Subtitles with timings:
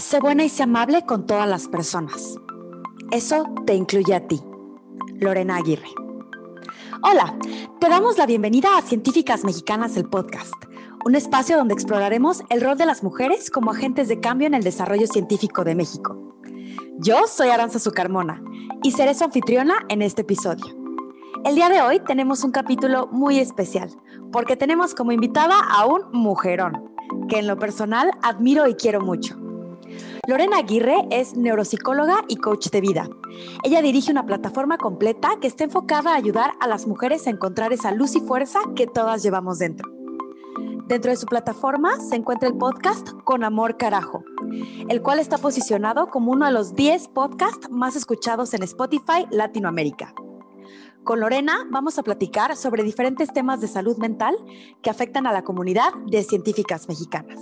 [0.00, 2.38] Sé buena y sé amable con todas las personas.
[3.10, 4.40] Eso te incluye a ti.
[5.20, 5.90] Lorena Aguirre.
[7.02, 7.36] Hola,
[7.78, 10.54] te damos la bienvenida a Científicas Mexicanas, el podcast,
[11.04, 14.64] un espacio donde exploraremos el rol de las mujeres como agentes de cambio en el
[14.64, 16.34] desarrollo científico de México.
[16.98, 18.42] Yo soy Aranza Sucarmona
[18.82, 20.74] y seré su anfitriona en este episodio.
[21.44, 23.90] El día de hoy tenemos un capítulo muy especial
[24.32, 26.90] porque tenemos como invitada a un mujerón
[27.28, 29.49] que en lo personal admiro y quiero mucho.
[30.30, 33.08] Lorena Aguirre es neuropsicóloga y coach de vida.
[33.64, 37.72] Ella dirige una plataforma completa que está enfocada a ayudar a las mujeres a encontrar
[37.72, 39.90] esa luz y fuerza que todas llevamos dentro.
[40.86, 44.22] Dentro de su plataforma se encuentra el podcast Con Amor Carajo,
[44.88, 50.14] el cual está posicionado como uno de los 10 podcasts más escuchados en Spotify Latinoamérica.
[51.02, 54.36] Con Lorena vamos a platicar sobre diferentes temas de salud mental
[54.80, 57.40] que afectan a la comunidad de científicas mexicanas.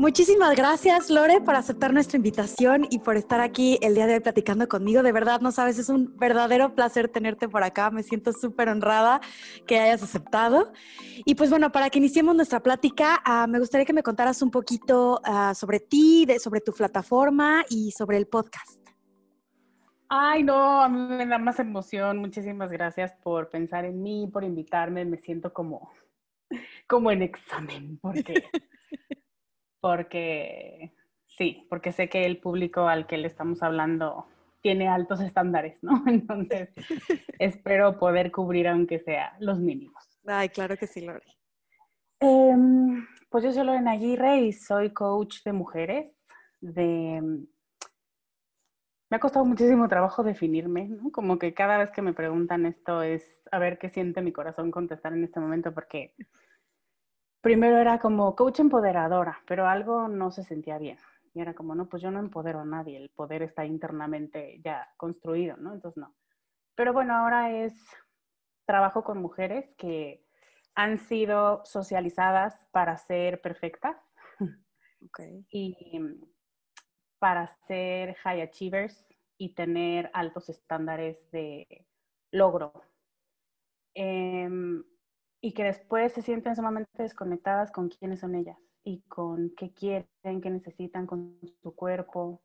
[0.00, 4.20] Muchísimas gracias, Lore, por aceptar nuestra invitación y por estar aquí el día de hoy
[4.20, 5.02] platicando conmigo.
[5.02, 7.90] De verdad, no sabes, es un verdadero placer tenerte por acá.
[7.90, 9.20] Me siento súper honrada
[9.66, 10.72] que hayas aceptado.
[11.26, 14.50] Y pues bueno, para que iniciemos nuestra plática, uh, me gustaría que me contaras un
[14.50, 18.80] poquito uh, sobre ti, de, sobre tu plataforma y sobre el podcast.
[20.08, 22.16] Ay, no, a mí me da más emoción.
[22.16, 25.04] Muchísimas gracias por pensar en mí, por invitarme.
[25.04, 25.92] Me siento como,
[26.86, 28.32] como en examen, porque
[29.80, 30.92] porque
[31.26, 34.26] sí, porque sé que el público al que le estamos hablando
[34.60, 36.04] tiene altos estándares, ¿no?
[36.06, 36.70] Entonces,
[37.38, 40.18] espero poder cubrir aunque sea los mínimos.
[40.26, 41.24] Ay, claro que sí, Lore.
[42.20, 42.54] Eh,
[43.30, 46.12] pues yo soy Lorena Aguirre y soy coach de mujeres.
[46.60, 47.22] De...
[49.08, 51.10] Me ha costado muchísimo trabajo definirme, ¿no?
[51.10, 54.70] Como que cada vez que me preguntan esto es a ver qué siente mi corazón
[54.70, 56.14] contestar en este momento, porque
[57.40, 60.98] primero era como coach empoderadora, pero algo no se sentía bien.
[61.32, 64.92] Y era como, no, pues yo no empodero a nadie, el poder está internamente ya
[64.96, 65.72] construido, ¿no?
[65.72, 66.14] Entonces no.
[66.74, 67.74] Pero bueno, ahora es
[68.64, 70.24] trabajo con mujeres que
[70.74, 73.96] han sido socializadas para ser perfectas
[75.06, 75.44] okay.
[75.50, 75.76] y
[77.18, 81.86] para ser high achievers y tener altos estándares de
[82.30, 82.72] logro.
[83.94, 84.48] Eh,
[85.40, 90.40] y que después se sienten sumamente desconectadas con quiénes son ellas y con qué quieren,
[90.42, 92.42] qué necesitan con su cuerpo.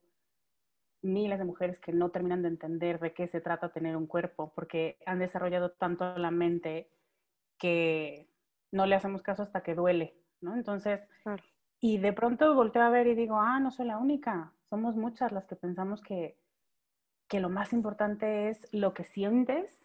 [1.01, 4.53] Miles de mujeres que no terminan de entender de qué se trata tener un cuerpo
[4.55, 6.89] porque han desarrollado tanto la mente
[7.59, 8.27] que
[8.71, 10.55] no le hacemos caso hasta que duele, ¿no?
[10.55, 11.43] Entonces, claro.
[11.79, 15.31] y de pronto volteo a ver y digo, ah, no soy la única, somos muchas
[15.31, 16.39] las que pensamos que,
[17.27, 19.79] que lo más importante es lo que sientes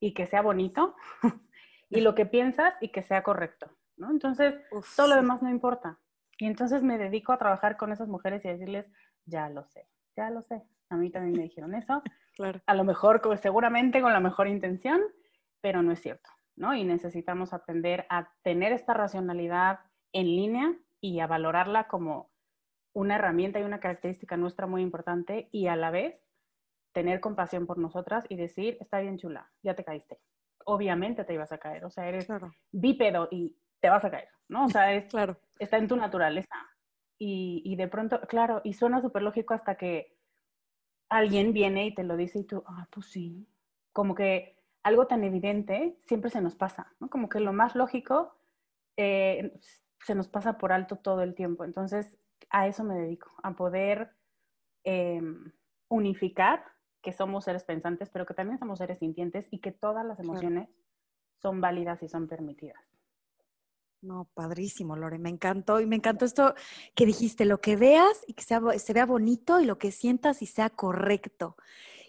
[0.00, 0.94] y que sea bonito
[1.88, 4.10] y lo que piensas y que sea correcto, ¿no?
[4.10, 5.98] Entonces, Uf, todo lo demás no importa.
[6.38, 8.86] Y entonces me dedico a trabajar con esas mujeres y a decirles,
[9.24, 10.62] ya lo sé, ya lo sé.
[10.90, 12.02] A mí también me dijeron eso.
[12.34, 12.60] claro.
[12.66, 15.00] A lo mejor, seguramente con la mejor intención,
[15.60, 16.74] pero no es cierto, ¿no?
[16.74, 19.80] Y necesitamos aprender a tener esta racionalidad
[20.12, 22.30] en línea y a valorarla como
[22.92, 26.18] una herramienta y una característica nuestra muy importante y a la vez
[26.92, 30.18] tener compasión por nosotras y decir, está bien chula, ya te caíste,
[30.66, 31.84] obviamente te ibas a caer.
[31.84, 32.52] O sea, eres claro.
[32.72, 34.66] bípedo y te vas a caer, ¿no?
[34.66, 35.38] O sea, es, claro.
[35.58, 36.56] está en tu naturaleza.
[37.18, 40.18] Y, y de pronto, claro, y suena súper lógico hasta que
[41.08, 43.48] alguien viene y te lo dice y tú, ah, pues sí.
[43.92, 47.08] Como que algo tan evidente siempre se nos pasa, ¿no?
[47.08, 48.36] Como que lo más lógico
[48.96, 49.58] eh,
[50.00, 51.64] se nos pasa por alto todo el tiempo.
[51.64, 52.16] Entonces,
[52.50, 54.10] a eso me dedico, a poder
[54.84, 55.22] eh,
[55.88, 56.64] unificar
[57.06, 60.66] que somos seres pensantes, pero que también somos seres sintientes y que todas las emociones
[60.66, 60.82] claro.
[61.40, 62.82] son válidas y son permitidas.
[64.02, 66.56] No, padrísimo, Lore, me encantó y me encantó esto
[66.96, 70.42] que dijiste, lo que veas y que sea, se vea bonito y lo que sientas
[70.42, 71.56] y sea correcto.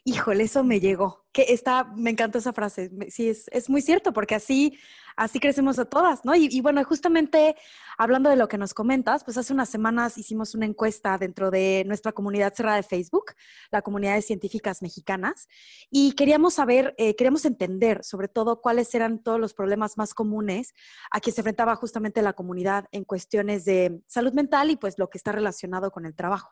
[0.07, 1.25] Híjole, eso me llegó.
[1.34, 2.90] Que está, me encantó esa frase.
[3.09, 4.79] Sí, es, es muy cierto, porque así,
[5.18, 6.34] así crecemos a todas, ¿no?
[6.34, 7.57] Y, bueno, justamente
[7.97, 11.84] hablando de lo que nos comentas, pues hace unas semanas hicimos una encuesta dentro de
[11.87, 13.34] nuestra comunidad cerrada de Facebook,
[13.70, 15.49] la comunidad de científicas mexicanas,
[15.91, 20.73] y queríamos saber, eh, queríamos entender sobre todo cuáles eran todos los problemas más comunes
[21.11, 25.09] a que se enfrentaba justamente la comunidad en cuestiones de salud mental y pues lo
[25.09, 26.52] que está relacionado con el trabajo.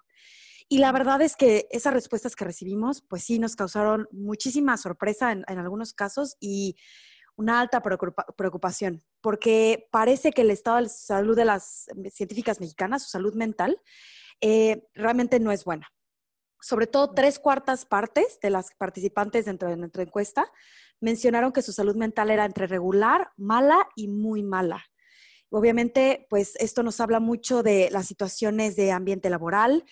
[0.68, 5.32] Y la verdad es que esas respuestas que recibimos, pues sí, nos causaron muchísima sorpresa
[5.32, 6.76] en, en algunos casos y
[7.36, 13.04] una alta preocupa preocupación, porque parece que el estado de salud de las científicas mexicanas,
[13.04, 13.82] su salud mental,
[14.42, 15.88] eh, realmente no es buena.
[16.62, 20.52] Sobre todo tres cuartas partes de las participantes dentro de nuestra encuesta
[21.00, 24.84] mencionaron que su salud mental era entre regular, mala y muy mala.
[25.50, 29.86] Obviamente, pues esto nos habla mucho de las situaciones de ambiente laboral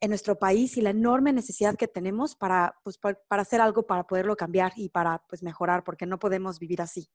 [0.00, 4.06] en nuestro país y la enorme necesidad que tenemos para, pues, para, hacer algo para
[4.06, 7.08] poderlo cambiar y para pues, mejorar, porque no podemos vivir así.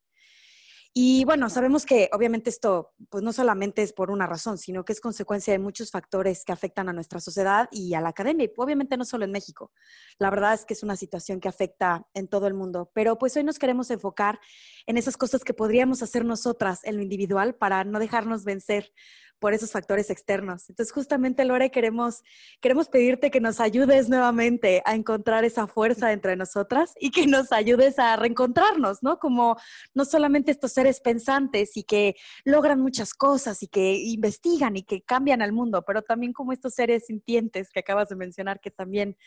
[0.97, 4.93] Y bueno, sabemos que obviamente esto pues no solamente es por una razón, sino que
[4.93, 8.53] es consecuencia de muchos factores que afectan a nuestra sociedad y a la academia, y
[8.55, 9.73] obviamente no solo en México.
[10.19, 13.35] La verdad es que es una situación que afecta en todo el mundo, pero pues
[13.35, 14.39] hoy nos queremos enfocar
[14.85, 18.93] en esas cosas que podríamos hacer nosotras en lo individual para no dejarnos vencer
[19.39, 20.69] por esos factores externos.
[20.69, 22.23] Entonces, justamente, Lore, queremos,
[22.61, 27.51] queremos pedirte que nos ayudes nuevamente a encontrar esa fuerza entre nosotras y que nos
[27.51, 29.19] ayudes a reencontrarnos, ¿no?
[29.19, 29.57] Como
[29.93, 35.01] no solamente estos seres pensantes y que logran muchas cosas y que investigan y que
[35.01, 39.17] cambian al mundo, pero también como estos seres sintientes que acabas de mencionar, que también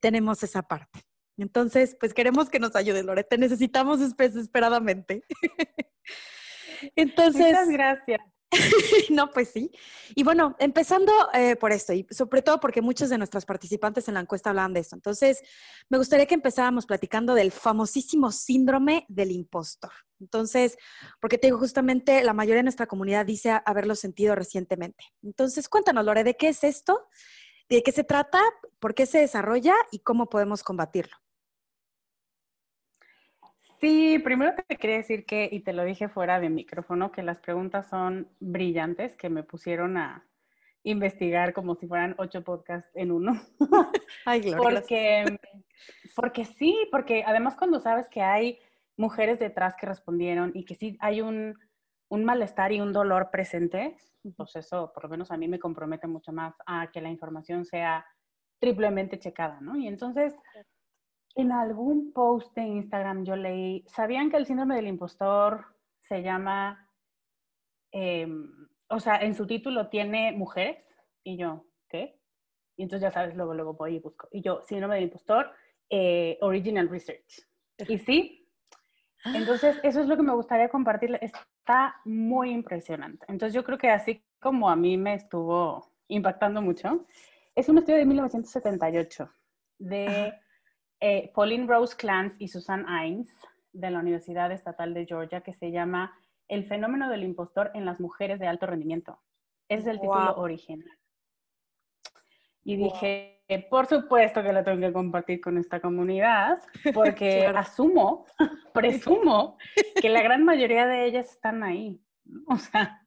[0.00, 1.00] tenemos esa parte.
[1.36, 3.24] Entonces, pues queremos que nos ayudes, Lore.
[3.24, 5.24] Te necesitamos desesperadamente.
[6.96, 7.46] Entonces.
[7.46, 8.33] Muchas gracias.
[9.10, 9.70] no, pues sí.
[10.14, 14.14] Y bueno, empezando eh, por esto, y sobre todo porque muchos de nuestras participantes en
[14.14, 14.96] la encuesta hablaban de esto.
[14.96, 15.42] Entonces,
[15.88, 19.92] me gustaría que empezáramos platicando del famosísimo síndrome del impostor.
[20.20, 20.76] Entonces,
[21.20, 25.04] porque te digo, justamente la mayoría de nuestra comunidad dice haberlo sentido recientemente.
[25.22, 27.08] Entonces, cuéntanos, Lore, ¿de qué es esto?
[27.68, 28.40] ¿De qué se trata?
[28.78, 29.74] ¿Por qué se desarrolla?
[29.90, 31.23] ¿Y cómo podemos combatirlo?
[33.84, 37.38] Sí, primero te quería decir que, y te lo dije fuera de micrófono, que las
[37.38, 40.26] preguntas son brillantes, que me pusieron a
[40.84, 43.38] investigar como si fueran ocho podcasts en uno.
[44.24, 44.80] Ay, Gloria.
[44.80, 45.38] porque,
[46.16, 48.58] porque sí, porque además cuando sabes que hay
[48.96, 51.54] mujeres detrás que respondieron y que sí hay un,
[52.08, 53.98] un malestar y un dolor presente,
[54.34, 57.66] pues eso por lo menos a mí me compromete mucho más a que la información
[57.66, 58.06] sea
[58.58, 59.76] triplemente checada, ¿no?
[59.76, 60.34] Y entonces
[61.34, 65.66] en algún post de Instagram yo leí, ¿sabían que el síndrome del impostor
[66.00, 66.88] se llama,
[67.90, 70.78] em, o sea, en su título tiene mujeres?
[71.24, 72.20] Y yo, ¿qué?
[72.76, 74.28] Y entonces ya sabes, luego, luego voy y busco.
[74.32, 75.50] Y yo, síndrome del impostor,
[75.90, 77.46] eh, original research.
[77.88, 78.48] Y sí,
[79.24, 81.18] entonces eso es lo que me gustaría compartir.
[81.20, 83.26] Está muy impresionante.
[83.28, 87.06] Entonces yo creo que así como a mí me estuvo impactando mucho,
[87.54, 89.30] es un estudio de 1978
[89.78, 90.34] de...
[91.06, 93.30] Eh, Pauline Rose Clance y Susan Ains
[93.74, 96.18] de la Universidad Estatal de Georgia que se llama
[96.48, 99.20] El fenómeno del impostor en las mujeres de alto rendimiento.
[99.68, 100.88] Es el título original.
[102.62, 106.58] Y dije, por supuesto que lo tengo que compartir con esta comunidad,
[106.94, 108.24] porque asumo,
[108.72, 109.58] presumo
[110.00, 112.00] que la gran mayoría de ellas están ahí.
[112.46, 113.06] O sea,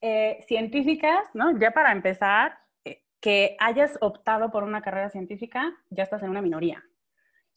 [0.00, 1.58] eh, científicas, ¿no?
[1.58, 6.40] Ya para empezar, eh, que hayas optado por una carrera científica, ya estás en una
[6.40, 6.82] minoría.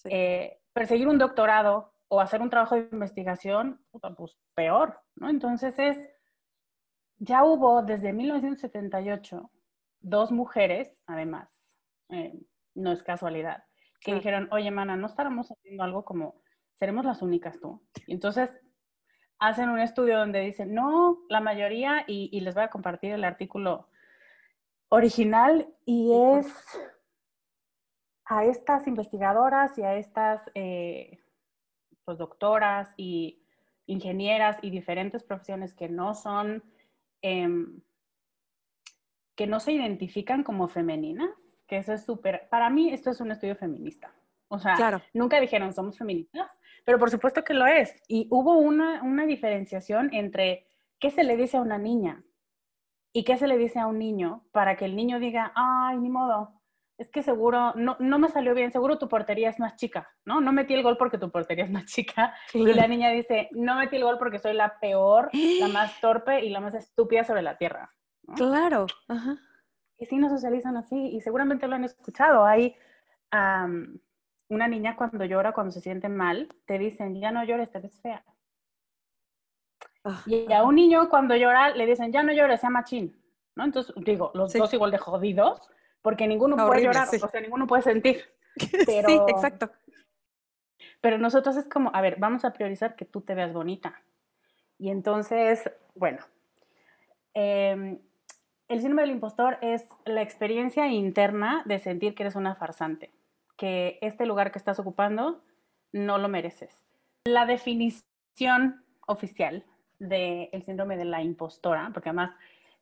[0.05, 3.83] Eh, perseguir un doctorado o hacer un trabajo de investigación,
[4.17, 5.29] pues peor, ¿no?
[5.29, 5.97] Entonces es,
[7.17, 9.49] ya hubo desde 1978
[10.01, 11.49] dos mujeres, además,
[12.09, 12.33] eh,
[12.75, 13.63] no es casualidad,
[14.01, 16.41] que dijeron, oye, mana, no estaremos haciendo algo como,
[16.73, 17.81] seremos las únicas tú.
[18.05, 18.51] Y entonces
[19.39, 23.23] hacen un estudio donde dicen, no, la mayoría, y, y les voy a compartir el
[23.23, 23.87] artículo
[24.89, 26.47] original, y es
[28.25, 31.19] a estas investigadoras y a estas eh,
[32.05, 33.43] pues, doctoras y
[33.85, 36.63] ingenieras y diferentes profesiones que no son,
[37.21, 37.81] em,
[39.35, 41.29] que no se identifican como femeninas,
[41.67, 44.13] que eso es súper, para mí esto es un estudio feminista.
[44.47, 46.47] O sea, nunca dijeron somos feministas,
[46.85, 47.99] pero por supuesto que lo es.
[48.07, 50.67] Y hubo una, una diferenciación entre
[50.99, 52.23] qué se le dice a una niña
[53.11, 56.09] y qué se le dice a un niño para que el niño diga, ay, ni
[56.09, 56.53] modo,
[56.97, 60.41] es que seguro, no, no me salió bien, seguro tu portería es más chica, ¿no?
[60.41, 62.35] No metí el gol porque tu portería es más chica.
[62.53, 66.45] Y la niña dice, no metí el gol porque soy la peor, la más torpe
[66.45, 67.91] y la más estúpida sobre la tierra.
[68.35, 68.85] Claro.
[69.07, 69.37] Ajá.
[69.97, 72.45] Y sí nos socializan así, y seguramente lo han escuchado.
[72.45, 72.75] Hay
[73.31, 77.99] una niña cuando llora, cuando se siente mal, te dicen, ya no llores, te ves
[78.01, 78.23] fea.
[80.25, 83.17] Y a un niño cuando llora le dicen, ya no llores, sea machín.
[83.55, 83.63] ¿no?
[83.63, 85.69] Entonces, digo, los dos igual de jodidos,
[86.03, 88.21] porque ninguno puede llorar, o sea, ninguno puede sentir.
[88.85, 89.71] Pero, sí, exacto.
[91.01, 94.03] Pero nosotros es como, a ver, vamos a priorizar que tú te veas bonita.
[94.77, 96.19] Y entonces, bueno,
[97.33, 97.99] em,
[98.67, 103.11] el síndrome del impostor es la experiencia interna de sentir que eres una farsante,
[103.57, 105.41] que este lugar que estás ocupando
[105.93, 106.75] no lo mereces.
[107.25, 109.63] La definición oficial
[109.99, 112.31] del síndrome de la impostora, porque además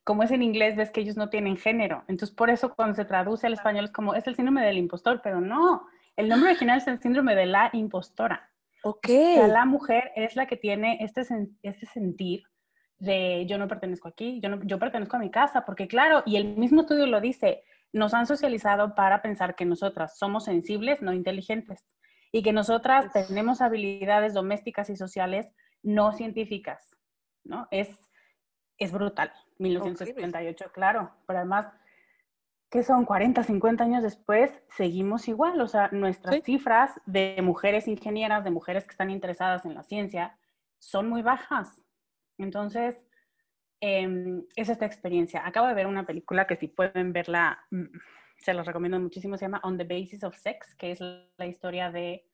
[0.04, 2.04] como es en inglés, ves que ellos no tienen género.
[2.08, 5.22] Entonces, por eso cuando se traduce al español es como, es el síndrome del impostor,
[5.24, 5.86] pero no.
[6.16, 8.50] El nombre original es el síndrome de la impostora.
[8.84, 9.08] Ok.
[9.08, 11.22] O sea, la mujer es la que tiene este,
[11.62, 12.44] este sentir
[12.98, 16.36] de yo no pertenezco aquí, yo, no, yo pertenezco a mi casa, porque claro, y
[16.36, 21.12] el mismo estudio lo dice, nos han socializado para pensar que nosotras somos sensibles, no
[21.12, 21.88] inteligentes,
[22.32, 25.52] y que nosotras tenemos habilidades domésticas y sociales
[25.84, 26.96] no científicas,
[27.44, 27.68] ¿no?
[27.72, 27.90] Es,
[28.82, 31.68] es brutal, 1978, claro, pero además,
[32.72, 38.44] que son 40, 50 años después, seguimos igual, o sea, nuestras cifras de mujeres ingenieras,
[38.44, 40.36] de mujeres que están interesadas en la ciencia,
[40.80, 41.84] son muy bajas.
[42.40, 43.00] Entonces,
[43.82, 45.46] em, es esta experiencia.
[45.46, 47.86] Acabo de ver una película que si pueden verla, mm,
[48.38, 51.92] se los recomiendo muchísimo, se llama On the Basis of Sex, que es la historia
[51.92, 52.26] de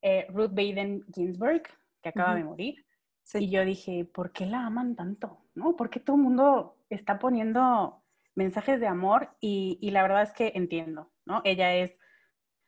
[0.00, 1.64] eh, Ruth Baden Ginsburg,
[2.02, 2.86] que acaba de morir.
[3.34, 5.38] Y yo dije, ¿por qué la aman tanto?
[5.54, 5.76] ¿No?
[5.76, 8.02] ¿Por qué todo el mundo está poniendo
[8.34, 9.30] mensajes de amor?
[9.40, 11.42] Y, y, la verdad es que entiendo, ¿no?
[11.44, 11.96] Ella es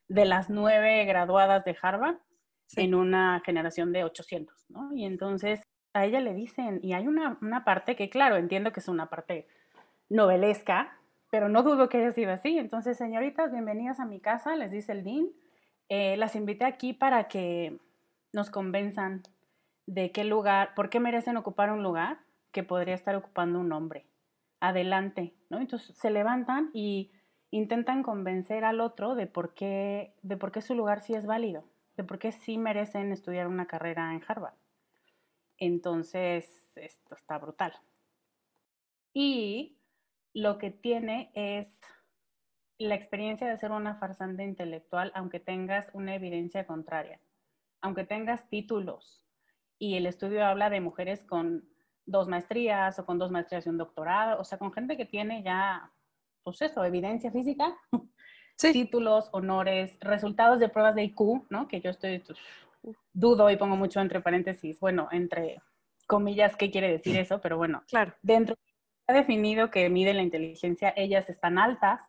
[0.08, 2.16] de las nueve graduadas de Harvard
[2.76, 4.92] en una generación de 800, ¿no?
[4.94, 5.62] Y entonces
[5.94, 9.10] a ella le dicen, y hay una, una parte que, claro, entiendo que es una
[9.10, 9.46] parte
[10.08, 10.98] novelesca,
[11.30, 12.58] pero no dudo que haya sido así.
[12.58, 15.28] Entonces, señoritas, bienvenidas a mi casa, les dice el Dean.
[15.88, 17.78] Eh, las invité aquí para que
[18.32, 19.22] nos convenzan
[19.86, 22.20] de qué lugar, por qué merecen ocupar un lugar
[22.52, 24.06] que podría estar ocupando un hombre.
[24.60, 25.58] Adelante, ¿no?
[25.58, 27.10] Entonces se levantan y
[27.50, 31.64] intentan convencer al otro de por qué, de por qué su lugar sí es válido,
[31.96, 34.54] de por qué sí merecen estudiar una carrera en Harvard.
[35.58, 37.72] Entonces, esto está brutal.
[39.12, 39.78] Y
[40.32, 41.68] lo que tiene es
[42.78, 47.20] la experiencia de ser una farsante intelectual, aunque tengas una evidencia contraria,
[47.80, 49.21] aunque tengas títulos.
[49.82, 51.68] Y el estudio habla de mujeres con
[52.06, 55.42] dos maestrías o con dos maestrías y un doctorado, o sea, con gente que tiene
[55.42, 55.90] ya,
[56.44, 57.76] pues eso, evidencia física,
[58.56, 61.66] títulos, honores, resultados de pruebas de IQ, ¿no?
[61.66, 62.20] Que yo estoy,
[62.80, 65.60] pues, dudo y pongo mucho entre paréntesis, bueno, entre
[66.06, 68.14] comillas, qué quiere decir eso, pero bueno, claro.
[68.22, 68.54] dentro
[69.08, 72.00] ha definido que mide la inteligencia, ellas están altas.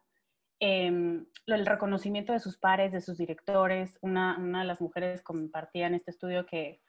[0.60, 5.88] Eh, el reconocimiento de sus pares, de sus directores, una, una de las mujeres compartía
[5.88, 6.84] en este estudio que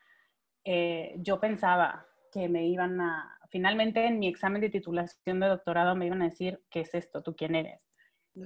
[0.65, 5.95] eh, yo pensaba que me iban a, finalmente en mi examen de titulación de doctorado
[5.95, 7.23] me iban a decir, ¿qué es esto?
[7.23, 7.81] ¿Tú quién eres?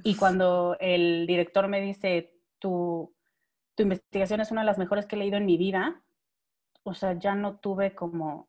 [0.05, 3.15] Y cuando el director me dice, tu,
[3.75, 6.03] tu investigación es una de las mejores que he leído en mi vida,
[6.83, 8.49] o sea, ya no tuve como,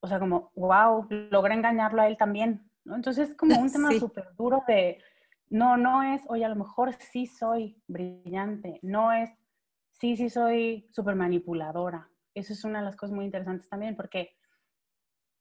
[0.00, 2.96] o sea, como, wow, logré engañarlo a él también, ¿no?
[2.96, 5.02] Entonces es como un tema súper duro de,
[5.48, 9.30] no, no es, oye, a lo mejor sí soy brillante, no es,
[9.92, 12.10] sí, sí soy súper manipuladora.
[12.36, 14.36] Eso es una de las cosas muy interesantes también, porque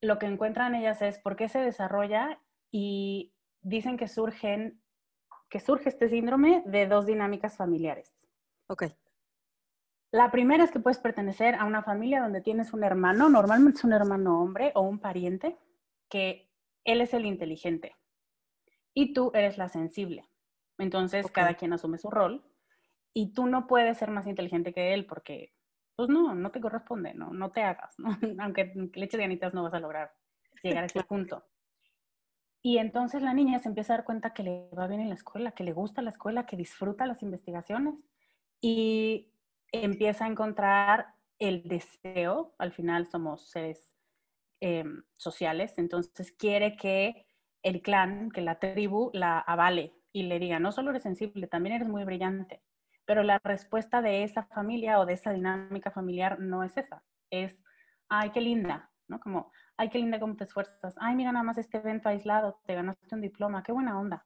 [0.01, 2.39] lo que encuentran ellas es por qué se desarrolla
[2.71, 4.81] y dicen que surgen,
[5.49, 8.15] que surge este síndrome de dos dinámicas familiares.
[8.67, 8.85] Ok.
[10.11, 13.83] La primera es que puedes pertenecer a una familia donde tienes un hermano, normalmente es
[13.83, 15.57] un hermano hombre o un pariente,
[16.09, 16.49] que
[16.85, 17.93] él es el inteligente
[18.93, 20.29] y tú eres la sensible.
[20.77, 22.45] Entonces, cada quien asume su rol
[23.13, 25.54] y tú no puedes ser más inteligente que él porque,
[25.95, 28.09] pues no, no te corresponde, no, no te hagas, ¿no?
[28.43, 30.11] aunque le eches ganitas no vas a lograr
[30.63, 31.43] llegar a ese punto.
[32.61, 35.15] Y entonces la niña se empieza a dar cuenta que le va bien en la
[35.15, 37.93] escuela, que le gusta la escuela, que disfruta las investigaciones
[38.59, 39.31] y
[39.71, 43.91] empieza a encontrar el deseo, al final somos seres
[44.61, 47.27] em, sociales, entonces quiere que
[47.61, 51.75] el clan, que la tribu la avale y le diga, no solo eres sensible, también
[51.75, 52.61] eres muy brillante,
[53.05, 57.57] pero la respuesta de esa familia o de esa dinámica familiar no es esa, es,
[58.09, 59.19] ay, qué linda, ¿no?
[59.19, 62.75] Como, ay, qué linda cómo te esfuerzas, ay, mira nada más este evento aislado, te
[62.75, 64.25] ganaste un diploma, qué buena onda,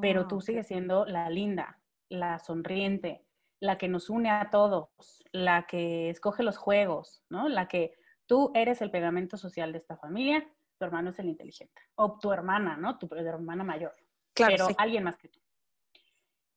[0.00, 3.24] pero tú sigues siendo la linda, la sonriente,
[3.60, 4.88] la que nos une a todos,
[5.32, 7.48] la que escoge los juegos, ¿no?
[7.48, 7.92] La que
[8.26, 10.46] tú eres el pegamento social de esta familia,
[10.78, 11.82] tu hermano es el inteligente.
[11.96, 12.98] O tu hermana, ¿no?
[12.98, 13.94] Tu, hermana mayor.
[14.32, 15.40] Claro, pero alguien más que tú.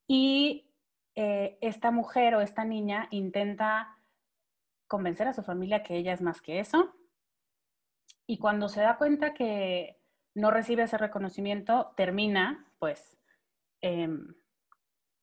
[0.07, 0.70] Y
[1.15, 3.97] eh, esta mujer o esta niña intenta
[4.87, 6.93] convencer a su familia que ella es más que eso.
[8.27, 10.01] Y cuando se da cuenta que
[10.35, 13.17] no recibe ese reconocimiento, termina, pues,
[13.81, 14.35] em,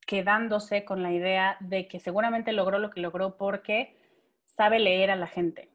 [0.06, 3.96] quedándose con la idea de que seguramente logró lo que logró porque
[4.44, 5.70] sabe leer a la gente,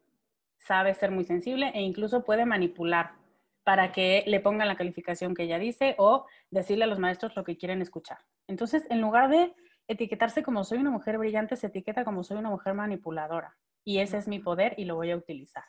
[0.58, 3.12] sabe ser muy sensible e incluso puede manipular
[3.64, 7.44] para que le pongan la calificación que ella dice o decirle a los maestros lo
[7.44, 8.18] que quieren escuchar.
[8.46, 9.54] Entonces, en lugar de
[9.88, 13.56] etiquetarse como soy una mujer brillante, se etiqueta como soy una mujer manipuladora.
[13.84, 15.64] Y ese es mi poder y lo voy a utilizar.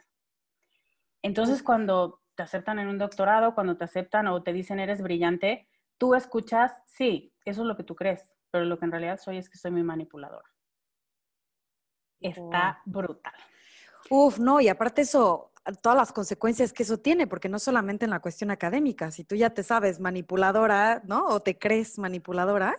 [1.22, 5.68] Entonces, cuando te aceptan en un doctorado, cuando te aceptan o te dicen eres brillante,
[5.98, 9.38] tú escuchas, sí, eso es lo que tú crees, pero lo que en realidad soy
[9.38, 10.50] es que soy muy manipuladora.
[12.20, 13.34] Está brutal.
[14.10, 18.12] Uf, no, y aparte eso, todas las consecuencias que eso tiene, porque no solamente en
[18.12, 21.26] la cuestión académica, si tú ya te sabes manipuladora, ¿no?
[21.28, 22.76] O te crees manipuladora,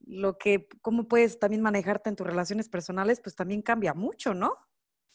[0.00, 4.56] lo que, cómo puedes también manejarte en tus relaciones personales, pues también cambia mucho, ¿no?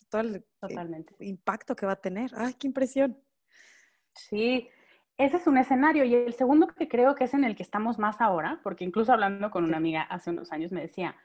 [0.09, 1.15] Todo el, Totalmente.
[1.19, 2.31] impacto que va a tener.
[2.35, 3.17] ¡Ay, qué impresión!
[4.13, 4.69] Sí,
[5.17, 6.03] ese es un escenario.
[6.03, 9.13] Y el segundo que creo que es en el que estamos más ahora, porque incluso
[9.13, 11.15] hablando con una amiga hace unos años me decía,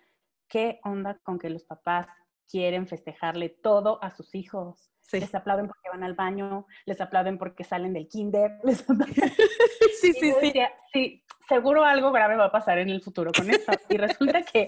[0.48, 2.06] ¿qué onda con que los papás
[2.48, 4.92] quieren festejarle todo a sus hijos?
[5.12, 8.58] Les aplauden porque van al baño, les aplauden porque salen del kinder.
[10.00, 10.52] sí, sí, sí.
[10.92, 13.72] sí, seguro algo grave va a pasar en el futuro con eso.
[13.88, 14.66] Y resulta que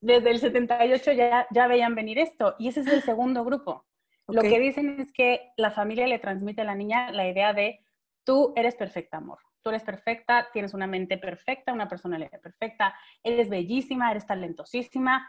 [0.00, 2.56] desde el 78 ya, ya veían venir esto.
[2.58, 3.86] Y ese es el segundo grupo.
[4.28, 7.80] Lo que dicen es que la familia le transmite a la niña la idea de
[8.24, 9.38] tú eres perfecta, amor.
[9.62, 15.28] Tú eres perfecta, tienes una mente perfecta, una personalidad perfecta, eres bellísima, eres talentosísima.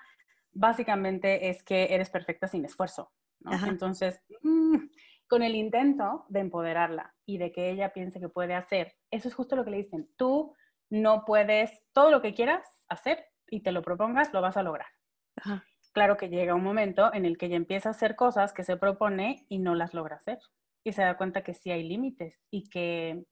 [0.53, 3.12] Básicamente es que eres perfecta sin esfuerzo.
[3.67, 4.77] Entonces, mm,
[5.27, 9.33] con el intento de empoderarla y de que ella piense que puede hacer, eso es
[9.33, 10.10] justo lo que le dicen.
[10.17, 10.55] Tú
[10.89, 14.88] no puedes, todo lo que quieras hacer y te lo propongas, lo vas a lograr.
[15.93, 18.77] Claro que llega un momento en el que ella empieza a hacer cosas que se
[18.77, 20.39] propone y no las logra hacer.
[20.83, 23.24] Y se da cuenta que sí hay límites y que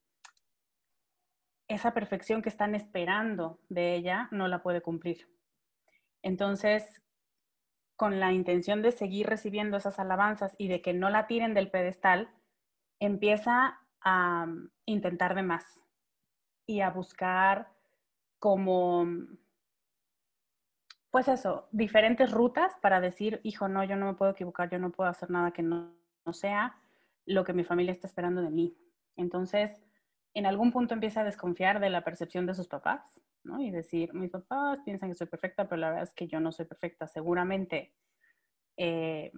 [1.68, 5.28] esa perfección que están esperando de ella no la puede cumplir.
[6.22, 7.02] Entonces,
[8.00, 11.70] con la intención de seguir recibiendo esas alabanzas y de que no la tiren del
[11.70, 12.30] pedestal,
[12.98, 15.82] empieza a mm, intentar de más
[16.64, 17.68] y a buscar
[18.38, 19.06] como,
[21.10, 24.92] pues eso, diferentes rutas para decir, hijo, no, yo no me puedo equivocar, yo no
[24.92, 25.92] puedo hacer nada que no,
[26.32, 26.78] sea
[27.26, 28.78] lo que mi familia está esperando de mí.
[29.16, 29.84] Entonces,
[30.32, 33.60] en algún punto empieza a desconfiar de la percepción de sus papás ¿no?
[33.60, 36.52] Y decir, mis papás piensan que soy perfecta, pero la verdad es que yo no
[36.52, 37.06] soy perfecta.
[37.06, 37.94] Seguramente
[38.76, 39.32] eh,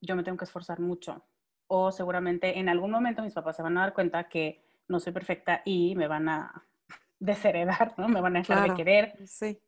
[0.00, 1.24] yo me tengo que esforzar mucho.
[1.68, 5.12] O seguramente en algún momento mis papás se van a dar cuenta que no soy
[5.12, 6.66] perfecta y me van a
[7.18, 8.08] desheredar, ¿no?
[8.08, 9.14] Me van a dejar de querer.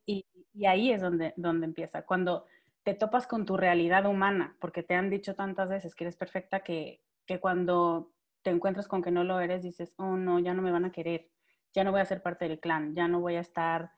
[0.06, 2.02] Y, y, ahí es donde, donde empieza.
[2.02, 2.46] Cuando
[2.84, 6.60] te topas con tu realidad humana, porque te han dicho tantas veces que eres perfecta
[6.60, 10.62] que, que cuando te encuentras con que no lo eres, dices, oh no, ya no
[10.62, 11.30] me van a querer
[11.74, 13.92] ya no voy a ser parte del clan, ya no voy a estar,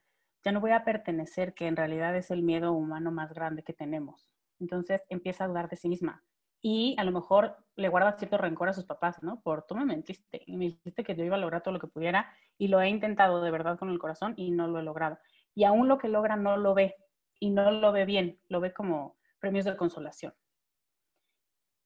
[0.44, 3.72] ya no voy a pertenecer, que en realidad es el miedo humano más grande que
[3.72, 4.30] tenemos.
[4.58, 6.22] Entonces empieza a dudar de sí misma
[6.62, 9.40] y a lo mejor le guarda cierto rencor a sus papás, ¿no?
[9.40, 11.86] Por tú me mentiste y me dijiste que yo iba a lograr todo lo que
[11.86, 15.18] pudiera y lo he intentado de verdad con el corazón y no lo he logrado.
[15.54, 16.96] Y aún lo que logra no lo ve
[17.38, 20.34] y no lo ve bien, lo ve como premios de consolación.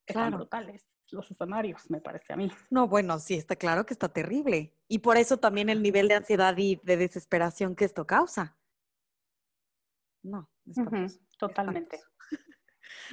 [0.07, 2.51] Están brutales los escenarios, me parece a mí.
[2.71, 4.73] No, bueno, sí, está claro que está terrible.
[4.89, 8.57] Y por eso también el nivel de ansiedad y de desesperación que esto causa.
[10.23, 10.49] No,
[11.39, 12.01] totalmente.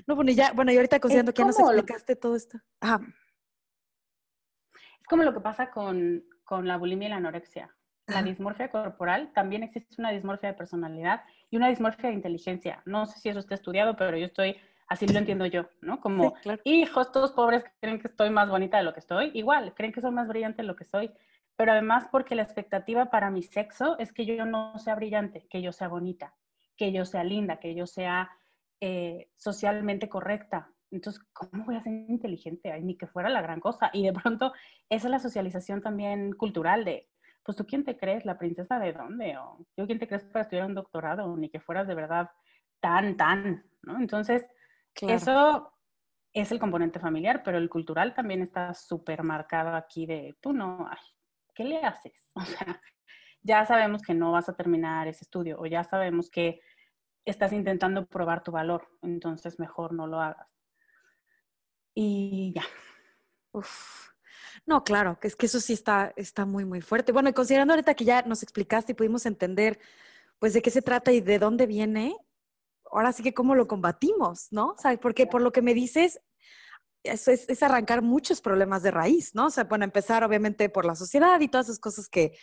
[0.08, 2.58] no, bueno, y ya, bueno, y ahorita considerando que ya nos explicaste todo esto.
[2.82, 7.76] Es como lo que pasa con, con la bulimia y la anorexia.
[8.08, 12.82] La dismorfia corporal, también existe una dismorfia de personalidad y una dismorfia de inteligencia.
[12.86, 14.58] No sé si eso está estudiado, pero yo estoy
[14.92, 16.02] Así lo entiendo yo, ¿no?
[16.02, 16.34] Como,
[16.66, 19.32] hijos, todos pobres creen que estoy más bonita de lo que estoy.
[19.34, 21.10] Igual, creen que soy más brillante de lo que soy.
[21.56, 25.62] Pero además porque la expectativa para mi sexo es que yo no sea brillante, que
[25.62, 26.36] yo sea bonita,
[26.76, 28.32] que yo sea linda, que yo sea
[28.82, 30.70] eh, socialmente correcta.
[30.92, 32.74] Entonces, ¿cómo voy a ser inteligente?
[32.74, 33.92] Ay, ni que fuera la gran cosa.
[33.94, 34.52] Y de pronto,
[34.90, 37.08] esa es la socialización también cultural de,
[37.44, 40.44] pues tú quién te crees, la princesa de dónde, o yo quién te crees para
[40.44, 42.30] estudiar un doctorado, ni que fueras de verdad
[42.82, 43.98] tan, tan, ¿no?
[43.98, 44.46] Entonces,
[45.02, 45.74] eso
[46.34, 50.88] es el componente familiar, pero el cultural también está súper marcado aquí de tú no,
[50.90, 51.04] ay,
[51.54, 52.30] ¿qué le haces?
[52.36, 52.82] O sea,
[53.44, 56.62] ya sabemos que no vas a terminar ese estudio o ya sabemos que
[57.26, 60.48] estás intentando probar tu valor, entonces mejor no lo hagas.
[61.94, 62.64] Y ya.
[63.52, 64.12] Uf.
[64.66, 67.12] No, claro, que es que eso sí está, está muy, muy fuerte.
[67.12, 69.80] Bueno, y considerando ahorita que ya nos explicaste y pudimos entender,
[70.40, 72.16] pues, de qué se trata y de dónde viene,
[72.92, 74.76] ahora sí que cómo lo combatimos, ¿no?
[74.78, 75.00] ¿Sabes?
[75.00, 76.22] Porque por lo que me dices,
[77.04, 79.48] eso es, arrancar muchos problemas de raíz, ¿no?
[79.48, 82.38] O sea, bueno, empezar obviamente por la sociedad y todas esas cosas que,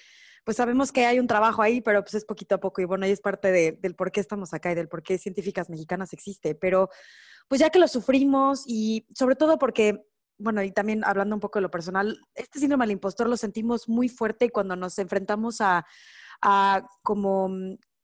[0.45, 3.05] pues sabemos que hay un trabajo ahí, pero pues es poquito a poco y bueno,
[3.05, 6.55] ahí es parte del por qué estamos acá y del por qué Científicas Mexicanas existe,
[6.55, 6.89] pero
[7.49, 10.07] pues ya que lo sufrimos y sobre todo porque,
[10.39, 13.89] bueno, y también hablando un poco de lo personal, este síndrome del impostor lo sentimos
[13.89, 15.87] muy fuerte cuando nos enfrentamos a,
[16.41, 17.51] a como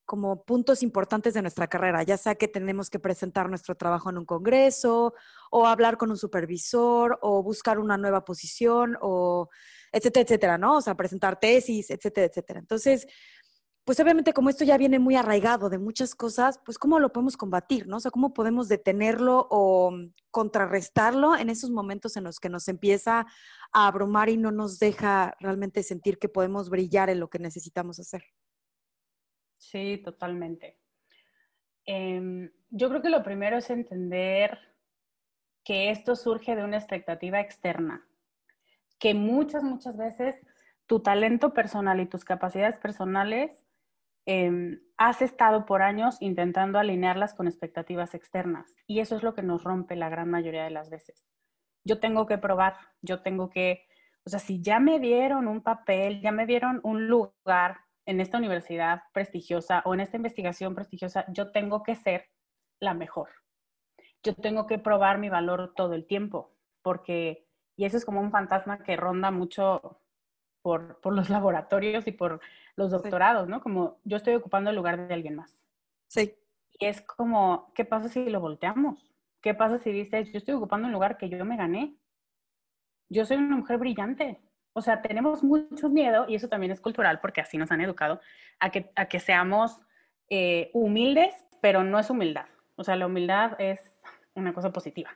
[0.04, 4.18] como puntos importantes de nuestra carrera, ya sea que tenemos que presentar nuestro trabajo en
[4.18, 5.14] un congreso
[5.50, 9.48] o hablar con un supervisor o buscar una nueva posición o
[9.92, 10.76] etcétera, etcétera, ¿no?
[10.76, 12.60] O sea, presentar tesis, etcétera, etcétera.
[12.60, 13.06] Entonces,
[13.84, 17.36] pues obviamente como esto ya viene muy arraigado de muchas cosas, pues cómo lo podemos
[17.36, 17.98] combatir, ¿no?
[17.98, 19.92] O sea, cómo podemos detenerlo o
[20.30, 23.26] contrarrestarlo en esos momentos en los que nos empieza
[23.72, 28.00] a abrumar y no nos deja realmente sentir que podemos brillar en lo que necesitamos
[28.00, 28.24] hacer.
[29.70, 30.79] Sí, totalmente.
[31.87, 34.59] Em, yo creo que lo primero es entender
[35.64, 38.07] que esto surge de una expectativa externa,
[38.98, 40.37] que muchas, muchas veces
[40.87, 43.64] tu talento personal y tus capacidades personales
[44.27, 49.42] Em, has estado por años intentando alinearlas con expectativas externas y eso es lo que
[49.42, 51.27] nos rompe la gran mayoría de las veces.
[51.85, 53.87] Yo tengo que probar, yo tengo que,
[54.24, 58.38] o sea, si ya me dieron un papel, ya me dieron un lugar en esta
[58.38, 62.30] universidad prestigiosa o en esta investigación prestigiosa, yo tengo que ser
[62.80, 63.30] la mejor.
[64.22, 68.30] Yo tengo que probar mi valor todo el tiempo, porque, y eso es como un
[68.30, 70.00] fantasma que ronda mucho
[70.62, 72.40] por, por los laboratorios y por
[72.76, 73.60] los doctorados, ¿no?
[73.60, 75.56] Como yo estoy ocupando el lugar de alguien más.
[76.08, 76.34] Sí.
[76.78, 79.14] Y es como, ¿qué pasa si lo volteamos?
[79.40, 81.96] ¿Qué pasa si dices, yo estoy ocupando un lugar que yo me gané?
[83.10, 84.40] Yo soy una mujer brillante.
[84.74, 88.20] O sea, tenemos mucho miedo, y eso también es cultural, porque así nos han educado,
[88.58, 89.80] a que, a que seamos
[90.28, 92.46] eh, humildes, pero no es humildad.
[92.76, 93.80] O sea, la humildad es
[94.34, 95.10] una cosa positiva.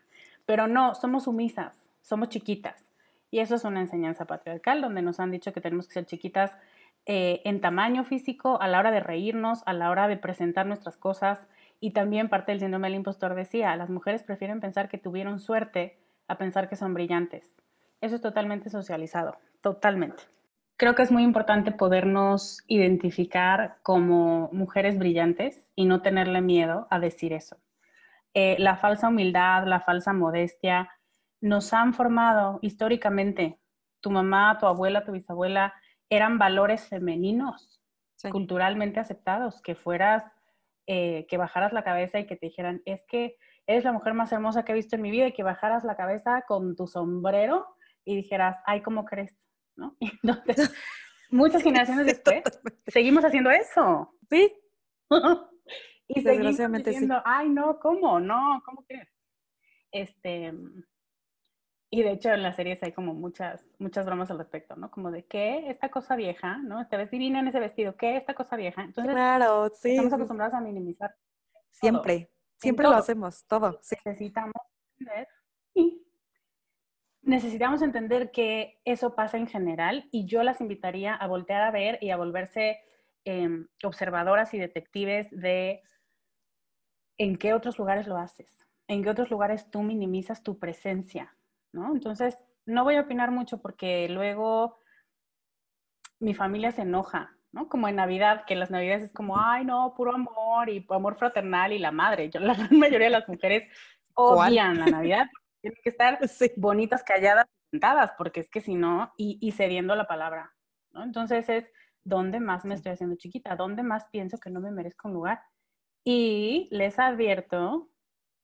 [0.47, 2.85] Pero no, somos sumisas, somos chiquitas.
[3.31, 6.57] Y eso es una enseñanza patriarcal, donde nos han dicho que tenemos que ser chiquitas
[7.05, 10.97] eh, en tamaño físico, a la hora de reírnos, a la hora de presentar nuestras
[10.97, 11.40] cosas.
[11.81, 15.99] Y también parte del síndrome del impostor decía, las mujeres prefieren pensar que tuvieron suerte
[16.29, 17.59] a pensar que son brillantes.
[18.01, 20.25] Eso es totalmente socializado, totalmente.
[20.77, 27.01] Creo que es muy importante podernos identificar como mujeres brillantes y no tenerle miedo a
[27.01, 27.57] decir eso.
[28.35, 30.88] Eh, la falsa humildad, la falsa modestia,
[31.40, 33.59] nos han formado históricamente.
[34.01, 35.75] Tu mamá, tu abuela, tu bisabuela
[36.09, 37.79] eran valores femeninos
[38.31, 40.25] culturalmente aceptados, que fueras,
[40.87, 44.33] eh, que bajaras la cabeza y que te dijeran, es que eres la mujer más
[44.33, 47.66] hermosa que he visto en mi vida y que bajaras la cabeza con tu sombrero
[48.05, 49.37] y dijeras, ay, ¿cómo crees?
[49.79, 49.97] ¿No?
[50.23, 50.75] entonces,
[51.31, 52.43] muchas generaciones después,
[52.87, 54.14] seguimos haciendo eso.
[54.29, 54.53] Sí.
[56.09, 58.21] y seguimos diciendo, ay, no, ¿cómo?
[58.21, 59.09] No, ¿cómo crees?
[59.91, 60.53] Este,
[61.91, 64.91] y de hecho en las series hay como muchas, muchas bromas al respecto, ¿no?
[64.91, 66.87] Como de qué esta cosa vieja, ¿no?
[66.88, 68.83] Te ves divina en ese vestido, ¿qué esta cosa vieja?
[68.83, 69.93] Entonces, claro, sí.
[69.93, 71.14] Estamos acostumbrados a minimizar.
[71.71, 73.81] Siempre, siempre lo hacemos, todo.
[74.05, 74.55] Necesitamos
[74.99, 75.29] entender
[77.29, 81.99] necesitamos entender que eso pasa en general y yo las invitaría a voltear a ver
[82.01, 82.81] y a volverse
[83.25, 85.83] em, observadoras y detectives de
[87.19, 91.37] en qué otros lugares lo haces, en qué otros lugares tú minimizas tu presencia,
[91.71, 91.93] ¿no?
[91.93, 94.79] Entonces, no voy a opinar mucho porque luego
[96.21, 97.69] mi familia se enoja, ¿no?
[97.69, 101.75] Como en Navidad, que las Navidades es como, ay, no, puro amor y amor fraternal
[101.75, 102.31] y la madre.
[102.31, 103.71] Yo, la gran mayoría de las mujeres
[104.14, 105.27] odian la Navidad.
[105.61, 106.18] Tienen que estar
[106.57, 110.55] bonitas, calladas, sentadas, porque es que si no, y, y cediendo la palabra,
[110.92, 111.03] ¿no?
[111.03, 111.71] Entonces es,
[112.05, 113.57] ¿dónde más me estoy haciendo chiquita?
[113.57, 115.42] ¿Dónde más pienso que no me merezco un lugar?
[116.05, 117.90] Y les advierto,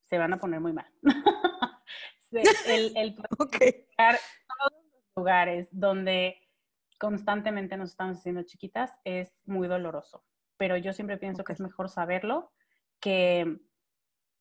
[0.04, 0.90] se van a poner muy mal.
[2.32, 3.30] el, el todos
[3.96, 6.40] los lugares donde
[6.98, 10.24] constantemente nos estamos haciendo chiquitas es muy doloroso.
[10.56, 12.52] Pero yo siempre pienso que es mejor saberlo
[13.00, 13.58] que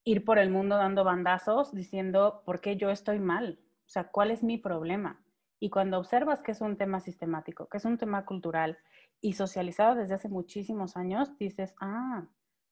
[0.03, 4.31] ir por el mundo dando bandazos diciendo por qué yo estoy mal, o sea, cuál
[4.31, 5.23] es mi problema.
[5.59, 8.77] Y cuando observas que es un tema sistemático, que es un tema cultural
[9.21, 12.27] y socializado desde hace muchísimos años, dices, ah,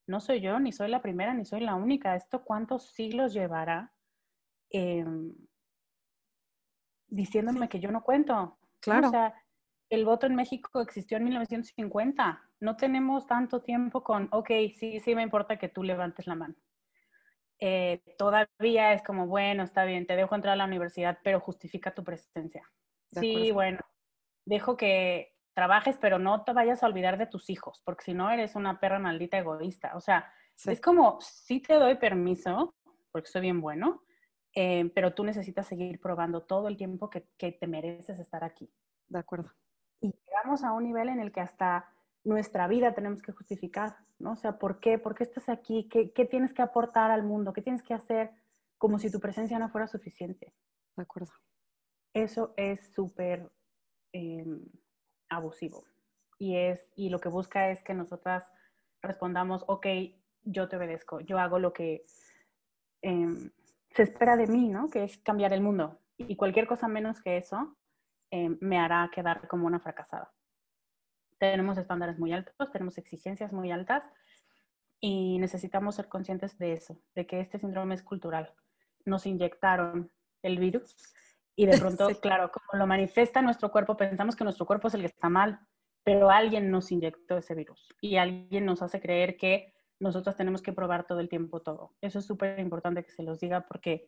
[0.07, 2.15] no soy yo, ni soy la primera, ni soy la única.
[2.15, 3.93] ¿Esto cuántos siglos llevará
[4.71, 5.35] Em,
[7.09, 8.57] diciéndome que yo no cuento.
[8.79, 9.07] Claro.
[9.07, 9.33] O sea,
[9.89, 12.41] el voto en México existió en 1950.
[12.61, 16.55] No tenemos tanto tiempo con, ok, sí, sí me importa que tú levantes la mano.
[17.63, 21.93] Eh, todavía es como, bueno, está bien, te dejo entrar a la universidad, pero justifica
[21.93, 22.67] tu presencia.
[23.11, 23.79] sí, bueno,
[24.45, 28.31] dejo que trabajes, pero no te vayas a olvidar de tus hijos, porque si no
[28.31, 29.95] eres una perra maldita egoísta.
[29.95, 30.33] O sea,
[30.65, 32.73] es como, sí te doy permiso,
[33.11, 34.01] porque soy bien bueno,
[34.55, 38.71] eh, pero tú necesitas seguir probando todo el tiempo que, te mereces estar aquí.
[39.07, 39.51] De acuerdo.
[39.99, 41.93] Y llegamos a un nivel en el que hasta
[42.23, 44.33] nuestra vida tenemos que justificar, ¿no?
[44.33, 44.97] O sea, ¿por qué?
[44.99, 45.87] ¿Por qué estás aquí?
[45.89, 47.53] ¿Qué, qué tienes que aportar al mundo?
[47.53, 48.31] ¿Qué tienes que hacer
[48.77, 50.53] como si tu presencia no fuera suficiente?
[50.95, 51.31] De acuerdo.
[52.13, 53.51] Eso es súper
[54.13, 54.65] em,
[55.29, 55.85] abusivo.
[56.37, 58.43] Y, es, y lo que busca es que nosotras
[59.01, 59.87] respondamos, ok,
[60.43, 62.03] yo te obedezco, yo hago lo que,
[63.01, 63.51] em,
[63.91, 64.89] se espera de mí, ¿no?
[64.89, 65.99] Que es cambiar el mundo.
[66.17, 67.77] Y cualquier cosa menos que eso
[68.31, 70.31] eh, me hará quedar como una fracasada.
[71.41, 74.03] Tenemos estándares muy altos, tenemos exigencias muy altas
[74.99, 78.53] y necesitamos ser conscientes de eso, de que este síndrome es cultural.
[79.05, 80.11] Nos inyectaron
[80.43, 80.95] el virus
[81.55, 85.01] y de pronto, claro, como lo manifiesta nuestro cuerpo, pensamos que nuestro cuerpo es el
[85.01, 85.59] que está mal,
[86.03, 90.73] pero alguien nos inyectó ese virus y alguien nos hace creer que nosotros tenemos que
[90.73, 91.95] probar todo el tiempo todo.
[92.01, 94.07] Eso es súper importante que se los diga porque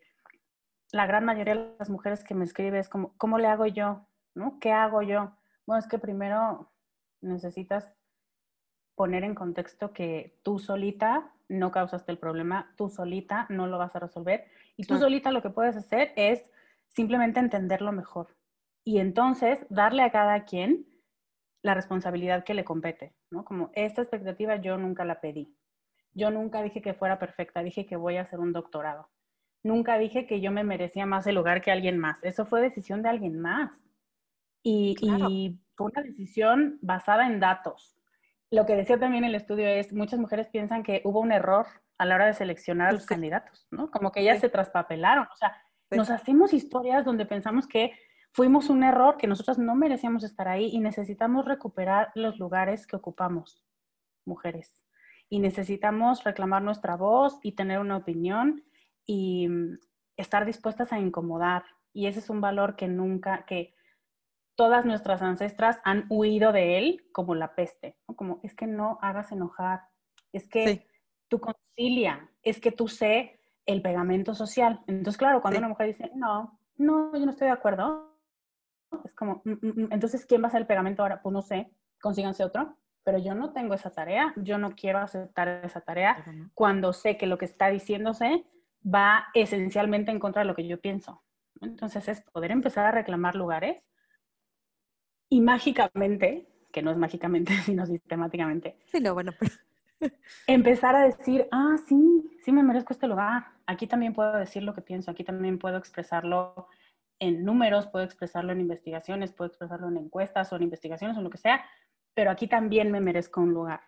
[0.92, 4.08] la gran mayoría de las mujeres que me escriben es como, ¿cómo le hago yo?
[4.36, 4.60] ¿No?
[4.60, 5.36] ¿Qué hago yo?
[5.66, 6.73] Bueno, es que primero
[7.24, 7.92] necesitas
[8.96, 13.96] poner en contexto que tú solita no causaste el problema, tú solita no lo vas
[13.96, 14.46] a resolver
[14.78, 16.52] y tú solita lo que puedes hacer es
[16.88, 18.36] simplemente entenderlo mejor
[18.84, 20.86] y entonces darle a cada quien
[21.62, 23.46] la responsabilidad que le compete, ¿no?
[23.46, 25.56] Como esta expectativa yo nunca la pedí.
[26.14, 29.10] Yo nunca dije que fuera perfecta, dije que voy a hacer un doctorado.
[29.64, 32.22] Nunca dije que yo me merecía más el lugar que alguien más.
[32.24, 33.72] Eso fue decisión de alguien más.
[34.62, 37.98] Y, y fue una decisión basada en datos.
[38.52, 41.66] Lo que decía también el estudio es, muchas mujeres piensan que hubo un error
[41.98, 43.90] a la hora de seleccionar a los candidatos, ¿no?
[43.90, 45.26] Como que ellas se traspapelaron.
[45.32, 45.56] O sea,
[45.90, 47.94] nos hacemos historias donde pensamos que
[48.32, 52.96] fuimos un error, que nosotras no merecíamos estar ahí y necesitamos recuperar los lugares que
[52.96, 53.64] ocupamos,
[54.26, 54.84] mujeres.
[55.30, 58.64] Y necesitamos reclamar nuestra voz y tener una opinión
[59.06, 59.80] y mm,
[60.18, 61.64] estar dispuestas a incomodar.
[61.94, 63.76] Y ese es un valor que nunca, que
[64.56, 69.32] todas nuestras ancestras han huido de él como la peste, como es que no hagas
[69.32, 69.82] enojar,
[70.32, 70.88] es que
[71.28, 74.82] tú concilia, es que tú sé el pegamento social.
[74.88, 78.18] Entonces, claro, cuando una mujer dice, no, no, yo no estoy de acuerdo,
[79.04, 81.22] es como, mm, mm, mm, entonces, ¿quién va a hacer el pegamento ahora?
[81.22, 85.48] Pues no sé, consíganse otro, pero yo no tengo esa tarea, yo no quiero aceptar
[85.64, 88.46] esa tarea cuando sé que lo que está diciéndose
[88.84, 91.24] va esencialmente en contra de lo que yo pienso.
[91.62, 93.84] Entonces, es poder empezar a reclamar lugares
[95.30, 98.78] y mágicamente, que no es mágicamente, sino sistemáticamente.
[98.92, 99.32] Sí, no, bueno,
[100.48, 103.46] Empezar a decir, ah, sí, sí me merezco este lugar.
[103.66, 106.68] Aquí también puedo decir lo que pienso, aquí también puedo expresarlo
[107.20, 111.30] en números, puedo expresarlo en investigaciones, puedo expresarlo en encuestas o en investigaciones o lo
[111.30, 111.64] que sea,
[112.14, 113.82] pero aquí también me merezco un lugar.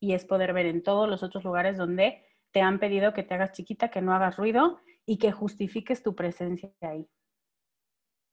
[0.00, 3.34] Y es poder ver en todos los otros lugares donde te han pedido que te
[3.34, 7.06] hagas chiquita, que no hagas ruido y que justifiques tu presencia ahí.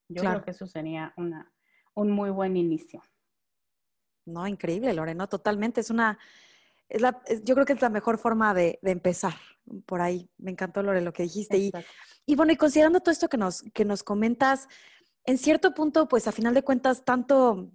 [0.07, 1.51] Yo creo que eso sería una,
[1.95, 3.01] un muy buen inicio.
[4.25, 5.81] No, increíble, Lorena, totalmente.
[5.81, 6.17] Es una,
[6.89, 9.33] es la, yo creo que es la mejor forma de, empezar
[9.85, 10.29] por ahí.
[10.37, 11.57] Me encantó, Lore, lo que dijiste.
[11.57, 11.71] Y,
[12.25, 14.67] y, bueno, y considerando todo esto que nos, que nos comentas,
[15.25, 17.71] en cierto punto, pues a final de cuentas, tanto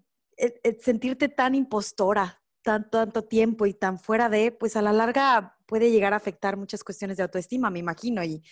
[0.80, 5.90] sentirte tan impostora, tanto, tanto tiempo y tan fuera de, pues a la larga puede
[5.90, 8.22] llegar a afectar muchas cuestiones de autoestima, me imagino.
[8.24, 8.42] Y,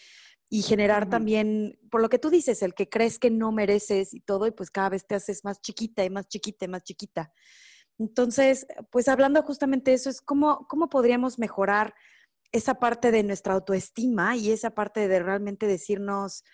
[0.51, 4.21] y generar también, por lo que tú dices, el que crees que no mereces y
[4.21, 7.33] todo, y pues cada vez te haces más chiquita y más chiquita y más chiquita.
[7.99, 11.95] Entonces, pues hablando justamente de eso, es cómo, cómo podríamos mejorar
[12.51, 16.45] esa parte de nuestra autoestima y esa parte de realmente decirnos,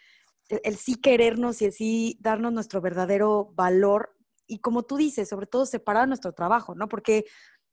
[0.48, 4.16] el, sí querernos y el sí darnos nuestro verdadero valor.
[4.48, 6.88] Y como tú dices, sobre todo separar nuestro trabajo, ¿no?
[6.88, 7.26] Porque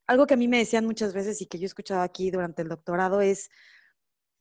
[0.05, 2.62] algo que a mí me decían muchas veces y que yo he escuchado aquí durante
[2.62, 3.49] el doctorado es,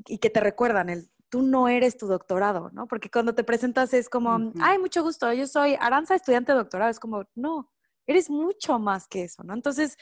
[0.07, 2.87] y que te recuerdan, el tú no eres tu doctorado, ¿no?
[2.87, 6.91] Porque cuando te presentas es como, ay, mucho gusto, yo soy Aranza, estudiante de doctorado.
[6.91, 7.71] Es como, no,
[8.07, 9.55] eres mucho más que eso, ¿no?
[9.55, 9.97] Entonces,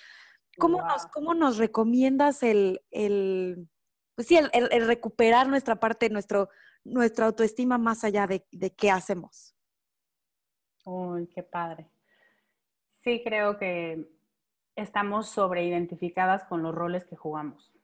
[0.59, 3.69] ¿cómo, nos, cómo nos recomiendas el, el
[4.15, 6.49] pues sí, el, recuperar nuestra parte, nuestro,
[6.83, 9.55] nuestra autoestima más allá de, de qué hacemos?
[10.85, 11.91] Uy, qué padre.
[12.97, 14.11] Sí, creo que
[14.75, 17.75] estamos sobreidentificadas con los roles que jugamos.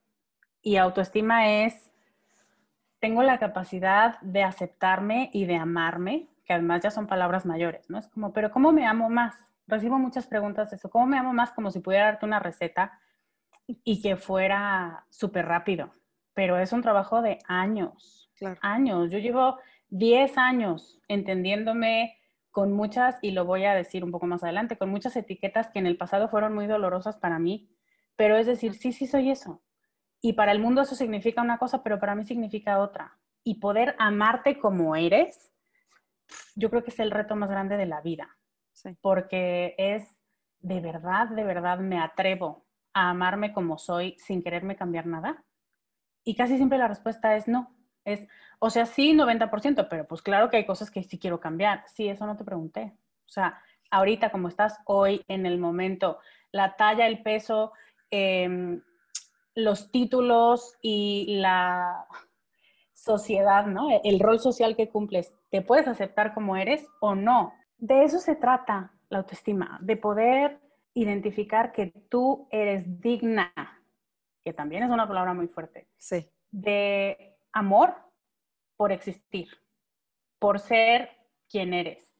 [0.63, 1.94] Y autoestima es
[3.05, 7.99] tengo la capacidad de aceptarme y de amarme, que además ya son palabras mayores, ¿no?
[7.99, 9.35] Es como, pero ¿cómo me amo más?
[9.67, 10.89] Recibo muchas preguntas de eso.
[10.89, 11.53] ¿Cómo me amo más?
[11.53, 12.99] Como si pudiera darte una receta
[13.67, 15.91] y que fuera súper rápido.
[16.33, 18.31] Pero es un trabajo de años,
[18.63, 19.11] años.
[19.11, 19.59] Yo llevo
[19.91, 22.17] 10 años entendiéndome
[22.53, 25.79] con muchas, y lo voy a decir un poco más adelante, con muchas etiquetas que
[25.79, 27.69] en el pasado fueron muy dolorosas para mí.
[28.17, 29.61] Pero es decir, sí, sí soy eso.
[30.25, 33.19] Y para el mundo eso significa una cosa, pero para mí significa otra.
[33.45, 35.53] Y poder amarte como eres,
[36.57, 38.35] yo creo que es el reto más grande de la vida.
[39.03, 40.17] Porque es
[40.61, 45.45] de verdad, de verdad me atrevo a amarme como soy sin quererme cambiar nada.
[46.25, 47.77] Y casi siempre la respuesta es no.
[48.07, 48.27] Es,
[48.61, 51.85] o sea, sí, 90%, pero pues claro que hay cosas que sí quiero cambiar.
[51.89, 52.97] Sí, eso no te pregunté.
[53.27, 53.61] O sea,
[53.91, 56.19] ahorita como estás hoy en el momento,
[56.51, 57.75] la talla, el peso,
[58.11, 58.81] eh,
[59.55, 62.07] los títulos y la
[62.93, 63.89] sociedad, ¿no?
[64.03, 67.53] El rol social que cumples, ¿te puedes aceptar como eres o no?
[67.77, 70.61] De eso se trata la autoestima, de poder
[70.95, 73.53] identificar que tú eres digna,
[74.43, 76.29] que también es una palabra muy fuerte, sí.
[76.51, 77.95] de amor
[78.77, 79.49] por existir,
[80.39, 81.11] por ser
[81.49, 82.14] quien eres,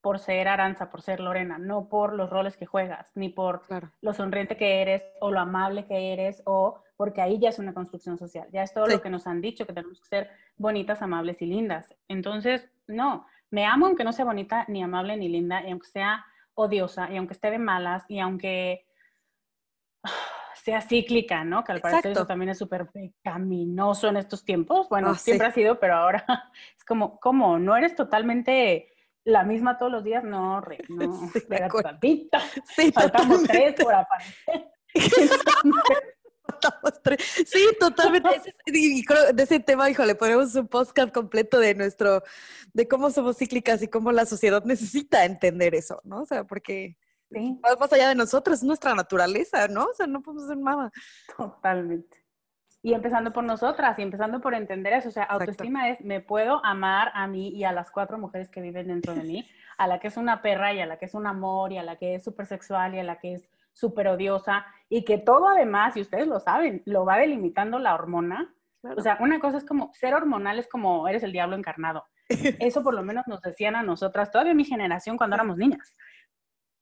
[0.00, 3.62] por ser Aranza, por ser Lorena, no por los roles que juegas, ni por
[4.00, 7.74] lo sonriente que eres o lo amable que eres, o porque ahí ya es una
[7.74, 11.02] construcción social, ya es todo lo que nos han dicho, que tenemos que ser bonitas,
[11.02, 11.94] amables y lindas.
[12.08, 16.24] Entonces, no, me amo aunque no sea bonita, ni amable, ni linda, y aunque sea
[16.54, 18.86] odiosa, y aunque esté de malas, y aunque
[20.54, 21.62] sea cíclica, ¿no?
[21.62, 24.88] Que al parecer eso también es súper pecaminoso en estos tiempos.
[24.88, 26.24] Bueno, ah, siempre ha sido, pero ahora
[26.76, 27.58] es como, ¿cómo?
[27.58, 28.88] ¿No eres totalmente
[29.24, 30.24] la misma todos los días?
[30.24, 31.30] No, re, no.
[31.32, 32.30] Sí,
[32.76, 34.70] Sí, Faltamos tres por aparecer.
[37.46, 38.28] Sí, totalmente.
[38.66, 39.04] Y
[39.34, 42.22] de ese tema, híjole, ponemos un podcast completo de nuestro,
[42.72, 46.22] de cómo somos cíclicas y cómo la sociedad necesita entender eso, ¿no?
[46.22, 46.96] O sea, porque
[47.30, 47.60] sí.
[47.78, 49.84] más allá de nosotros, es nuestra naturaleza, ¿no?
[49.84, 50.90] O sea, no podemos hacer nada.
[51.36, 52.19] Totalmente.
[52.82, 56.64] Y empezando por nosotras y empezando por entender eso, o sea, autoestima es, me puedo
[56.64, 60.00] amar a mí y a las cuatro mujeres que viven dentro de mí, a la
[60.00, 62.14] que es una perra y a la que es un amor y a la que
[62.14, 66.00] es súper sexual y a la que es súper odiosa y que todo además, y
[66.00, 68.54] ustedes lo saben, lo va delimitando la hormona.
[68.82, 72.04] O sea, una cosa es como, ser hormonal es como, eres el diablo encarnado.
[72.60, 75.94] Eso por lo menos nos decían a nosotras, todavía mi generación cuando éramos niñas.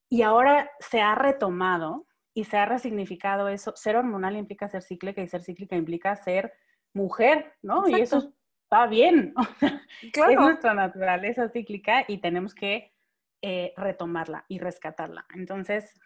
[0.08, 2.06] Y ahora se ha retomado
[2.38, 3.74] y se ha resignificado eso.
[3.74, 6.52] Ser hormonal implica ser cíclica y ser cíclica implica ser
[6.94, 7.88] mujer, ¿no?
[7.88, 9.34] Y eso está bien.
[10.12, 10.30] claro.
[10.30, 12.94] Es nuestra naturaleza cíclica y tenemos que
[13.42, 15.26] eh, retomarla y rescatarla.
[15.34, 16.00] Entonces,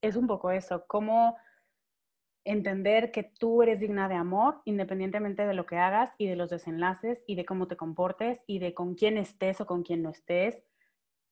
[0.00, 1.36] es un poco eso, cómo
[2.46, 6.48] entender que tú eres digna de amor independientemente de lo que hagas y de los
[6.48, 10.08] desenlaces y de cómo te comportes y de con quién estés o con quién no
[10.08, 10.62] estés,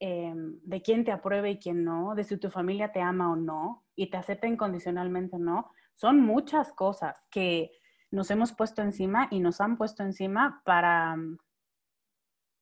[0.05, 3.37] em, de quién te apruebe y quién no, de si tu familia te ama o
[3.37, 5.71] no y te acepta incondicionalmente o no.
[5.95, 7.71] Son muchas cosas que
[8.11, 11.17] nos hemos puesto encima y nos han puesto encima para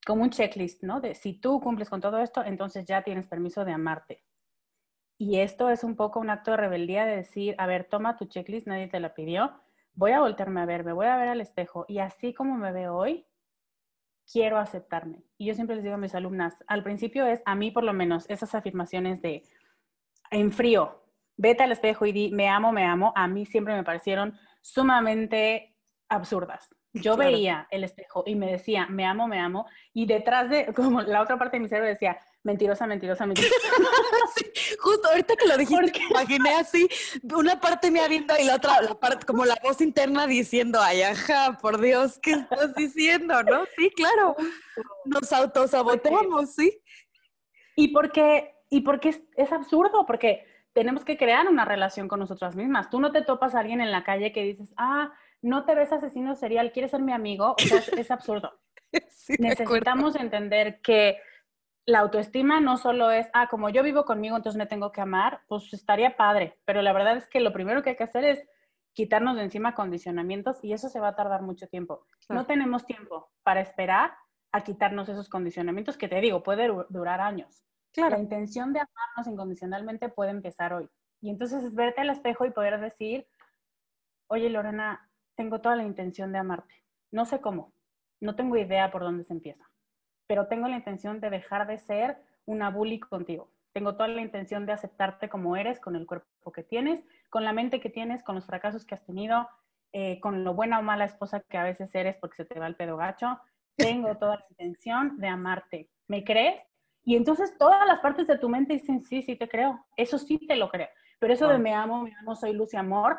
[0.07, 1.01] como un checklist, ¿no?
[1.01, 4.23] De si tú cumples con todo esto, entonces ya tienes permiso de amarte.
[5.17, 8.27] Y esto es un poco un acto de rebeldía de decir, a ver, toma tu
[8.27, 9.53] checklist, nadie te la pidió,
[9.95, 12.73] voy a voltearme a ver, me voy a ver al espejo y así como me
[12.73, 13.27] veo hoy,
[14.31, 15.23] quiero aceptarme.
[15.39, 17.93] Y yo siempre les digo a mis alumnas, al principio es, a mí por lo
[17.93, 19.43] menos, esas afirmaciones de
[20.31, 21.05] en frío,
[21.37, 25.75] vete al espejo y di, me amo, me amo, a mí siempre me parecieron sumamente
[26.09, 26.69] absurdas.
[26.93, 31.03] Yo veía el espejo y me decía, me amo, me amo, y detrás de, como
[31.03, 33.55] la otra parte de mi cerebro decía, mentirosa, mentirosa, mentirosa.
[34.81, 36.89] justo ahorita que lo dijiste, me imaginé así,
[37.23, 41.03] una parte me viendo y la otra, la parte, como la voz interna diciendo, ay,
[41.03, 43.43] ajá, por Dios, ¿qué estás diciendo?
[43.45, 43.65] ¿No?
[43.77, 44.35] Sí, claro.
[45.05, 46.83] Nos autosaboteamos, sí.
[47.77, 52.57] Y porque, y porque es, es absurdo, porque tenemos que crear una relación con nosotras
[52.57, 52.91] mismas.
[52.91, 55.93] Tú no te topas a alguien en la calle que dices, ah, no te ves
[55.93, 58.53] asesino serial, quieres ser mi amigo, o sea, es, absurdo.
[59.39, 61.19] Necesitamos entender que
[61.87, 65.43] la autoestima no solo es, ah, como yo vivo conmigo, entonces me tengo que amar,
[65.49, 68.47] pues estaría padre, pero la verdad es que lo primero que hay que hacer es
[68.93, 72.07] quitarnos de encima condicionamientos y eso se va a tardar mucho tiempo.
[72.29, 74.13] No tenemos tiempo para esperar
[74.53, 77.65] a quitarnos esos condicionamientos que te digo, puede durar años.
[77.97, 80.89] La intención de amarnos incondicionalmente puede empezar hoy.
[81.21, 83.27] Y entonces es verte al espejo y poder decir,
[84.29, 85.10] oye Lorena,
[85.41, 86.75] tengo toda la intención de amarte.
[87.11, 87.73] No sé cómo,
[88.21, 89.71] no tengo idea por dónde se empieza
[90.31, 93.51] pero tengo la intención de dejar de ser una bully contigo.
[93.73, 97.53] Tengo toda la intención de aceptarte como eres, con el cuerpo que tienes, con la
[97.53, 99.49] mente que tienes, con los fracasos que has tenido,
[99.93, 102.69] eh, con lo buena o mala esposa que a veces eres porque se te va
[102.69, 103.41] el pedo gacho.
[103.75, 105.91] Tengo toda la intención de amarte.
[106.07, 106.63] ¿Me crees?
[107.03, 109.85] Y entonces todas las partes de tu mente dicen, sí, sí te creo.
[109.97, 110.91] Eso sí te lo creo.
[111.19, 113.19] Pero eso de me amo, me amo, soy luz y amor,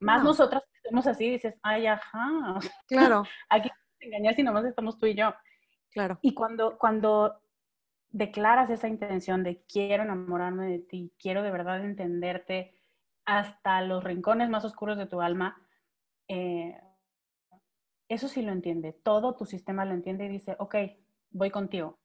[0.00, 2.58] más nosotras que estamos así, dices, ay, ajá.
[2.88, 3.24] Claro.
[3.48, 5.34] Aquí no te engañar si nomás estamos tú y yo.
[5.90, 6.18] Claro.
[6.22, 7.40] Y cuando, cuando
[8.10, 12.74] declaras esa intención de quiero enamorarme de ti, quiero de verdad entenderte
[13.24, 15.60] hasta los rincones más oscuros de tu alma,
[16.28, 16.80] eh,
[18.08, 20.76] eso sí lo entiende, todo tu sistema lo entiende y dice, ok,
[21.30, 21.98] voy contigo.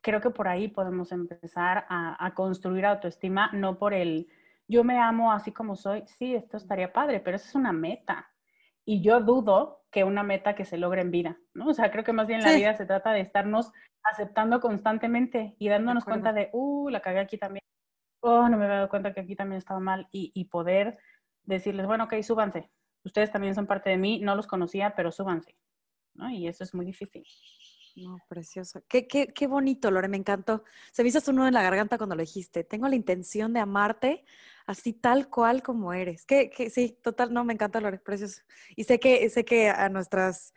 [0.00, 4.28] Creo que por ahí podemos empezar a, a construir autoestima, no por el
[4.68, 8.30] yo me amo así como soy, sí, esto estaría padre, pero eso es una meta.
[8.84, 11.68] Y yo dudo que una meta que se logre en vida, ¿no?
[11.68, 15.68] O sea, creo que más bien la vida se trata de estarnos aceptando constantemente y
[15.68, 17.62] dándonos cuenta de, uh, la cagué aquí también,
[18.20, 20.98] oh, no me había dado cuenta que aquí también estaba mal y, y poder
[21.44, 22.70] decirles, bueno, ok, súbanse,
[23.04, 25.56] ustedes también son parte de mí, no los conocía, pero súbanse,
[26.14, 26.30] ¿no?
[26.30, 27.24] Y eso es muy difícil.
[28.02, 28.82] No, precioso.
[28.88, 30.64] Qué, qué, qué bonito, Lore, me encantó.
[30.92, 32.64] Se me hizo un nudo en la garganta cuando lo dijiste.
[32.64, 34.24] Tengo la intención de amarte
[34.66, 36.24] así tal cual como eres.
[36.24, 38.42] Que, que sí, total, no, me encanta, Lore, precioso.
[38.76, 40.52] Y sé que, sé que a nuestras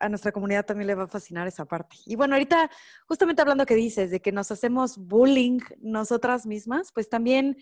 [0.00, 1.96] a nuestra comunidad también le va a fascinar esa parte.
[2.06, 2.70] Y bueno, ahorita,
[3.06, 7.56] justamente hablando que dices, de que nos hacemos bullying nosotras mismas, pues también,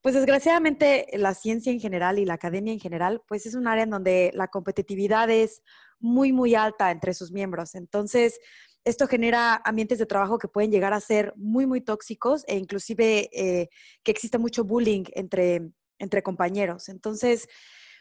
[0.00, 3.84] pues desgraciadamente la ciencia en general y la academia en general, pues es un área
[3.84, 5.62] en donde la competitividad es
[5.98, 7.74] muy, muy alta entre sus miembros.
[7.74, 8.40] Entonces,
[8.84, 13.30] esto genera ambientes de trabajo que pueden llegar a ser muy, muy tóxicos e inclusive
[13.32, 13.68] eh,
[14.02, 16.88] que existe mucho bullying entre, entre compañeros.
[16.88, 17.48] Entonces,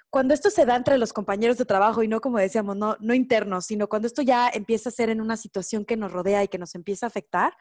[0.09, 3.13] cuando esto se da entre los compañeros de trabajo y no, como decíamos, no, no
[3.13, 6.47] internos, sino cuando esto ya empieza a ser en una situación que nos rodea y
[6.47, 7.53] que nos empieza a afectar,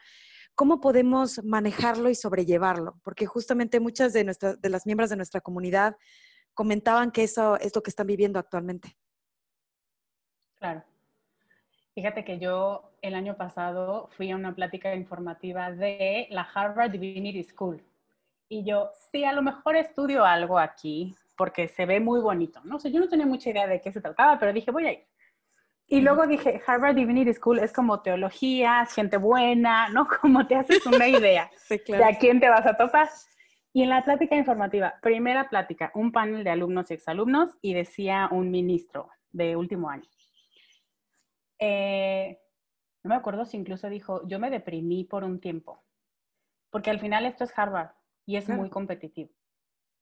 [0.55, 2.99] ¿cómo podemos manejarlo y sobrellevarlo?
[3.05, 5.97] Porque justamente muchas de, nuestras, de las miembros de nuestra comunidad
[6.55, 8.97] comentaban que eso es lo que están viviendo actualmente.
[10.59, 10.90] Claro.
[11.95, 17.43] Fíjate que yo el año pasado fui a una plática informativa de la Harvard Divinity
[17.43, 17.83] School.
[18.49, 22.77] Y yo, sí, a lo mejor estudio algo aquí, porque se ve muy bonito, ¿no?
[22.77, 24.93] O sea, yo no tenía mucha idea de qué se trataba, pero dije, voy a
[24.93, 25.07] ir.
[25.89, 30.07] Y luego dije, Harvard Divinity School es como teología, gente buena, ¿no?
[30.21, 31.51] Como te haces una idea
[31.89, 33.09] de a quién te vas a topar.
[33.73, 38.29] Y en la plática informativa, primera plática, un panel de alumnos y exalumnos y decía
[38.31, 40.09] un ministro de último año.
[41.61, 42.41] Eh,
[43.05, 45.85] no me acuerdo si incluso dijo, yo me deprimí por un tiempo,
[46.71, 47.91] porque al final esto es Harvard
[48.27, 49.31] y es muy competitivo.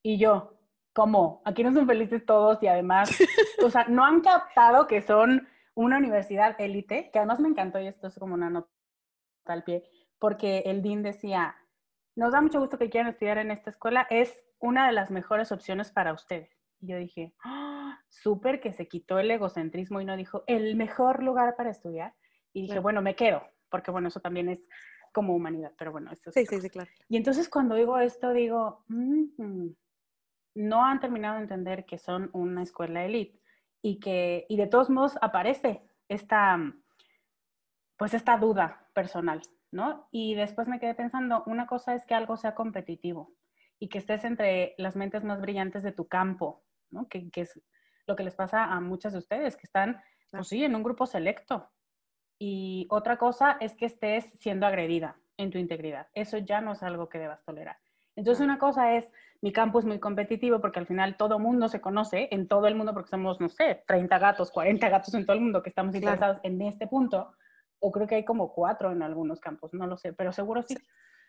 [0.02, 0.58] Y yo,
[0.92, 1.42] ¿cómo?
[1.44, 3.10] Aquí no son felices todos y además,
[3.64, 7.86] o sea, no han captado que son una universidad élite, que además me encantó y
[7.86, 8.68] esto es como una nota
[9.46, 9.84] al pie,
[10.18, 11.56] porque el DIN decía,
[12.16, 15.52] nos da mucho gusto que quieran estudiar en esta escuela, es una de las mejores
[15.52, 16.57] opciones para ustedes.
[16.80, 17.98] Y yo dije, ¡Ah!
[18.08, 22.14] súper que se quitó el egocentrismo y no dijo, el mejor lugar para estudiar.
[22.52, 24.60] Y dije, bueno, me quedo, porque bueno, eso también es
[25.12, 26.34] como humanidad, pero bueno, esto es...
[26.34, 26.90] Sí, sí, sí, claro.
[27.08, 29.68] Y entonces cuando digo esto, digo, mm,
[30.54, 33.40] no han terminado de entender que son una escuela elite
[33.82, 36.58] y que, y de todos modos aparece esta,
[37.96, 40.08] pues esta duda personal, ¿no?
[40.10, 43.32] Y después me quedé pensando, una cosa es que algo sea competitivo
[43.78, 47.08] y que estés entre las mentes más brillantes de tu campo, ¿no?
[47.08, 47.60] Que, es
[48.06, 51.06] lo que les pasa a muchas de ustedes, que están, pues sí, en un grupo
[51.06, 51.70] selecto.
[52.38, 56.08] Y otra cosa es que estés siendo agredida en tu integridad.
[56.14, 57.78] Eso ya no es algo que debas tolerar.
[58.16, 59.08] Entonces, una cosa es,
[59.40, 62.74] mi campo es muy competitivo porque al final todo mundo se conoce en todo el
[62.74, 65.94] mundo porque somos, no sé, 30 gatos, 40 gatos en todo el mundo que estamos
[65.94, 67.32] interesados en este punto.
[67.78, 70.76] O creo que hay como cuatro en algunos campos, no lo sé, pero seguro sí.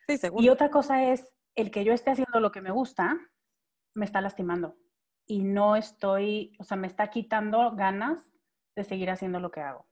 [0.07, 0.43] Sí, seguro.
[0.43, 3.20] Y otra cosa es, el que yo esté haciendo lo que me gusta,
[3.93, 4.76] me está lastimando
[5.30, 8.27] y no estoy, o sea, me está quitando ganas
[8.75, 9.86] de seguir haciendo lo que hago.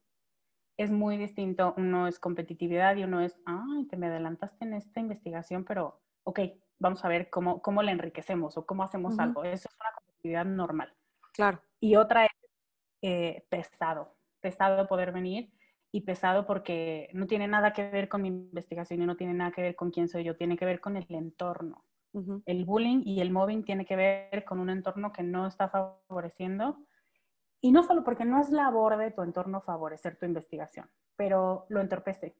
[0.77, 4.99] Es muy distinto, uno es competitividad y uno es, ay, te me adelantaste en esta
[4.99, 6.39] investigación, pero, ok,
[6.79, 9.43] vamos a ver cómo, cómo le enriquecemos o cómo hacemos algo.
[9.43, 10.91] Eso es una competitividad normal.
[11.33, 11.61] Claro.
[11.79, 12.31] Y otra es
[13.03, 15.51] eh, pesado, pesado poder venir
[15.91, 19.51] y pesado porque no tiene nada que ver con mi investigación y no tiene nada
[19.51, 21.83] que ver con quién soy yo, tiene que ver con el entorno.
[22.45, 26.79] El bullying y el mobbing tiene que ver con un entorno que no está favoreciendo.
[27.61, 31.81] Y no solo porque no es labor de tu entorno favorecer tu investigación, pero lo
[31.81, 32.35] entorpece,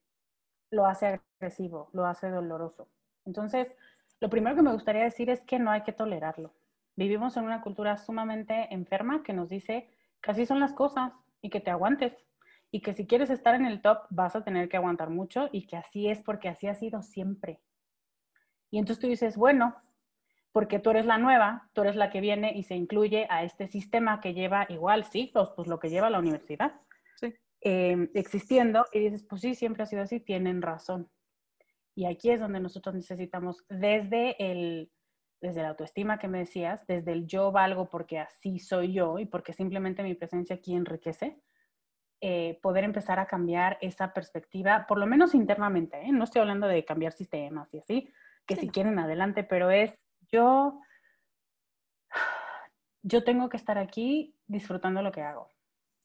[0.72, 2.90] lo hace agresivo, lo hace doloroso.
[3.26, 3.76] Entonces,
[4.20, 6.54] lo primero que me gustaría decir es que no hay que tolerarlo.
[6.96, 9.90] Vivimos en una cultura sumamente enferma que nos dice
[10.22, 12.14] que así son las cosas y que te aguantes
[12.72, 15.68] y que si quieres estar en el top vas a tener que aguantar mucho y
[15.68, 17.62] que así es porque así ha sido siempre.
[18.70, 19.76] Y entonces tú dices, bueno,
[20.52, 23.68] porque tú eres la nueva, tú eres la que viene y se incluye a este
[23.68, 26.82] sistema que lleva igual siglos, pues lo que lleva la universidad
[27.62, 31.10] em, existiendo, y dices, pues sí, siempre ha sido así, tienen razón.
[31.96, 34.92] Y aquí es donde nosotros necesitamos, desde, el,
[35.42, 39.26] desde la autoestima que me decías, desde el yo valgo porque así soy yo y
[39.26, 41.42] porque simplemente mi presencia aquí enriquece,
[42.22, 46.12] eh, poder empezar a cambiar esa perspectiva, por lo menos internamente, ¿eh?
[46.12, 48.12] no estoy hablando de cambiar sistemas y así,
[48.48, 49.94] que si quieren adelante, pero es
[50.32, 50.82] yo,
[53.04, 55.52] yo tengo que estar aquí disfrutando lo que hago.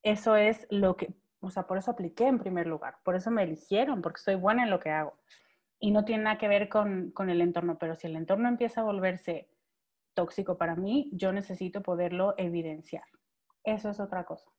[0.02, 3.44] Eso es lo que, o sea, por eso apliqué en primer lugar, por eso me
[3.44, 5.14] eligieron, porque soy buena en lo que hago.
[5.78, 8.80] Y no tiene nada que ver con, con el entorno, pero si el entorno empieza
[8.80, 9.48] a volverse
[10.14, 13.04] tóxico para mí, yo necesito poderlo evidenciar.
[13.64, 14.50] Eso es otra cosa.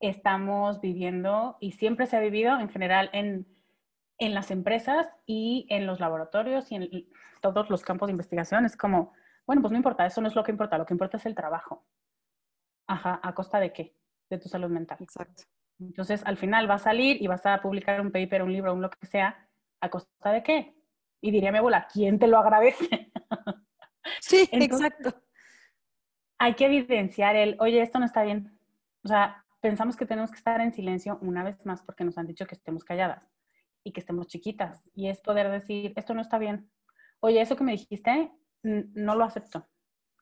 [0.00, 3.46] Estamos viviendo, y siempre se ha vivido en general en
[4.18, 7.08] en las empresas y en los laboratorios y en
[7.40, 9.12] todos los campos de investigación es como,
[9.46, 11.34] bueno, pues no importa, eso no es lo que importa, lo que importa es el
[11.34, 11.84] trabajo.
[12.86, 13.96] Ajá, ¿a costa de qué?
[14.30, 14.98] De tu salud mental.
[15.00, 15.44] Exacto.
[15.80, 18.82] Entonces, al final va a salir y vas a publicar un paper, un libro, un
[18.82, 19.48] lo que sea,
[19.80, 20.76] ¿a costa de qué?
[21.20, 23.12] Y diría mi abuela, ¿quién te lo agradece?
[24.20, 25.14] Sí, exacto.
[26.36, 28.58] Hay que evidenciar el, oye, esto no está bien.
[29.04, 32.26] O sea, pensamos que tenemos que estar en silencio una vez más porque nos han
[32.26, 33.32] dicho que estemos calladas
[33.84, 34.88] y que estemos chiquitas.
[34.94, 36.70] Y es poder decir, esto no está bien.
[37.20, 39.66] Oye, eso que me dijiste, no lo acepto.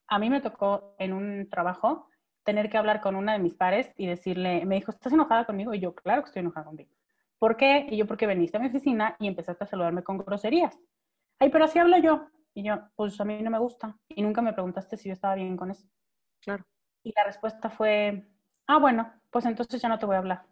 [0.07, 2.09] A mí me tocó en un trabajo
[2.43, 5.75] tener que hablar con una de mis pares y decirle, me dijo, ¿estás enojada conmigo?
[5.75, 6.91] Y yo, claro que estoy enojada contigo.
[7.39, 7.87] ¿Por qué?
[7.91, 10.79] Y yo, porque veniste a mi oficina y empezaste a saludarme con groserías.
[11.39, 12.29] Ay, pero así hablo yo.
[12.55, 13.97] Y yo, pues a mí no me gusta.
[14.09, 15.89] Y nunca me preguntaste si yo estaba bien con eso.
[16.41, 16.67] Claro.
[17.03, 18.29] Y la respuesta fue,
[18.67, 20.47] ah, bueno, pues entonces ya no te voy a hablar.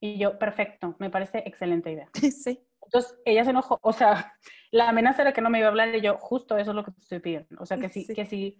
[0.00, 2.08] Y yo, perfecto, me parece excelente idea.
[2.32, 2.66] Sí.
[2.82, 4.32] Entonces ella se enojó, o sea,
[4.72, 6.84] la amenaza era que no me iba a hablar y yo, justo eso es lo
[6.84, 7.60] que te estoy pidiendo.
[7.60, 8.58] O sea, que si, que si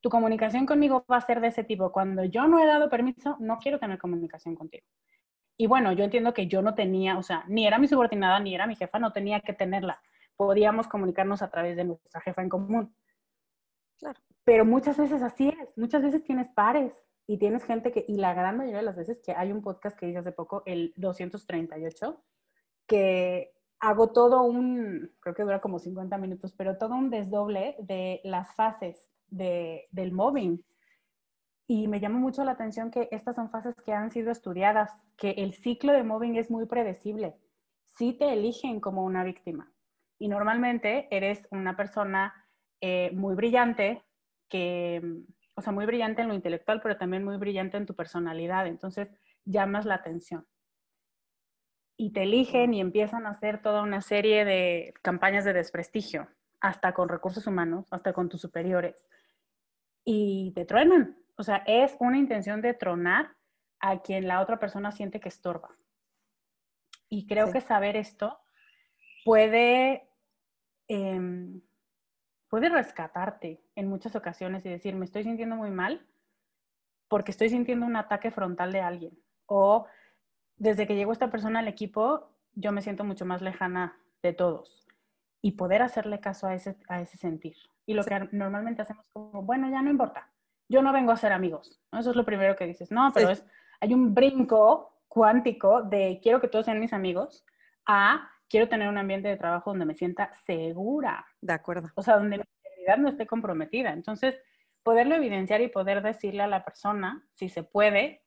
[0.00, 3.36] tu comunicación conmigo va a ser de ese tipo, cuando yo no he dado permiso,
[3.40, 4.86] no quiero tener comunicación contigo.
[5.56, 8.54] Y bueno, yo entiendo que yo no tenía, o sea, ni era mi subordinada, ni
[8.54, 10.00] era mi jefa, no tenía que tenerla.
[10.36, 12.94] Podíamos comunicarnos a través de nuestra jefa en común.
[13.98, 14.20] Claro.
[14.44, 16.92] Pero muchas veces así es, muchas veces tienes pares
[17.26, 19.98] y tienes gente que, y la gran mayoría de las veces que hay un podcast
[19.98, 22.22] que hice hace poco, el 238,
[22.86, 28.20] que hago todo un, creo que dura como 50 minutos, pero todo un desdoble de
[28.24, 30.64] las fases de, del mobbing.
[31.66, 35.30] Y me llama mucho la atención que estas son fases que han sido estudiadas, que
[35.30, 37.36] el ciclo de mobbing es muy predecible.
[37.86, 39.72] Sí te eligen como una víctima.
[40.18, 42.34] Y normalmente eres una persona
[42.80, 44.02] eh, muy brillante,
[44.48, 45.24] que,
[45.54, 48.66] o sea, muy brillante en lo intelectual, pero también muy brillante en tu personalidad.
[48.66, 49.08] Entonces,
[49.44, 50.46] llamas la atención.
[51.96, 56.28] Y te eligen y empiezan a hacer toda una serie de campañas de desprestigio,
[56.60, 59.06] hasta con recursos humanos, hasta con tus superiores.
[60.04, 61.18] Y te truenan.
[61.36, 63.36] O sea, es una intención de tronar
[63.80, 65.76] a quien la otra persona siente que estorba.
[67.08, 68.38] Y creo que saber esto
[69.24, 70.08] puede
[70.88, 71.20] eh,
[72.52, 76.06] puede rescatarte en muchas ocasiones y decir, me estoy sintiendo muy mal
[77.08, 79.18] porque estoy sintiendo un ataque frontal de alguien.
[79.46, 79.86] O
[80.56, 84.86] desde que llegó esta persona al equipo, yo me siento mucho más lejana de todos.
[85.40, 87.56] Y poder hacerle caso a ese, a ese sentir.
[87.86, 90.30] Y lo que normalmente hacemos como, bueno, ya no importa,
[90.68, 91.80] yo no vengo a ser amigos.
[91.98, 92.90] Eso es lo primero que dices.
[92.90, 93.46] No, pero es,
[93.80, 97.46] hay un brinco cuántico de quiero que todos sean mis amigos
[97.86, 101.24] a quiero tener un ambiente de trabajo donde me sienta segura.
[101.40, 101.88] De acuerdo.
[101.94, 103.94] O sea, donde mi integridad no esté comprometida.
[103.94, 104.38] Entonces,
[104.82, 108.22] poderlo evidenciar y poder decirle a la persona, si se puede,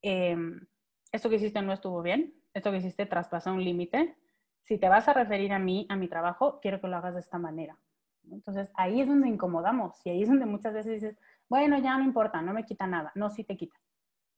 [0.00, 0.66] em,
[1.12, 4.16] esto que hiciste no estuvo bien, esto que hiciste traspasó un límite.
[4.64, 7.20] Si te vas a referir a mí, a mi trabajo, quiero que lo hagas de
[7.20, 7.78] esta manera.
[8.30, 12.04] Entonces, ahí es donde incomodamos y ahí es donde muchas veces dices, bueno, ya no
[12.04, 13.12] importa, no me quita nada.
[13.14, 13.76] No, sí te quita.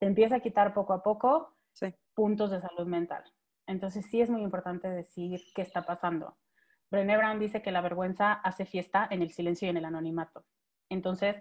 [0.01, 1.55] Te empieza a quitar poco a poco
[2.15, 3.23] puntos de salud mental.
[3.71, 6.37] Entonces sí es muy importante decir qué está pasando.
[6.91, 10.45] Brené Brown dice que la vergüenza hace fiesta en el silencio y en el anonimato.
[10.89, 11.37] Entonces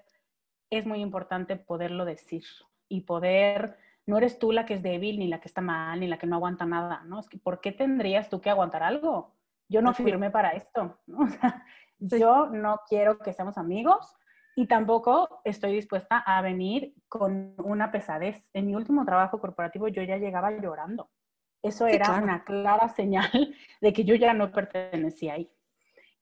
[0.70, 2.44] es muy importante poderlo decir
[2.88, 6.08] y poder, no eres tú la que es débil, ni la que está mal, ni
[6.08, 7.20] la que no aguanta nada, ¿no?
[7.20, 9.36] Es que ¿por qué tendrías tú que aguantar algo?
[9.68, 11.18] Yo no firmé para esto, ¿no?
[11.98, 14.16] Yo no quiero que seamos amigos
[14.56, 18.48] y tampoco estoy dispuesta a venir con una pesadez.
[18.54, 21.10] En mi último trabajo corporativo yo ya llegaba llorando
[21.62, 23.32] eso era una clara señal
[23.82, 25.52] de que yo ya no pertenecía ahí.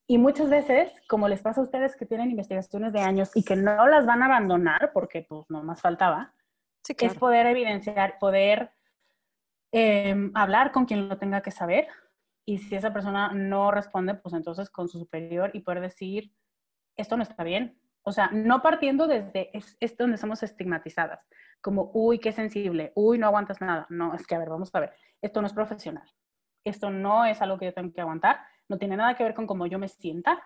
[0.10, 3.58] Y muchas veces, como les pasa a ustedes que tienen investigaciones de años y que
[3.58, 6.34] no las van a abandonar, porque pues no más faltaba,
[6.88, 8.72] es poder evidenciar, poder
[9.74, 11.88] em, hablar con quien lo tenga que saber.
[12.46, 16.32] Y si esa persona no responde, pues entonces con su superior y poder decir,
[16.96, 17.78] esto no está bien.
[18.04, 21.20] O sea, no partiendo desde, es, es donde somos estigmatizadas,
[21.62, 23.86] como, uy, qué sensible, uy, no aguantas nada.
[23.90, 26.10] No, es que, a ver, vamos a ver esto no es profesional.
[26.64, 28.40] Esto no es algo que yo tengo que aguantar.
[28.68, 30.42] No tiene nada que ver con cómo yo me sienta,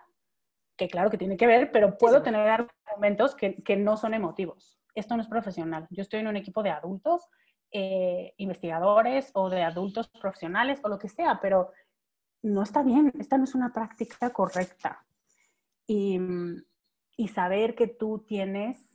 [0.77, 4.79] que claro que tiene que ver, pero puedo tener argumentos que, que, no son emotivos.
[4.95, 5.87] Esto no es profesional.
[5.89, 7.27] Yo estoy en un equipo de adultos,
[7.71, 11.71] eh, investigadores o de adultos profesionales o lo que sea, pero
[12.43, 13.11] no está bien.
[13.19, 15.03] Esta no es una práctica correcta.
[15.87, 16.19] Y,
[17.17, 18.89] y saber que tú tienes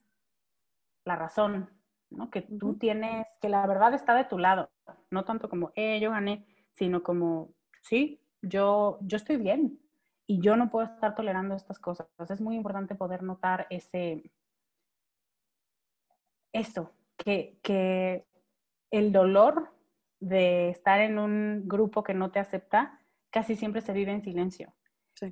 [1.04, 1.75] la razón,
[2.10, 2.30] ¿no?
[2.30, 4.70] que tú tienes, que la verdad está de tu lado,
[5.10, 7.50] no tanto como, eh, yo gané, sino como,
[7.82, 9.78] sí, yo, yo estoy bien
[10.26, 12.06] y yo no puedo estar tolerando estas cosas.
[12.12, 14.30] Entonces es muy importante poder notar ese,
[16.52, 18.26] esto, que, que
[18.90, 19.72] el dolor
[20.20, 23.00] de estar en un grupo que no te acepta
[23.30, 24.72] casi siempre se vive en silencio.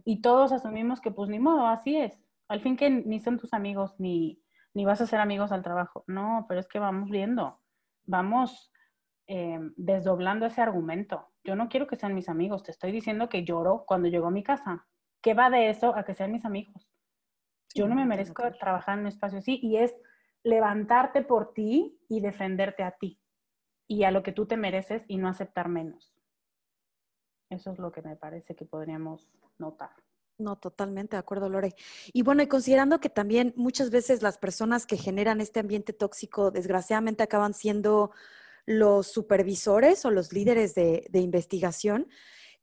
[0.04, 2.18] Y todos asumimos que pues ni modo, así es.
[2.48, 4.43] Al fin que ni son tus amigos, ni,
[4.74, 6.04] ni vas a ser amigos al trabajo.
[6.06, 7.60] No, pero es que vamos viendo,
[8.04, 8.72] vamos
[9.26, 11.30] eh, desdoblando ese argumento.
[11.44, 14.32] Yo no quiero que sean mis amigos, te estoy diciendo que lloro cuando llego a
[14.32, 14.86] mi casa.
[15.22, 16.90] ¿Qué va de eso a que sean mis amigos?
[17.74, 19.94] Yo no me merezco trabajar en un espacio así y es
[20.42, 23.18] levantarte por ti y defenderte a ti
[23.88, 26.14] y a lo que tú te mereces y no aceptar menos.
[27.50, 29.90] Eso es lo que me parece que podríamos notar.
[30.39, 31.74] No, totalmente de acuerdo, Lore.
[32.12, 36.51] Y bueno, y considerando que también muchas veces las personas que generan este ambiente tóxico,
[36.51, 38.11] desgraciadamente acaban siendo
[38.66, 42.09] los supervisores o los líderes de, investigación,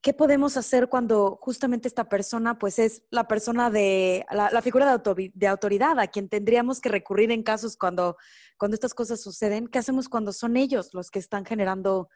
[0.02, 5.32] ¿qué podemos hacer cuando justamente esta persona, pues es la persona de, la, figura de,
[5.34, 8.18] de, autoridad a quien tendríamos que recurrir en casos cuando,
[8.58, 9.68] cuando estas cosas suceden?
[9.68, 12.10] ¿Qué hacemos cuando son ellos los que están generando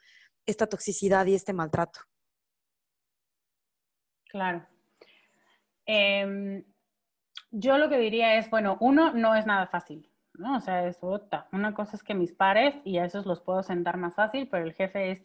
[0.45, 2.01] esta toxicidad y este maltrato?
[4.30, 4.74] Claro.
[5.86, 6.63] Em,
[7.51, 10.57] yo lo que diría es, bueno, uno, no es nada fácil, ¿no?
[10.57, 11.47] O sea, es otra.
[11.51, 14.65] Una cosa es que mis pares, y a esos los puedo sentar más fácil, pero
[14.65, 15.23] el jefe es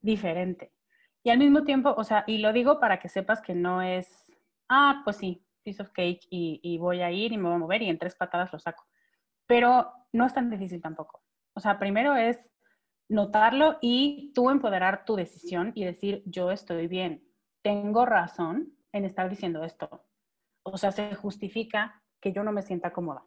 [0.00, 0.72] diferente.
[1.22, 4.32] Y al mismo tiempo, o sea, y lo digo para que sepas que no es,
[4.68, 7.58] ah, pues sí, piece of cake y, y voy a ir y me voy a
[7.58, 8.86] mover y en tres patadas lo saco.
[9.46, 11.22] Pero no es tan difícil tampoco.
[11.54, 12.38] O sea, primero es
[13.08, 17.24] notarlo y tú empoderar tu decisión y decir, yo estoy bien,
[17.62, 20.04] tengo razón en estar diciendo esto.
[20.62, 23.24] O sea, se justifica que yo no me sienta cómoda.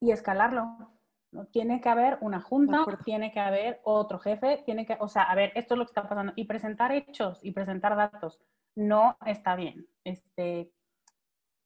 [0.00, 0.92] Y escalarlo.
[1.30, 1.46] ¿no?
[1.46, 5.34] Tiene que haber una junta, tiene que haber otro jefe, tiene que, o sea, a
[5.34, 6.32] ver, esto es lo que está pasando.
[6.36, 8.40] Y presentar hechos y presentar datos
[8.74, 9.86] no está bien.
[10.04, 10.72] Este,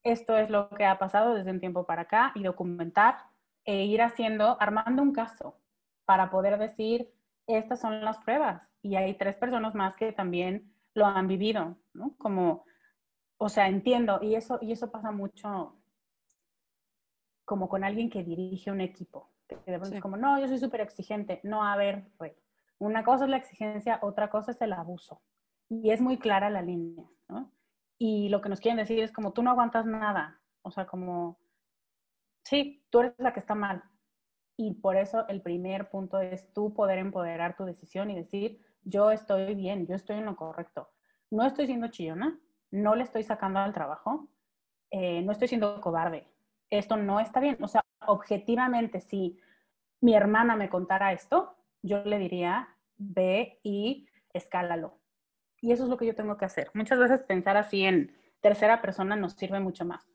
[0.03, 3.19] esto es lo que ha pasado desde un tiempo para acá y documentar
[3.65, 5.59] e ir haciendo, armando un caso
[6.05, 7.13] para poder decir,
[7.47, 8.63] estas son las pruebas.
[8.83, 12.17] Y hay tres personas más que también lo han vivido, ¿no?
[12.19, 12.65] Como
[13.45, 15.77] o sea, entiendo, y eso, y eso pasa mucho
[17.45, 19.33] como con alguien que dirige un equipo.
[19.49, 21.41] Que de pronto es como, no, yo soy súper exigente.
[21.43, 22.07] No, a ver,
[22.79, 25.23] una cosa es la exigencia, otra cosa es el abuso.
[25.69, 27.53] Y es muy clara la línea, ¿no?
[27.99, 30.41] Y lo que nos quieren decir es como, tú no aguantas nada.
[30.63, 31.41] O sea, como,
[32.45, 33.83] sí, tú eres la que está mal.
[34.57, 39.11] Y por eso el primer punto es tú poder empoderar tu decisión y decir, yo
[39.11, 40.91] estoy bien, yo estoy en lo correcto.
[41.29, 42.39] No estoy siendo chillona,
[42.73, 44.29] no le estoy sacando al trabajo,
[44.91, 46.27] eh, no estoy siendo cobarde.
[46.71, 47.59] Esto no está bien.
[47.63, 49.39] O sea, objetivamente, si
[50.01, 54.99] mi hermana me contara esto, yo le diría, ve y escálalo.
[55.61, 56.71] Y eso es lo que yo tengo que hacer.
[56.75, 60.09] Muchas veces pensar así en tercera persona nos sirve mucho más.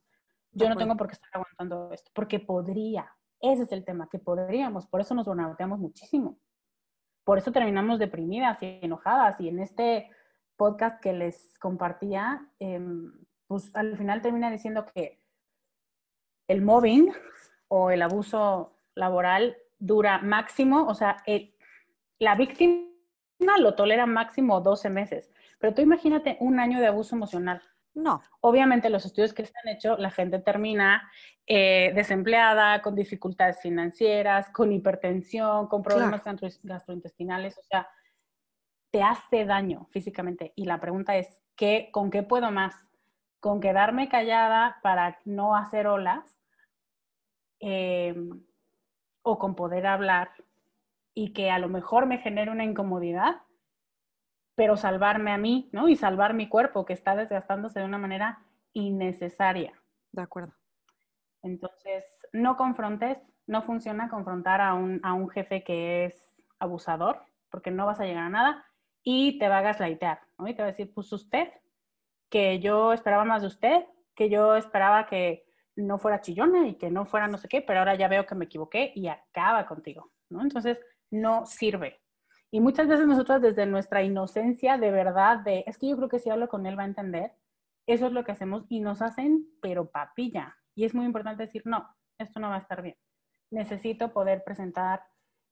[0.51, 3.15] Yo no tengo por qué estar aguantando esto, porque podría.
[3.39, 4.87] Ese es el tema, que podríamos.
[4.87, 6.39] Por eso nos burnouteamos muchísimo.
[7.23, 9.39] Por eso terminamos deprimidas y enojadas.
[9.39, 10.09] Y en este
[10.57, 13.13] podcast que les compartía, em,
[13.47, 15.21] pues al final termina diciendo que
[16.47, 17.13] el mobbing
[17.69, 21.17] o el abuso laboral dura máximo, o sea,
[22.19, 22.87] la víctima
[23.59, 27.61] lo tolera máximo 12 meses, pero tú imagínate un año de abuso emocional.
[27.93, 28.21] No.
[28.41, 31.09] Obviamente los estudios que se han hecho, la gente termina
[31.47, 36.21] eh, desempleada, con dificultades financieras, con hipertensión, con problemas
[36.63, 37.87] gastrointestinales, o sea,
[38.91, 40.53] te hace daño físicamente.
[40.55, 42.75] Y la pregunta es, ¿qué, ¿con qué puedo más?
[43.39, 46.37] ¿Con quedarme callada para no hacer olas?
[47.59, 48.43] Em,
[49.23, 50.31] ¿O con poder hablar
[51.13, 53.41] y que a lo mejor me genere una incomodidad,
[54.55, 55.89] pero salvarme a mí, ¿no?
[55.89, 58.39] Y salvar mi cuerpo que está desgastándose de una manera
[58.73, 59.73] innecesaria.
[60.11, 60.53] De acuerdo.
[61.41, 63.17] Entonces, no confrontes,
[63.47, 68.05] no funciona confrontar a un, a un jefe que es abusador, porque no vas a
[68.05, 68.66] llegar a nada
[69.09, 70.49] y te va a gaslightear, ¿no?
[70.49, 71.47] Y te va a decir, pues usted,
[72.29, 75.45] que yo esperaba más de usted, que yo esperaba que
[75.77, 78.35] no fuera chillona y que no fuera no sé qué, pero ahora ya veo que
[78.35, 80.41] me equivoqué y acaba contigo, ¿no?
[80.41, 80.77] Entonces,
[81.09, 82.01] no sirve.
[82.51, 86.19] Y muchas veces nosotros desde nuestra inocencia de verdad, de, es que yo creo que
[86.19, 87.31] si hablo con él va a entender,
[87.87, 90.57] eso es lo que hacemos y nos hacen, pero papilla.
[90.75, 91.87] Y es muy importante decir, no,
[92.17, 92.97] esto no va a estar bien.
[93.51, 95.01] Necesito poder presentar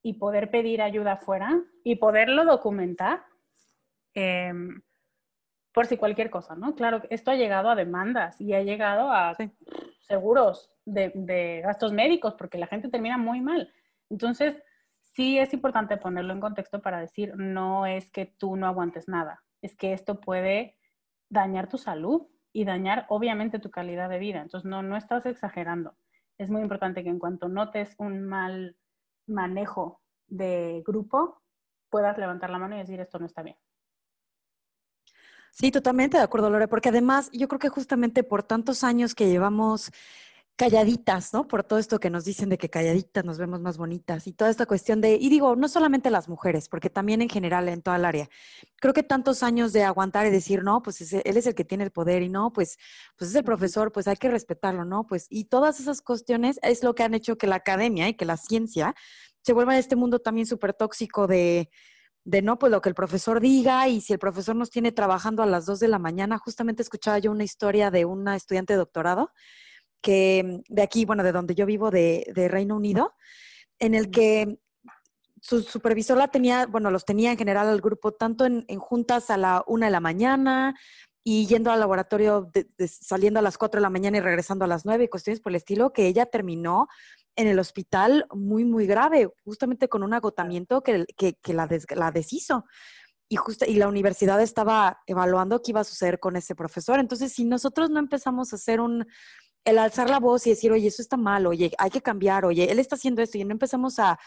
[0.04, 3.24] y poder pedir ayuda afuera y poderlo documentar
[4.16, 4.82] Em,
[5.74, 6.74] por si cualquier cosa, ¿no?
[6.74, 9.36] Claro, esto ha llegado a demandas y ha llegado a
[10.00, 13.74] seguros de, gastos médicos porque la gente termina muy mal.
[14.10, 14.56] Entonces,
[15.02, 19.44] sí es importante ponerlo en contexto para decir, no es que tú no aguantes nada,
[19.62, 20.78] es que esto puede
[21.30, 24.42] dañar tu salud y dañar obviamente tu calidad de vida.
[24.42, 25.98] Entonces, no, no estás exagerando.
[26.38, 28.78] Es muy importante que en cuanto notes un mal
[29.28, 31.42] manejo de grupo,
[31.90, 33.58] puedas levantar la mano y decir, esto no está bien.
[35.58, 39.30] Sí, totalmente de acuerdo, Lore, porque además yo creo que justamente por tantos años que
[39.30, 39.90] llevamos
[40.58, 41.48] calladitas, ¿no?
[41.48, 44.50] Por todo esto que nos dicen de que calladitas nos vemos más bonitas y toda
[44.52, 47.96] esta cuestión de, y digo, no solamente las mujeres, porque también en general en toda
[47.96, 48.28] el área.
[48.82, 51.86] Creo que tantos años de aguantar y decir, no, pues él es el que tiene
[51.86, 52.78] el poder y no, pues,
[53.18, 55.08] pues es el profesor, pues hay que respetarlo, ¿no?
[55.08, 58.26] Pues, y todas esas cuestiones es lo que han hecho que la academia y que
[58.26, 58.94] la ciencia
[59.42, 61.70] se vuelva este mundo también súper tóxico de,
[62.26, 65.44] de no, pues lo que el profesor diga y si el profesor nos tiene trabajando
[65.44, 68.78] a las dos de la mañana, justamente escuchaba yo una historia de una estudiante de
[68.78, 69.32] doctorado
[70.02, 73.14] que de aquí, bueno, de donde yo vivo, de, Reino Unido,
[73.80, 74.60] en el que
[75.42, 79.38] su supervisor la tenía, bueno, los tenía en general al grupo tanto en, juntas a
[79.38, 80.76] la una de la mañana
[81.24, 82.52] y yendo al laboratorio,
[82.88, 85.52] saliendo a las cuatro de la mañana y regresando a las nueve y cuestiones por
[85.52, 86.88] el estilo, que ella terminó
[87.36, 91.06] en el hospital muy, muy grave, justamente con un agotamiento que,
[91.48, 92.66] la, la deshizo.
[93.28, 97.00] Y, justo, y la universidad estaba evaluando qué iba a suceder con ese profesor.
[97.00, 99.06] Entonces, si nosotros no empezamos a hacer un,
[99.66, 102.72] el alzar la voz y decir, oye, eso está mal, oye, hay que cambiar, oye,
[102.72, 104.18] él está haciendo esto y no empezamos a,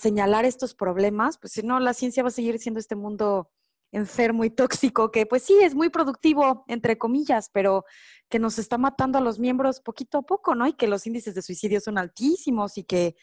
[0.00, 3.52] señalar estos problemas, pues si no, la ciencia va a seguir siendo este mundo
[3.92, 7.84] enfermo y tóxico que pues sí es muy productivo, entre comillas, pero
[8.28, 10.66] que nos está matando a los miembros poquito a poco, ¿no?
[10.66, 13.16] Y que los índices de suicidio son altísimos y que,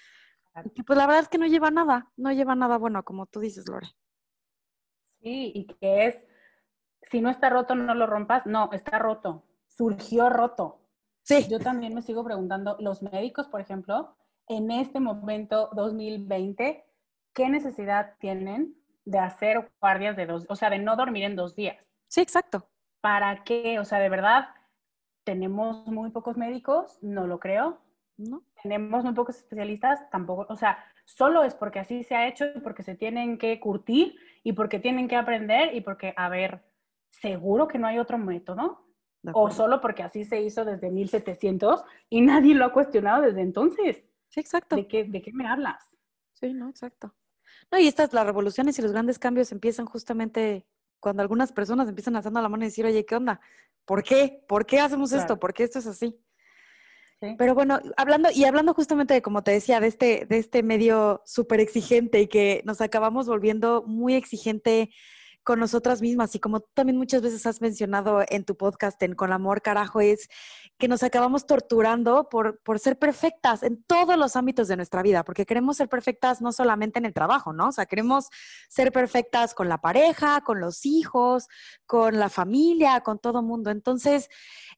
[0.86, 3.68] pues la verdad es que no lleva nada, no lleva nada bueno, como tú dices,
[3.68, 3.88] Lore.
[5.22, 6.28] Sí, y que es,
[7.10, 10.80] si no está roto, no lo rompas, no, está roto, surgió roto.
[11.24, 11.48] Sí.
[11.50, 16.86] Yo también me sigo preguntando, los médicos, por ejemplo, en este momento 2020,
[17.34, 18.76] ¿qué necesidad tienen
[19.06, 21.78] de hacer guardias de dos, o sea, de no dormir en dos días?
[22.08, 22.70] Sí, exacto.
[23.02, 23.80] ¿Para qué?
[23.80, 24.50] O sea, de verdad,
[25.24, 27.82] tenemos muy pocos médicos, no lo creo.
[28.18, 28.44] No.
[28.62, 32.60] Tenemos muy pocos especialistas, tampoco, o sea, solo es porque así se ha hecho y
[32.60, 36.64] porque se tienen que curtir y porque tienen que aprender y porque, a ver,
[37.10, 38.86] seguro que no hay otro método
[39.34, 44.04] o solo porque así se hizo desde 1700 y nadie lo ha cuestionado desde entonces.
[44.28, 44.76] Sí, exacto.
[44.76, 45.90] ¿De qué, de qué me hablas?
[46.34, 47.14] Sí, no, exacto.
[47.72, 50.66] No, y estas, las revoluciones y los grandes cambios empiezan justamente
[51.00, 53.42] cuando algunas personas empiezan alzando la mano y decir, oye, ¿qué onda?
[53.86, 54.44] ¿Por qué?
[54.48, 55.40] ¿Por qué hacemos esto?
[55.40, 56.18] ¿Por qué esto es así?
[57.20, 57.36] Sí.
[57.38, 61.22] Pero bueno, hablando, y hablando justamente de, como te decía, de este, de este medio
[61.26, 64.92] súper exigente y que nos acabamos volviendo muy exigente
[65.44, 69.14] con nosotras mismas y como tú también muchas veces has mencionado en tu podcast en
[69.14, 70.30] Con Amor Carajo, es
[70.78, 75.24] que nos acabamos torturando por, por ser perfectas en todos los ámbitos de nuestra vida,
[75.24, 77.68] porque queremos ser perfectas no solamente en el trabajo, ¿no?
[77.68, 78.30] O sea, queremos
[78.70, 81.48] ser perfectas con la pareja, con los hijos,
[81.86, 83.70] con la familia, con todo mundo.
[83.70, 84.30] Entonces,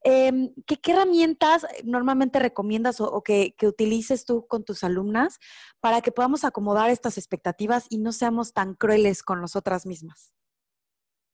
[0.03, 5.39] em, ¿qué, herramientas normalmente recomiendas o, que, que utilices tú con tus alumnas
[5.80, 10.34] para que podamos acomodar estas expectativas y no seamos tan crueles con nosotras mismas?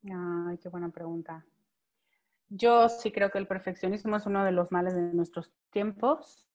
[0.04, 1.46] Ay, qué buena pregunta.
[2.50, 6.48] Yo sí creo que el perfeccionismo es uno de los males de nuestros tiempos.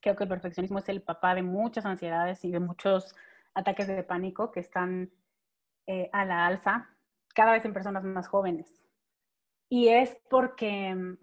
[0.00, 3.14] Creo que el perfeccionismo es el papá de muchas ansiedades y de muchos
[3.54, 5.10] ataques de pánico que están
[5.86, 6.88] eh, a la alza,
[7.34, 8.80] cada vez en personas más jóvenes.
[9.68, 11.18] Y es porque mm,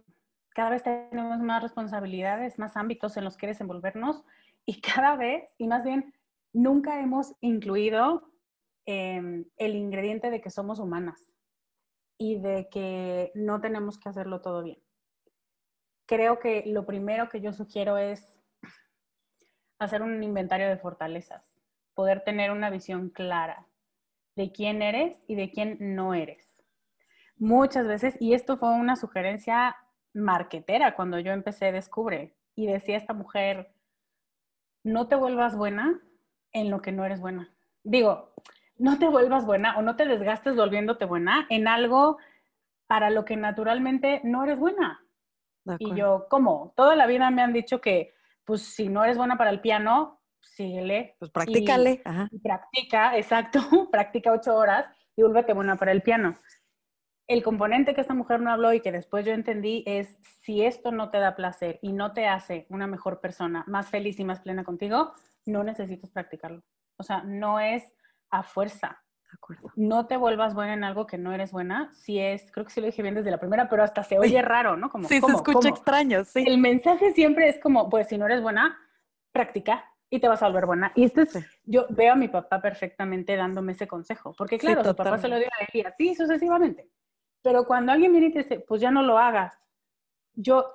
[0.50, 4.26] cada vez tenemos más responsabilidades, más ámbitos en los que desenvolvernos
[4.66, 6.14] y cada vez, y más bien,
[6.52, 8.30] nunca hemos incluido
[8.88, 11.30] em, el ingrediente de que somos humanas
[12.18, 14.80] y de que no tenemos que hacerlo todo bien.
[16.08, 18.34] Creo que lo primero que yo sugiero es
[19.78, 21.44] hacer un inventario de fortalezas,
[21.94, 23.68] poder tener una visión clara
[24.36, 26.48] de quién eres y de quién no eres.
[27.36, 29.76] Muchas veces, y esto fue una sugerencia
[30.14, 33.72] marquetera cuando yo empecé Descubre, y decía esta mujer,
[34.84, 36.02] no te vuelvas buena
[36.54, 37.54] en lo que no eres buena.
[37.84, 38.34] Digo,
[38.80, 42.18] no te vuelvas buena o no te desgastes volviéndote buena en algo
[42.88, 45.04] para lo que naturalmente no eres buena.
[45.80, 46.74] Y yo, ¿cómo?
[46.78, 48.14] Toda la vida me han dicho que,
[48.46, 51.16] pues, si no eres buena para el piano, síguele.
[51.20, 52.02] Pues practícale.
[52.42, 53.60] practica, exacto,
[53.92, 56.38] practica ocho horas y vuélvete buena para el piano.
[57.28, 60.94] El componente que esta mujer no habló y que después yo entendí es, si esto
[60.94, 64.40] no te da placer y no te hace una mejor persona, más feliz y más
[64.40, 65.12] plena contigo,
[65.46, 66.64] no necesitas practicarlo.
[66.96, 67.84] O sea, no es
[68.30, 69.04] a fuerza.
[69.76, 71.94] No te vuelvas buena en algo que no eres buena.
[71.94, 74.42] Si es, creo que sí lo dije bien desde la primera, pero hasta se oye
[74.42, 74.90] raro, ¿no?
[74.90, 76.44] Como, sí, se escucha extraño, sí.
[76.46, 78.78] El mensaje siempre es como, pues si no eres buena,
[79.32, 80.92] practica y te vas a volver buena.
[80.96, 84.96] Y esto es, yo veo a mi papá perfectamente dándome ese consejo, porque claro, su
[84.96, 86.90] papá se lo dio a él y así sucesivamente.
[87.44, 89.58] Pero cuando alguien viene y te dice, pues ya no lo hagas,
[90.34, 90.66] yo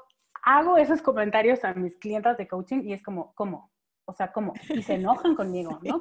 [0.44, 3.71] hago esos comentarios a mis clientas de coaching y es como, ¿cómo?
[4.04, 6.00] O sea, como, y se enojan conmigo, ¿no?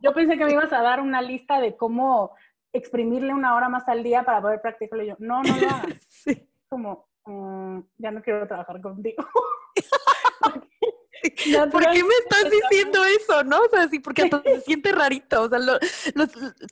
[0.00, 2.34] Yo pensé que me ibas a dar una lista de cómo
[2.72, 5.04] exprimirle una hora más al día para poder practicarlo.
[5.04, 5.98] yo, no, no lo hagas.
[6.68, 9.24] Como, mm, ya no quiero trabajar contigo.
[11.70, 13.60] ¿Por qué me estás diciendo eso, no?
[13.60, 15.42] O sea, sí, porque hasta se siente rarito.
[15.42, 15.58] O sea,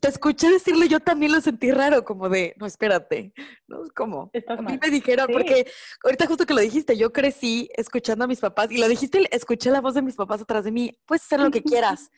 [0.00, 3.32] te escuché decirlo, yo también lo sentí raro, como de, no, espérate,
[3.68, 3.82] ¿no?
[3.94, 5.70] Como, a mí me dijeron, porque
[6.04, 9.70] ahorita justo que lo dijiste, yo crecí escuchando a mis papás, y lo dijiste, escuché
[9.70, 12.10] la voz de mis papás atrás de mí, puedes hacer lo que quieras,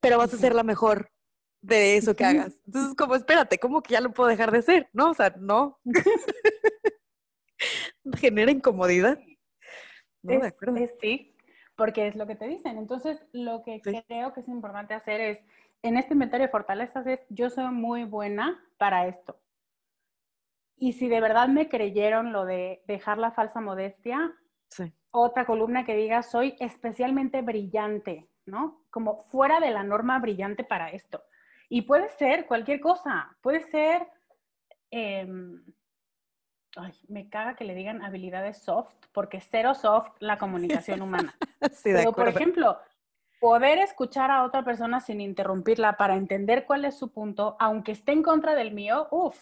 [0.00, 1.10] pero vas a ser la mejor
[1.60, 2.60] de eso que hagas.
[2.66, 4.88] Entonces, como, espérate, ¿cómo que ya lo puedo dejar de ser?
[4.92, 5.10] ¿No?
[5.10, 5.80] O sea, no.
[8.16, 9.18] Genera incomodidad.
[10.22, 10.76] No, de acuerdo.
[11.00, 11.33] sí,
[11.76, 12.78] porque es lo que te dicen.
[12.78, 15.38] Entonces, lo que creo que es importante hacer es,
[15.82, 19.36] en este inventario de fortalezas es, yo soy muy buena para esto.
[20.76, 24.34] Y si de verdad me creyeron lo de dejar la falsa modestia,
[25.10, 28.82] otra columna que diga, soy especialmente brillante, ¿no?
[28.90, 31.22] Como fuera de la norma brillante para esto.
[31.68, 34.06] Y puede ser cualquier cosa, puede ser...
[34.90, 35.64] Em,
[36.76, 41.34] ay, me caga que le digan habilidades soft, porque cero soft la comunicación humana.
[41.72, 42.78] sí, Pero, por ejemplo,
[43.40, 48.12] poder escuchar a otra persona sin interrumpirla para entender cuál es su punto, aunque esté
[48.12, 49.38] en contra del mío, uff,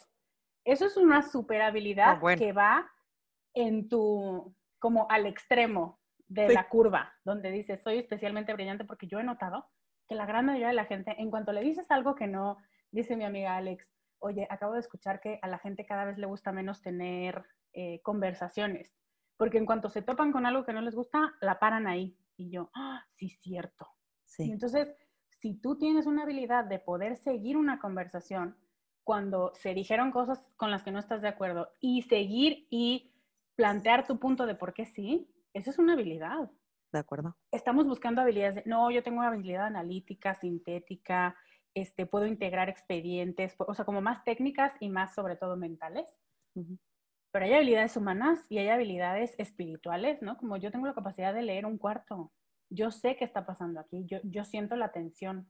[0.64, 2.90] eso es una super habilidad ah, que va
[3.54, 9.20] en tu, como al extremo de la curva, donde dices, soy especialmente brillante porque yo
[9.20, 9.66] he notado
[10.08, 12.58] que la gran mayoría de la gente, en cuanto le dices algo que no,
[12.90, 13.86] dice mi amiga Alex,
[14.22, 18.00] oye, acabo de escuchar que a la gente cada vez le gusta menos tener eh,
[18.02, 18.92] conversaciones,
[19.36, 22.16] porque en cuanto se topan con algo que no les gusta, la paran ahí.
[22.36, 23.86] Y yo, ah, sí, cierto.
[24.24, 24.50] Sí.
[24.50, 24.88] entonces,
[25.28, 28.56] si tú tienes una habilidad de poder seguir una conversación
[29.04, 33.12] cuando se dijeron cosas con las que no estás de acuerdo y seguir y
[33.56, 36.50] plantear tu punto de por qué sí, eso es una habilidad.
[36.92, 37.36] De acuerdo.
[37.50, 41.36] Estamos buscando habilidades de, no, yo tengo una habilidad analítica, sintética,
[41.74, 46.06] este, puedo integrar expedientes, o sea, como más técnicas y más sobre todo mentales.
[47.32, 50.36] Pero hay habilidades humanas y hay habilidades espirituales, ¿no?
[50.36, 52.32] Como yo tengo la capacidad de leer un cuarto.
[52.68, 55.48] Yo sé qué está pasando aquí, yo, yo siento la tensión.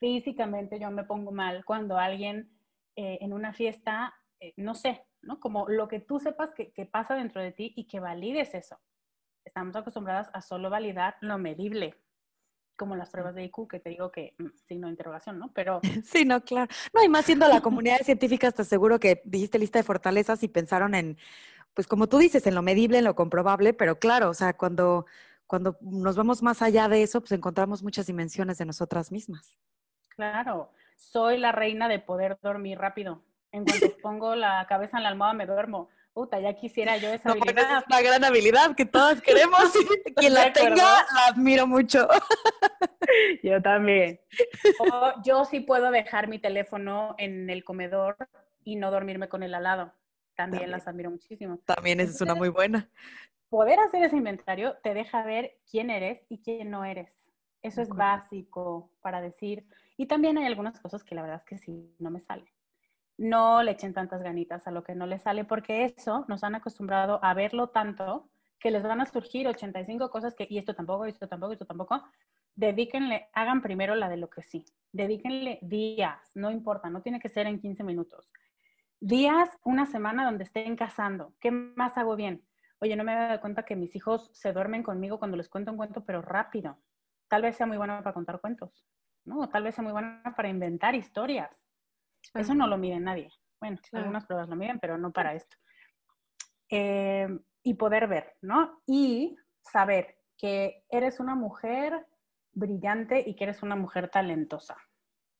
[0.00, 2.50] Físicamente yo me pongo mal cuando alguien
[2.96, 5.40] eh, en una fiesta, eh, no sé, ¿no?
[5.40, 8.78] Como lo que tú sepas que, que pasa dentro de ti y que valides eso.
[9.44, 11.94] Estamos acostumbradas a solo validar lo medible,
[12.76, 15.52] como las pruebas de IQ, que te digo que mm, signo de interrogación, ¿no?
[15.52, 15.80] Pero...
[16.04, 16.72] Sí, no, claro.
[16.92, 20.48] No, y más siendo la comunidad científica, te aseguro que dijiste lista de fortalezas y
[20.48, 21.16] pensaron en,
[21.74, 25.06] pues como tú dices, en lo medible, en lo comprobable, pero claro, o sea, cuando,
[25.46, 29.58] cuando nos vamos más allá de eso, pues encontramos muchas dimensiones de nosotras mismas.
[30.08, 33.22] Claro, soy la reina de poder dormir rápido.
[33.50, 35.88] En cuanto pongo la cabeza en la almohada me duermo.
[36.14, 37.78] Puta, ya quisiera yo esa habilidad.
[37.78, 39.58] Es una gran habilidad que todas queremos.
[40.16, 42.08] Quien la tenga, la admiro mucho.
[43.42, 44.18] Yo también.
[45.24, 48.16] yo sí puedo dejar mi teléfono en el comedor
[48.64, 49.92] y no dormirme con el al lado.
[50.34, 51.58] También, las admiro muchísimo.
[51.64, 52.88] También esa es una muy buena.
[53.50, 57.12] Poder hacer ese inventario te deja ver quién eres y quién no eres.
[57.62, 59.66] Eso es básico para decir.
[59.96, 62.48] Y también hay algunas cosas que la verdad es que sí no me salen
[63.16, 66.54] no le echen tantas ganitas a lo que no les sale, porque eso nos han
[66.54, 71.04] acostumbrado a verlo tanto que les van a surgir 85 cosas que, y esto tampoco,
[71.04, 72.02] esto tampoco, esto tampoco.
[72.56, 74.64] Dedíquenle, hagan primero la de lo que sí.
[74.92, 78.30] Dedíquenle días, no importa, no tiene que ser en 15 minutos.
[79.00, 81.34] Días, una semana donde estén cazando.
[81.40, 82.42] ¿Qué más hago bien?
[82.80, 85.70] Oye, no me he dado cuenta que mis hijos se duermen conmigo cuando les cuento
[85.70, 86.78] un cuento, pero rápido.
[87.28, 88.86] Tal vez sea muy bueno para contar cuentos,
[89.24, 89.48] ¿no?
[89.48, 91.63] Tal vez sea muy bueno para inventar historias
[92.34, 93.30] eso no lo mide nadie.
[93.60, 95.56] Bueno, algunas pruebas lo miden, pero no para esto.
[96.70, 97.28] Eh,
[97.62, 98.82] y poder ver, ¿no?
[98.86, 102.06] Y saber que eres una mujer
[102.52, 104.76] brillante y que eres una mujer talentosa.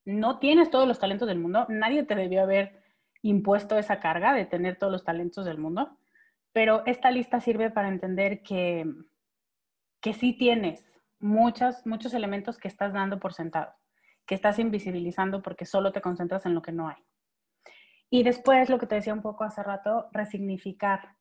[0.05, 2.82] No tienes todos los talentos del mundo, nadie te debió haber
[3.22, 5.99] impuesto esa carga de tener todos los talentos del mundo,
[6.53, 8.85] pero esta lista sirve para entender que,
[10.01, 10.85] que sí tienes
[11.18, 13.74] muchos, muchos elementos que estás dando por sentado
[14.26, 16.96] que estás invisibilizando porque solo te concentras en lo que no hay.
[18.10, 21.16] Y después, lo que te decía un poco hace rato, resignificar.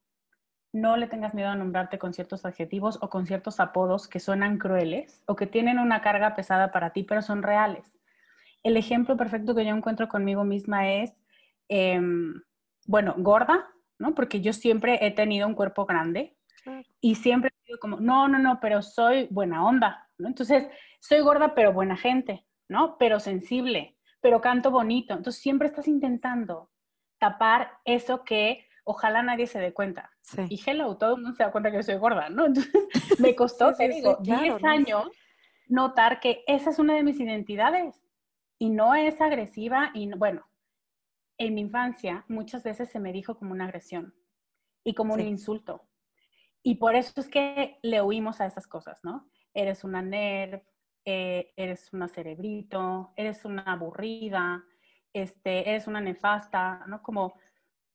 [0.71, 4.57] No le tengas miedo a nombrarte con ciertos adjetivos o con ciertos apodos que suenan
[4.57, 7.93] crueles o que tienen una carga pesada para ti, pero son reales.
[8.63, 11.13] El ejemplo perfecto que yo encuentro conmigo misma es,
[11.67, 12.41] em,
[12.85, 14.15] bueno, gorda, ¿no?
[14.15, 16.37] Porque yo siempre he tenido un cuerpo grande
[17.01, 20.27] y siempre he sido como, no, no, no, pero soy buena onda, ¿no?
[20.27, 20.67] Entonces,
[20.99, 22.45] soy gorda, pero buena gente.
[22.67, 22.97] ¿No?
[22.97, 25.13] Pero sensible, pero canto bonito.
[25.13, 26.69] Entonces siempre estás intentando
[27.19, 30.11] tapar eso que ojalá nadie se dé cuenta.
[30.49, 32.45] Y hello, todo el mundo se da cuenta que yo soy gorda, ¿no?
[32.47, 32.73] Entonces
[33.19, 35.09] me costó, te digo, 10 años
[35.67, 38.01] notar que esa es una de mis identidades
[38.59, 40.45] y no es agresiva y bueno,
[41.37, 44.13] en mi infancia muchas veces se me dijo como una agresión.
[44.85, 45.87] y como un insulto.
[46.61, 49.29] Y por eso es que le huimos a esas cosas, ¿no?
[49.53, 50.61] Eres una nerd,
[51.05, 54.63] eh, eres una cerebrito, eres una aburrida,
[55.13, 57.01] este, eres una nefasta, ¿no?
[57.01, 57.35] Como,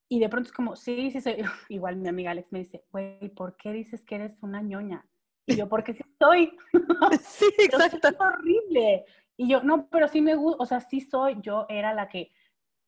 [0.08, 1.36] y de pronto es como, sí, sí, soy.
[1.68, 5.04] Igual mi amiga Alex me dice, güey, ¿por qué dices que eres una ñoña?
[5.46, 6.56] Y yo, porque sí soy.
[7.22, 8.08] sí, exacto.
[8.08, 9.04] Es horrible.
[9.36, 11.38] Y yo, no, pero sí me gusta, o sea, sí soy.
[11.40, 12.32] Yo era la que,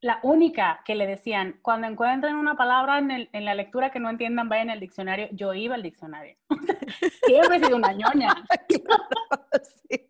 [0.01, 4.01] la única que le decían, cuando encuentren una palabra en, el, en la lectura que
[4.01, 5.29] no entiendan, vayan al diccionario.
[5.33, 6.37] Yo iba al diccionario.
[7.27, 8.35] Siempre he sido una ñoña.
[9.89, 10.10] sí.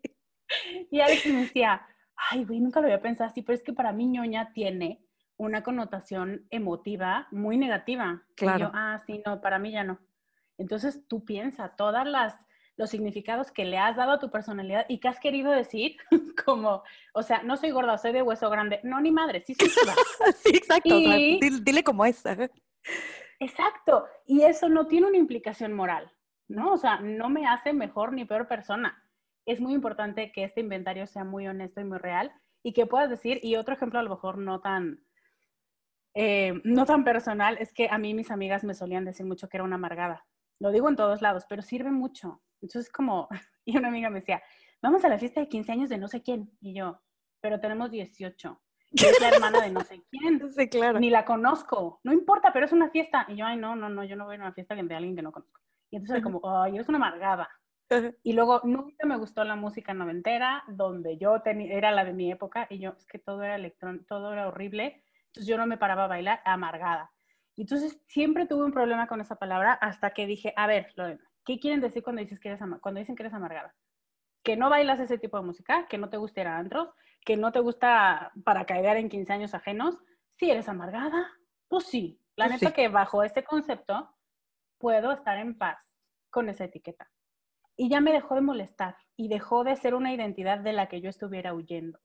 [0.91, 1.85] Y Alex me decía,
[2.29, 5.01] ay, güey, nunca lo había pensado así, pero es que para mí ñoña tiene
[5.37, 8.23] una connotación emotiva muy negativa.
[8.35, 8.57] Claro.
[8.57, 9.99] Y yo, ah, sí, no, para mí ya no.
[10.57, 12.37] Entonces tú piensa todas las
[12.77, 15.97] los significados que le has dado a tu personalidad y que has querido decir,
[16.45, 16.83] como,
[17.13, 18.79] o sea, no soy gorda, soy de hueso grande.
[18.83, 19.95] No, ni madre, sí soy gorda.
[20.43, 20.95] sí, exacto.
[20.95, 22.23] dile, como es.
[23.39, 24.07] Exacto.
[24.25, 26.11] Y eso no tiene una implicación moral,
[26.47, 26.73] ¿no?
[26.73, 29.03] O sea, no me hace mejor ni peor persona.
[29.51, 32.31] Es muy importante que este inventario sea muy honesto y muy real
[32.63, 35.03] y que puedas decir, y otro ejemplo a lo mejor no tan,
[36.13, 39.57] eh, no tan personal, es que a mí mis amigas me solían decir mucho que
[39.57, 40.25] era una amargada.
[40.61, 42.41] Lo digo en todos lados, pero sirve mucho.
[42.61, 43.27] Entonces, como,
[43.65, 44.41] y una amiga me decía,
[44.81, 46.57] vamos a la fiesta de 15 años de no sé quién.
[46.61, 47.01] Y yo,
[47.41, 48.61] pero tenemos 18.
[48.93, 50.41] Yo es la hermana de no sé quién.
[50.55, 50.97] Sí, claro.
[50.97, 51.99] Ni la conozco.
[52.05, 53.25] No importa, pero es una fiesta.
[53.27, 55.21] Y yo, ay, no, no, no, yo no voy a una fiesta de alguien que
[55.21, 55.59] no conozco.
[55.89, 57.49] Y entonces, como, ay, eres una amargada.
[58.23, 62.31] Y luego, nunca me gustó la música noventera, donde yo tenía, era la de mi
[62.31, 65.03] época, y yo, es que todo era electrónico, todo era horrible.
[65.27, 67.11] Entonces, yo no me paraba a bailar amargada.
[67.55, 71.31] Y entonces, siempre tuve un problema con esa palabra hasta que dije, a ver, Lorena,
[71.45, 73.73] ¿Qué quieren decir cuando, dices que eres cuando dicen que eres amargada?
[74.43, 76.89] Que no bailas ese tipo de música, que no te gusta ir a antros,
[77.25, 79.97] que no te gusta para caer en 15 años ajenos.
[80.35, 81.31] Si eres amargada,
[81.67, 82.19] pues sí.
[82.35, 84.15] La pues neta que bajo este concepto
[84.77, 85.77] puedo estar en paz
[86.29, 87.09] con esa etiqueta.
[87.81, 91.01] Y ya me dejó de molestar y dejó de ser una identidad de la que
[91.01, 91.99] yo estuviera huyendo.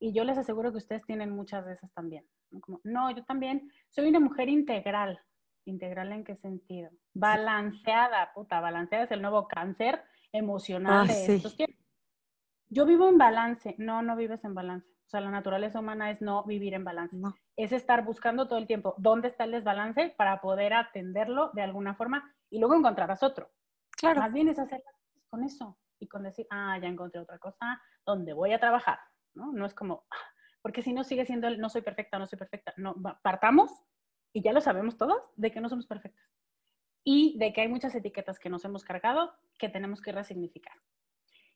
[0.00, 2.26] Y yo les aseguro que ustedes tienen muchas de esas también.
[2.60, 5.20] Como, no, yo también soy una mujer integral.
[5.66, 6.90] ¿Integral en qué sentido?
[7.14, 10.02] Balanceada, puta, balanceada es el nuevo cáncer
[10.32, 11.78] emocional ah, de estos tiempos.
[12.68, 13.76] Yo vivo en balance.
[13.78, 14.88] No, no vives en balance.
[15.06, 17.16] O sea, la naturaleza humana es no vivir en balance.
[17.54, 21.94] Es estar buscando todo el tiempo dónde está el desbalance para poder atenderlo de alguna
[21.94, 23.48] forma y luego encontrarás otro.
[24.02, 24.20] Claro.
[24.20, 24.82] Más bien es hacer
[25.30, 28.98] con eso y con decir, ah, ya encontré otra cosa donde voy a trabajar,
[29.34, 29.52] ¿no?
[29.52, 30.16] No es como, ah",
[30.60, 32.74] porque si no sigue siendo el no soy perfecta, no soy perfecta.
[32.76, 33.70] No, partamos
[34.34, 36.26] y ya lo sabemos todos, de que no somos perfectas
[37.04, 40.74] y de que hay muchas etiquetas que nos hemos cargado que tenemos que resignificar.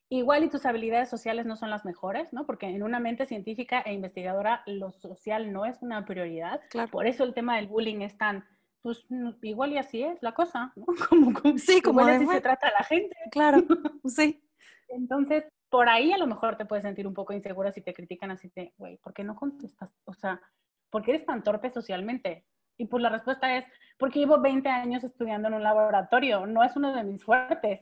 [0.09, 2.47] Igual y tus habilidades sociales no son las mejores, ¿no?
[2.47, 6.61] Porque en una mente científica e investigadora lo social no es una prioridad.
[6.71, 6.91] Claro.
[6.93, 8.45] Por eso el tema del bullying es tan,
[8.87, 9.05] pues
[9.43, 10.87] igual y así es la cosa, ¿no?
[11.11, 13.17] Como, sí, como igual así se trata a la gente.
[13.33, 13.59] Claro,
[14.05, 14.41] sí.
[14.87, 18.31] Entonces, por ahí a lo mejor te puedes sentir un poco insegura si te critican
[18.31, 19.91] así de, güey, ¿por qué no contestas?
[20.05, 20.41] O sea,
[20.89, 22.45] ¿por qué eres tan torpe socialmente?
[22.79, 23.65] Y pues la respuesta es,
[23.99, 27.81] porque llevo 20 años estudiando en un laboratorio, no es uno de mis fuertes.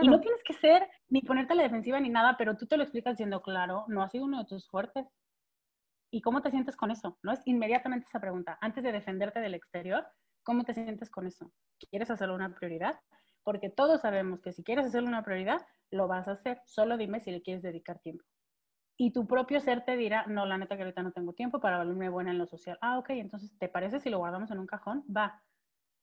[0.00, 2.76] Y no tienes que ser ni ponerte a la defensiva ni nada, pero tú te
[2.76, 5.04] lo explicas diciendo, claro, no ha sido uno de tus fuertes.
[6.12, 7.18] ¿Y cómo te sientes con eso?
[7.22, 8.58] No es inmediatamente esa pregunta.
[8.60, 10.06] Antes de defenderte del exterior,
[10.44, 11.52] ¿cómo te sientes con eso?
[11.90, 13.00] ¿Quieres hacerlo una prioridad?
[13.42, 16.60] Porque todos sabemos que si quieres hacerlo una prioridad, lo vas a hacer.
[16.66, 18.24] Solo dime si le quieres dedicar tiempo
[18.96, 21.78] y tu propio ser te dirá, no, la neta que ahorita no tengo tiempo para
[21.78, 22.78] volverme buena en lo social.
[22.80, 25.04] Ah, ok, entonces, ¿te parece si lo guardamos en un cajón?
[25.14, 25.42] Va.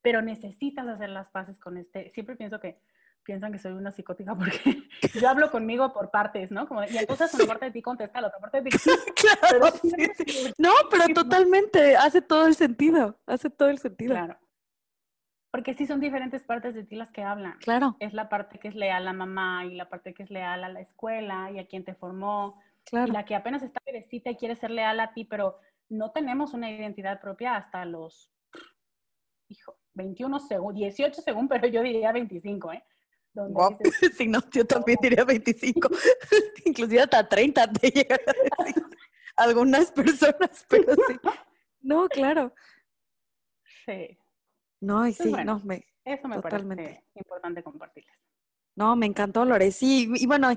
[0.02, 2.12] Pero necesitas hacer las paces con este.
[2.12, 2.82] Siempre pienso que
[3.30, 6.68] piensan que soy una psicótica porque yo hablo conmigo por partes, ¿no?
[6.68, 8.78] Como, y entonces una parte de ti contesta, la otra parte de ti.
[9.16, 9.72] claro,
[10.58, 14.16] No, pero totalmente, hace todo el sentido, hace todo el sentido.
[14.16, 14.40] Claro.
[15.52, 17.60] Porque sí son diferentes partes de ti las que hablan.
[17.60, 17.98] Claro.
[18.00, 20.64] Es la parte que es leal a la mamá y la parte que es leal
[20.64, 22.60] a la escuela y a quien te formó
[22.92, 26.56] y la que apenas está bebecita y quiere ser leal a ti, pero no tenemos
[26.56, 28.32] una identidad propia hasta los,
[29.50, 32.84] hijo, 21 según, 18 según, pero yo diría 25, ¿eh?
[33.34, 33.78] Donde
[34.18, 35.90] sí, no, yo también diría 25.
[36.66, 38.84] Inclusive hasta 30 te llegan a decir
[39.38, 41.20] algunas personas, pero sí.
[41.82, 42.54] No, claro.
[43.86, 44.18] Sí.
[44.82, 46.84] No, y sí, no, me, eso me totalmente.
[46.84, 48.16] parece importante compartirles.
[48.76, 49.72] No, me encantó, Lore.
[49.72, 50.50] Sí, y bueno,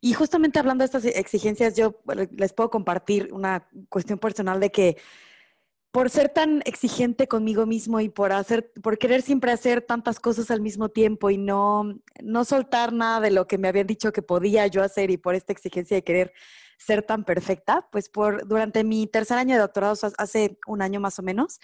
[0.00, 2.00] y justamente hablando de estas exigencias, yo
[2.30, 4.96] les puedo compartir una cuestión personal de que
[5.96, 10.50] por ser tan exigente conmigo mismo y por hacer, por querer siempre hacer tantas cosas
[10.50, 14.20] al mismo tiempo y no, no soltar nada de lo que me habían dicho que
[14.20, 16.34] podía yo hacer y por esta exigencia de querer
[16.76, 21.18] ser tan perfecta, pues por durante mi tercer año de doctorado, hace un año más
[21.18, 21.60] o menos,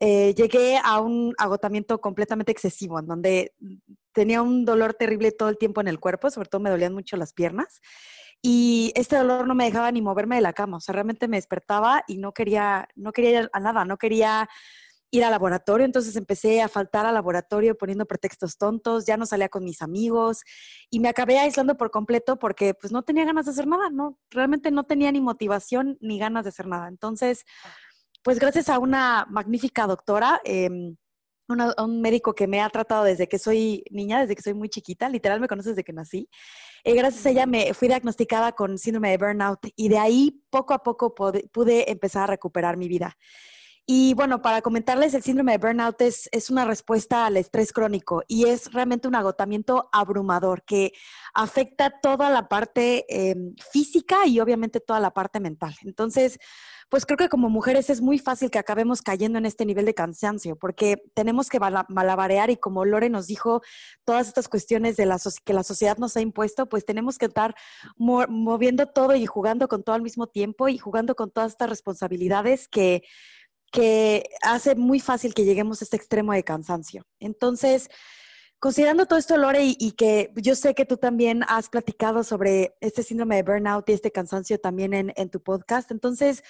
[0.00, 3.54] eh, llegué a un agotamiento completamente excesivo, en donde
[4.10, 7.16] tenía un dolor terrible todo el tiempo en el cuerpo, sobre todo me dolían mucho
[7.16, 7.80] las piernas.
[8.42, 11.36] Y este dolor no me dejaba ni moverme de la cama, o sea, realmente me
[11.36, 14.48] despertaba y no quería, no quería ir a nada, no quería
[15.10, 19.48] ir al laboratorio, entonces empecé a faltar al laboratorio poniendo pretextos tontos, ya no salía
[19.48, 20.42] con mis amigos
[20.90, 24.18] y me acabé aislando por completo porque pues no tenía ganas de hacer nada, no,
[24.30, 26.88] realmente no tenía ni motivación ni ganas de hacer nada.
[26.88, 27.44] Entonces,
[28.22, 30.96] pues gracias a una magnífica doctora, em,
[31.48, 35.08] un médico que me ha tratado desde que soy niña, desde que soy muy chiquita,
[35.08, 36.28] literal me conoce desde que nací.
[36.84, 40.74] Eh, gracias a ella me fui diagnosticada con síndrome de burnout y de ahí poco
[40.74, 43.16] a poco pude empezar a recuperar mi vida.
[43.90, 48.22] Y bueno, para comentarles, el síndrome de burnout es, es, una respuesta al estrés crónico
[48.28, 50.92] y es realmente un agotamiento abrumador que
[51.32, 55.74] afecta toda la parte em, física y obviamente toda la parte mental.
[55.84, 56.38] Entonces,
[56.90, 59.94] pues creo que como mujeres es muy fácil que acabemos cayendo en este nivel de
[59.94, 63.62] cansancio, porque tenemos que malabarear y como Lore nos dijo,
[64.04, 67.54] todas estas cuestiones de la que la sociedad nos ha impuesto, pues tenemos que estar
[67.96, 72.68] moviendo todo y jugando con todo al mismo tiempo y jugando con todas estas responsabilidades
[72.68, 73.02] que,
[73.70, 77.04] que hace muy fácil que lleguemos a este extremo de cansancio.
[77.20, 77.90] Entonces,
[78.60, 83.04] Considerando todo esto, Lore, y, que yo sé que tú también has platicado sobre este
[83.04, 86.42] síndrome de burnout y este cansancio también en, tu podcast, entonces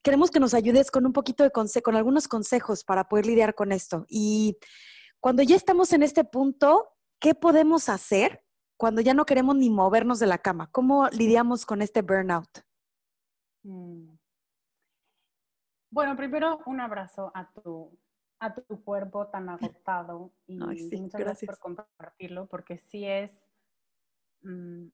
[0.00, 3.56] queremos que nos ayudes con un poquito de consejo, con algunos consejos para poder lidiar
[3.56, 4.06] con esto.
[4.08, 4.58] Y
[5.18, 8.44] cuando ya estamos en este punto, ¿qué podemos hacer
[8.76, 10.68] cuando ya no queremos ni movernos de la cama?
[10.70, 12.60] ¿Cómo lidiamos con este burnout?
[13.64, 14.15] Mm.
[15.96, 17.98] Bueno, primero un abrazo a tu,
[18.38, 21.48] a tu cuerpo tan agotado y muchas gracias.
[21.48, 23.30] por compartirlo porque sí es
[24.42, 24.88] mm,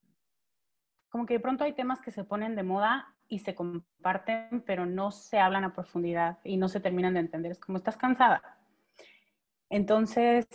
[1.09, 4.86] como que de pronto hay temas que se ponen de moda y se comparten, pero
[4.86, 7.50] no se hablan a profundidad y no se terminan de entender.
[7.50, 8.61] Es como estás cansada.
[9.70, 10.46] Entonces,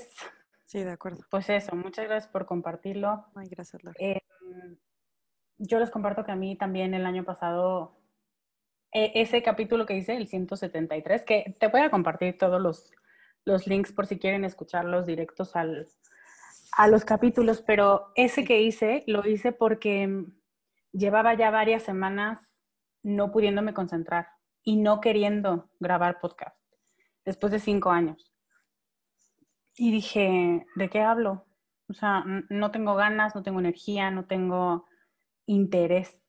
[0.65, 1.25] sí, de acuerdo.
[1.29, 3.25] Pues eso, muchas gracias por compartirlo.
[3.35, 3.99] Ay, gracias, Laura.
[3.99, 4.21] Eh,
[5.57, 7.96] yo les comparto que a mí también el año pasado,
[8.91, 12.91] ese capítulo que hice, el 173, que te voy a compartir todos los,
[13.45, 15.87] los links por si quieren escucharlos directos al,
[16.71, 20.25] a los capítulos, pero ese que hice, lo hice porque
[20.91, 22.49] llevaba ya varias semanas
[23.03, 24.27] no pudiéndome concentrar
[24.63, 26.57] y no queriendo grabar podcast
[27.25, 28.33] después de cinco años.
[29.75, 31.45] Y dije, ¿de qué hablo?
[31.87, 34.85] O sea, no tengo ganas, no tengo energía, no tengo
[35.45, 36.19] interés.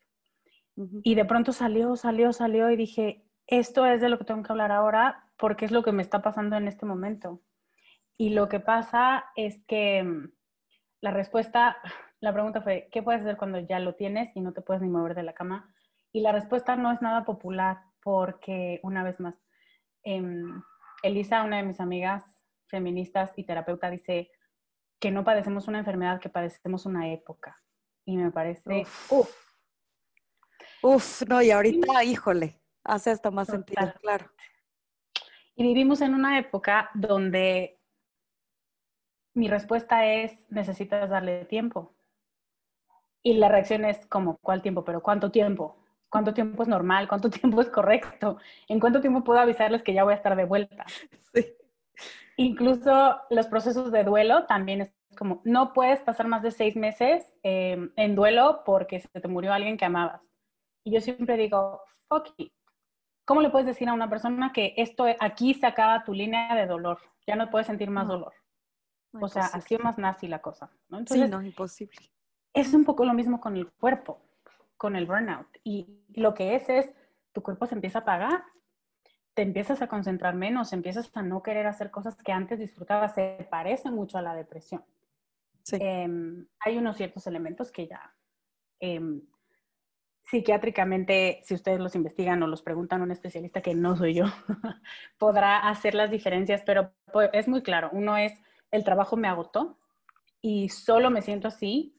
[1.02, 4.52] Y de pronto salió, salió, salió y dije, esto es de lo que tengo que
[4.52, 7.40] hablar ahora porque es lo que me está pasando en este momento.
[8.16, 10.32] Y lo que pasa es que mm,
[11.00, 11.76] la respuesta
[12.20, 14.88] la pregunta fue, ¿qué puedes hacer cuando ya lo tienes y no te puedes ni
[14.88, 15.72] mover de la cama?
[16.12, 19.34] Y la respuesta no es nada popular porque, una vez más,
[20.02, 20.62] em,
[21.02, 22.24] Elisa, una de mis amigas
[22.66, 24.30] feministas y terapeuta, dice
[25.00, 27.56] que no padecemos una enfermedad, que padecemos una época.
[28.04, 28.80] Y me parece...
[28.80, 29.12] Uf.
[29.12, 29.47] Uf,
[31.28, 34.30] no, y ahorita, híjole, hace hasta más sentido, claro.
[35.56, 37.78] Y vivimos en una época donde
[39.34, 41.94] mi respuesta es, necesitas darle tiempo.
[43.22, 44.84] Y la reacción es como, ¿cuál tiempo?
[44.84, 45.76] Pero ¿cuánto tiempo?
[46.08, 47.08] ¿Cuánto tiempo es normal?
[47.08, 48.38] ¿Cuánto tiempo es correcto?
[48.68, 50.84] ¿En cuánto tiempo puedo avisarles que ya voy a estar de vuelta?
[52.36, 57.34] Incluso los procesos de duelo también es como, no puedes pasar más de seis meses
[57.42, 60.22] em, en duelo porque se te murió alguien que amabas.
[60.88, 62.28] Y yo siempre digo, fuck
[63.26, 66.66] ¿Cómo le puedes decir a una persona que esto aquí se acaba tu línea de
[66.66, 66.98] dolor?
[67.26, 68.32] Ya no puedes sentir más dolor.
[69.12, 70.70] o sea, así más nazi la cosa.
[70.88, 71.04] ¿no?
[71.06, 71.98] sí, no, imposible
[72.54, 74.20] es un poco lo mismo con el cuerpo,
[74.76, 75.46] con el burnout.
[75.64, 76.92] Y lo que es es,
[77.32, 78.44] tu cuerpo se empieza a apagar,
[79.34, 83.46] te empiezas a concentrar menos, empiezas a no querer hacer cosas que antes disfrutabas, se
[83.50, 84.84] parece mucho a la depresión.
[85.72, 88.14] Em, hay unos ciertos elementos que ya
[88.80, 89.20] em,
[90.30, 94.24] psiquiátricamente, si ustedes los investigan o los preguntan a un especialista que no soy yo,
[95.18, 97.88] podrá hacer las diferencias, pero pues, es muy claro.
[97.92, 98.32] Uno es,
[98.70, 99.78] el trabajo me agotó
[100.40, 101.94] y solo me siento así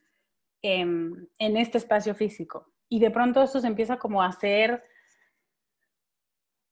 [0.62, 2.72] en este espacio físico.
[2.88, 4.84] Y de pronto esto se empieza como a hacer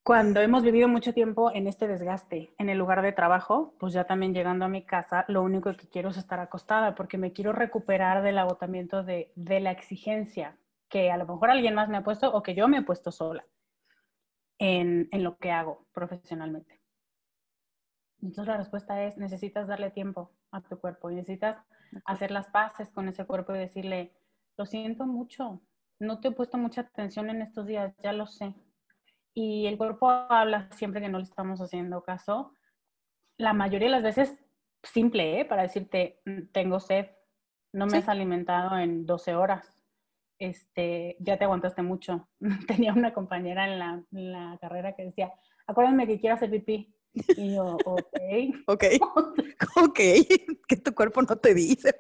[0.04, 4.06] cuando hemos vivido mucho tiempo en este desgaste en el lugar de trabajo, pues ya
[4.06, 7.52] también llegando a mi casa, lo único que quiero es estar acostada porque me quiero
[7.52, 10.56] recuperar del agotamiento de, de la exigencia
[10.90, 13.12] que a lo mejor alguien más me ha puesto o que yo me he puesto
[13.12, 13.46] sola
[14.60, 16.82] en, en lo que hago profesionalmente.
[18.22, 21.64] Entonces la respuesta es, necesitas darle tiempo a tu cuerpo y necesitas
[22.06, 24.14] hacer las paces con ese cuerpo y decirle,
[24.58, 25.62] lo siento mucho,
[26.00, 28.56] no te he puesto mucha atención en estos días, ya lo sé.
[29.34, 32.54] y el cuerpo habla siempre que no le estamos haciendo caso.
[33.38, 34.36] La mayoría de las veces
[34.82, 35.46] simple, ¿eh?
[35.46, 37.12] Para decirte, mm, tengo sed,
[37.72, 39.77] no me has alimentado en 12 horas,
[40.40, 42.28] este, ya te aguantaste mucho.
[42.68, 45.32] Tenía una compañera en la, en la carrera que decía,
[45.66, 46.94] acuérdame que quiero hacer pipí.
[47.14, 48.20] Y yo, ok.
[48.68, 48.84] ok.
[49.84, 50.00] ok.
[50.68, 51.96] Que tu cuerpo no te dice.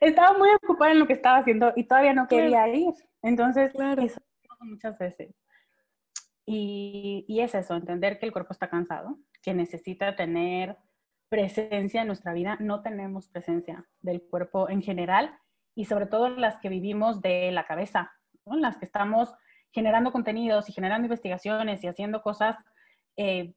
[0.00, 2.94] estaba muy ocupada en lo que estaba haciendo y todavía no quería ir.
[3.22, 4.02] Entonces, claro.
[4.02, 4.20] eso
[4.60, 5.34] muchas veces.
[6.46, 10.76] Y, y, es eso, entender que el cuerpo está cansado, que necesita tener
[11.28, 12.56] presencia en nuestra vida.
[12.60, 15.38] No tenemos presencia del cuerpo en general
[15.74, 18.12] y sobre todo las que vivimos de la cabeza,
[18.44, 19.34] las que estamos
[19.72, 22.56] generando contenidos y generando investigaciones y haciendo cosas
[23.16, 23.54] eh,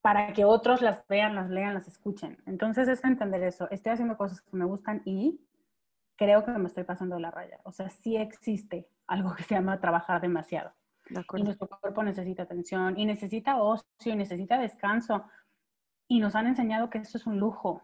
[0.00, 2.42] para que otros las vean, las lean, las escuchen.
[2.46, 3.70] Entonces es entender eso.
[3.70, 5.40] Estoy haciendo cosas que me gustan y
[6.16, 7.60] creo que me estoy pasando de la raya.
[7.64, 10.72] O sea, sí existe algo que se llama trabajar demasiado.
[11.08, 15.24] y nuestro cuerpo necesita atención y necesita ocio y necesita descanso.
[16.08, 17.82] Y nos han enseñado que eso es un lujo.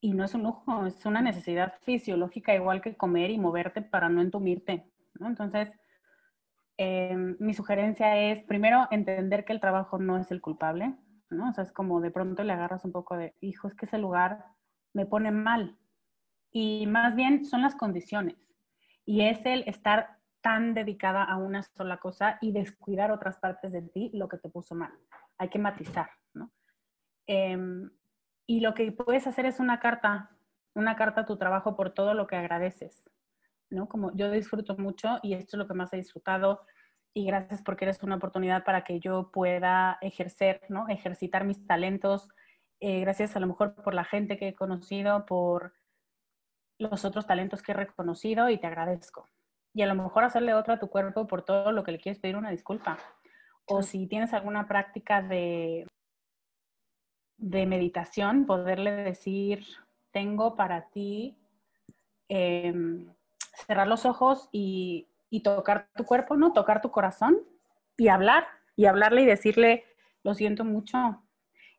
[0.00, 4.08] Y no es un lujo, es una necesidad fisiológica igual que comer y moverte para
[4.08, 4.90] no entumirte.
[5.20, 5.70] Entonces,
[6.82, 10.94] Em, mi sugerencia es, primero, entender que el trabajo no es el culpable,
[11.28, 11.50] ¿no?
[11.50, 13.98] O sea, es como de pronto le agarras un poco de, hijo, es que ese
[13.98, 14.46] lugar
[14.94, 15.76] me pone mal.
[16.50, 18.36] Y más bien son las condiciones.
[19.04, 23.82] Y es el estar tan dedicada a una sola cosa y descuidar otras partes de
[23.82, 24.94] ti lo que te puso mal.
[25.36, 26.50] Hay que matizar, ¿no?
[27.26, 27.90] Em,
[28.50, 30.28] y lo que puedes hacer es una carta,
[30.74, 33.04] una carta a tu trabajo por todo lo que agradeces.
[33.70, 33.88] ¿no?
[33.88, 36.62] Como yo disfruto mucho y esto es lo que más he disfrutado
[37.14, 40.88] y gracias porque eres una oportunidad para que yo pueda ejercer, ¿no?
[40.88, 42.28] Ejercitar mis talentos.
[42.80, 45.72] Eh, gracias a lo mejor por la gente que he conocido, por
[46.76, 49.28] los otros talentos que he reconocido y te agradezco.
[49.74, 52.18] Y a lo mejor hacerle otro a tu cuerpo por todo lo que le quieres
[52.18, 52.98] pedir una disculpa.
[53.64, 55.86] O si tienes alguna práctica de,
[57.40, 59.64] de meditación, poderle decir,
[60.12, 61.36] tengo para ti
[62.28, 63.08] em,
[63.66, 65.06] cerrar los ojos y,
[65.42, 66.52] tocar tu cuerpo, ¿no?
[66.52, 67.38] Tocar tu corazón
[67.96, 68.46] y hablar,
[68.76, 69.84] y hablarle y decirle,
[70.22, 71.22] lo siento mucho.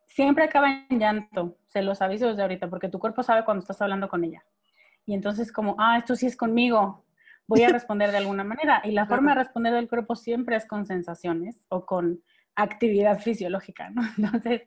[0.08, 3.82] Siempre acaba en llanto, se los aviso desde ahorita, porque tu cuerpo sabe cuando estás
[3.82, 4.44] hablando con ella.
[5.06, 7.06] Y entonces como, ah, esto sí es conmigo,
[7.46, 8.82] voy a responder de alguna manera.
[8.84, 12.22] Y la forma de responder del cuerpo siempre es con sensaciones o con
[12.56, 14.02] actividad fisiológica, ¿no?
[14.18, 14.64] Entonces,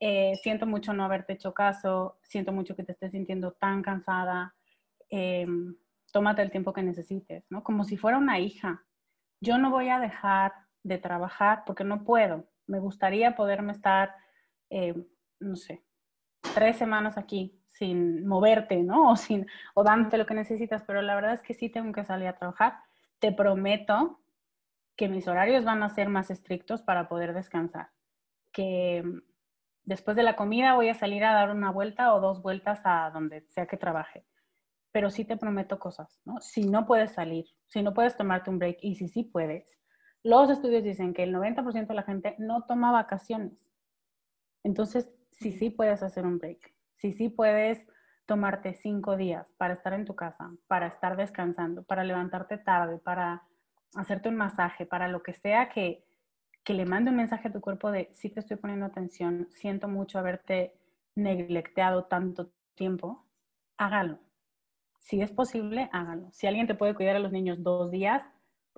[0.00, 4.54] eh, siento mucho no haberte hecho caso, siento mucho que te estés sintiendo tan cansada.
[5.10, 5.46] Eh,
[6.12, 7.62] tómate el tiempo que necesites, ¿no?
[7.62, 8.84] Como si fuera una hija.
[9.40, 10.52] Yo no voy a dejar
[10.82, 12.48] de trabajar porque no puedo.
[12.66, 14.14] Me gustaría poderme estar,
[14.70, 14.94] eh,
[15.40, 15.84] no sé,
[16.54, 19.10] tres semanas aquí sin moverte, ¿no?
[19.12, 22.04] O, sin, o dándote lo que necesitas, pero la verdad es que sí tengo que
[22.04, 22.78] salir a trabajar.
[23.18, 24.20] Te prometo
[24.96, 27.90] que mis horarios van a ser más estrictos para poder descansar.
[28.52, 29.04] Que
[29.88, 33.10] después de la comida voy a salir a dar una vuelta o dos vueltas a
[33.12, 34.24] donde sea que trabaje
[34.92, 36.40] pero sí te prometo cosas, ¿no?
[36.40, 39.78] Si no puedes salir, si no puedes tomarte un break y si sí puedes,
[40.22, 43.52] los estudios dicen que el 90% de la gente no toma vacaciones.
[44.64, 47.86] Entonces, si sí puedes hacer un break, si sí puedes
[48.26, 53.44] tomarte cinco días para estar en tu casa, para estar descansando, para levantarte tarde, para
[53.94, 56.04] hacerte un masaje, para lo que sea que,
[56.68, 59.88] que le mande un mensaje a tu cuerpo de sí te estoy poniendo atención, siento
[59.88, 60.74] mucho haberte
[61.16, 63.24] neglecteado tanto tiempo,
[63.76, 64.20] hágalo
[65.08, 66.30] si es posible, hágalo.
[66.32, 68.22] Si alguien te puede cuidar a los niños dos días,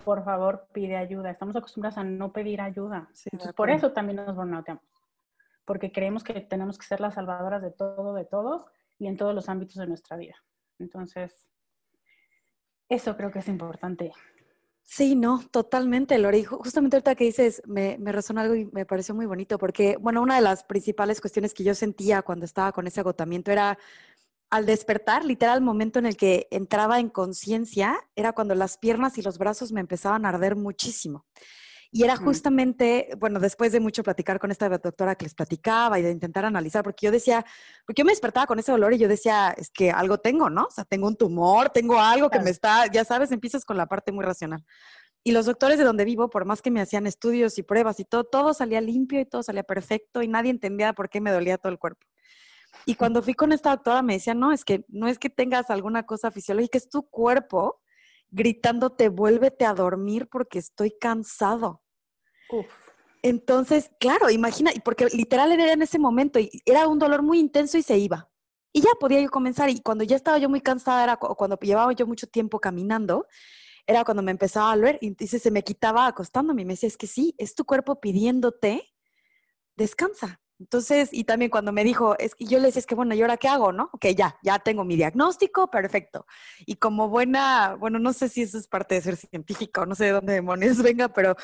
[0.04, 1.28] por favor, pide ayuda.
[1.28, 3.08] Estamos acostumbrados a no pedir ayuda.
[3.56, 4.84] por eso también nos burnouteamos.
[5.64, 8.64] Porque creemos que tenemos que ser las salvadoras de todo, de todos
[8.96, 10.36] y en todos los ámbitos de nuestra vida.
[10.78, 11.48] Entonces,
[12.88, 14.12] eso creo que es importante.
[14.92, 16.42] Sí, no, totalmente, Lori.
[16.42, 20.20] Justamente ahorita que dices, me, me resonó algo y me pareció muy bonito, porque, bueno,
[20.20, 23.78] una de las principales cuestiones que yo sentía cuando estaba con ese agotamiento era
[24.50, 29.16] al despertar, literal, el momento en el que entraba en conciencia, era cuando las piernas
[29.18, 31.24] y los brazos me empezaban a arder muchísimo.
[31.92, 36.02] Y era justamente, bueno, después de mucho platicar con esta doctora que les platicaba y
[36.02, 37.44] de intentar analizar, porque yo decía,
[37.84, 40.66] porque yo me despertaba con ese dolor y yo decía, es que algo tengo, ¿no?
[40.66, 43.86] O sea, tengo un tumor, tengo algo que me está, ya sabes, empiezas con la
[43.86, 44.64] parte muy racional.
[45.24, 48.04] Y los doctores de donde vivo, por más que me hacían estudios y pruebas y
[48.04, 51.58] todo, todo salía limpio y todo salía perfecto y nadie entendía por qué me dolía
[51.58, 52.06] todo el cuerpo.
[52.86, 55.70] Y cuando fui con esta doctora me decía, no, es que no es que tengas
[55.70, 57.80] alguna cosa fisiológica, es tu cuerpo
[58.30, 61.82] gritándote, vuélvete a dormir porque estoy cansado.
[63.22, 67.76] Entonces, claro, imagina, porque literal era en ese momento y era un dolor muy intenso
[67.76, 68.28] y se iba.
[68.72, 71.92] Y ya podía yo comenzar y cuando ya estaba yo muy cansada, era cuando llevaba
[71.92, 73.26] yo mucho tiempo caminando,
[73.86, 76.86] era cuando me empezaba a doler y entonces se me quitaba acostándome y me decía,
[76.86, 78.94] es que sí, es tu cuerpo pidiéndote,
[79.76, 80.40] descansa.
[80.60, 83.22] Entonces, y también cuando me dijo, es que yo le decía, es que bueno, ¿y
[83.22, 83.88] ahora qué hago, no?
[83.94, 86.26] Ok, ya, ya tengo mi diagnóstico, perfecto.
[86.66, 90.04] Y como buena, bueno, no sé si eso es parte de ser científico, no sé
[90.04, 91.34] de dónde demonios venga, pero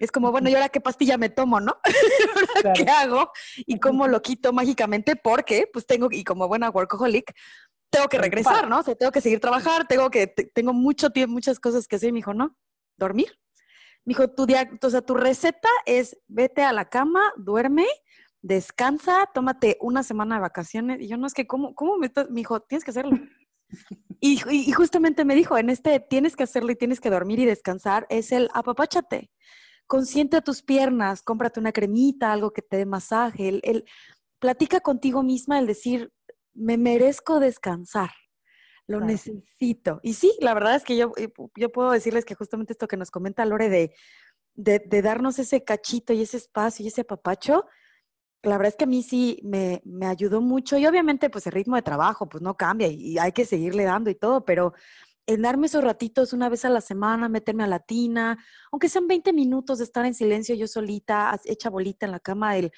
[0.00, 1.78] es como, bueno, ¿y ahora qué pastilla me tomo, no?
[2.74, 3.30] ¿Qué hago?
[3.58, 5.14] ¿Y cómo lo quito mágicamente?
[5.14, 7.32] Porque, pues tengo, y como buena workaholic,
[7.88, 8.80] tengo que regresar, ¿no?
[8.80, 12.08] O sea, tengo que seguir trabajar, tengo que, tengo mucho tiempo, muchas cosas que hacer.
[12.08, 12.58] Y me dijo, no,
[12.96, 13.38] dormir.
[14.04, 14.44] Me dijo, tu,
[14.82, 17.86] o sea, tu receta es vete a la cama, duerme
[18.42, 21.00] descansa, tómate una semana de vacaciones.
[21.00, 22.30] Y yo no es que, ¿cómo, cómo me estás?
[22.30, 23.16] Me dijo, tienes que hacerlo.
[24.20, 27.44] Y, y, justamente me dijo, en este tienes que hacerlo y tienes que dormir y
[27.44, 29.30] descansar, es el apapáchate.
[29.88, 33.48] Consiente a tus piernas, cómprate una cremita, algo que te dé masaje.
[33.48, 33.84] El, el,
[34.38, 36.12] platica contigo misma el decir,
[36.54, 38.10] me merezco descansar,
[38.86, 40.00] lo necesito.
[40.02, 42.96] Y sí, la verdad es que yo, eh, yo puedo decirles que justamente esto que
[42.96, 43.94] nos comenta Lore de,
[44.54, 47.66] de, de darnos ese cachito y ese espacio y ese apapacho,
[48.46, 51.76] la verdad es que a mí sí me, ayudó mucho y obviamente pues el ritmo
[51.76, 54.72] de trabajo pues no cambia y, hay que seguirle dando y todo, pero
[55.26, 58.38] en darme esos ratitos una vez a la semana, meterme a la tina,
[58.70, 62.56] aunque sean 20 minutos de estar en silencio yo solita, hecha bolita en la cama,
[62.56, 62.70] el,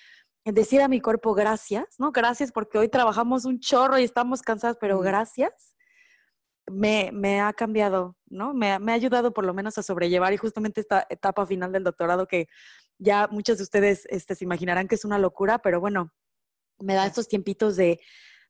[0.45, 2.11] decir a mi cuerpo gracias, ¿no?
[2.11, 5.75] Gracias porque hoy trabajamos un chorro y estamos cansados, pero gracias.
[6.71, 8.55] Me, me, ha cambiado, ¿no?
[8.55, 11.85] Me, me, ha ayudado por lo menos a sobrellevar y justamente esta etapa final del
[11.85, 12.47] doctorado que
[12.99, 16.13] ya muchos de ustedes este, se imaginarán que es una locura, pero bueno,
[16.81, 18.01] me da estos tiempitos de,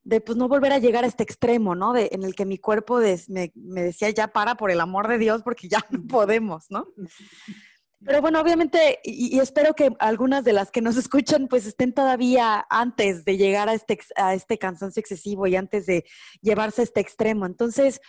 [0.02, 1.92] de pues no volver a llegar a este extremo, ¿no?
[1.92, 2.98] De, en el que mi cuerpo
[3.28, 6.86] me, me, decía, ya para, por el amor de Dios, porque ya no podemos, ¿no?
[8.04, 12.64] Pero bueno, obviamente, y, espero que algunas de las que nos escuchan, pues estén todavía
[12.70, 16.04] antes de llegar a este, a este cansancio excesivo y antes de
[16.40, 17.44] llevarse a este extremo.
[17.44, 18.00] Entonces,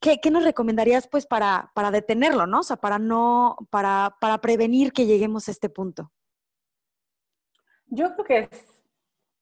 [0.00, 2.60] ¿qué, nos recomendarías pues para, para detenerlo, ¿no?
[2.60, 6.12] O sea, para no, para, para prevenir que lleguemos a este punto.
[7.86, 8.82] Yo creo que es,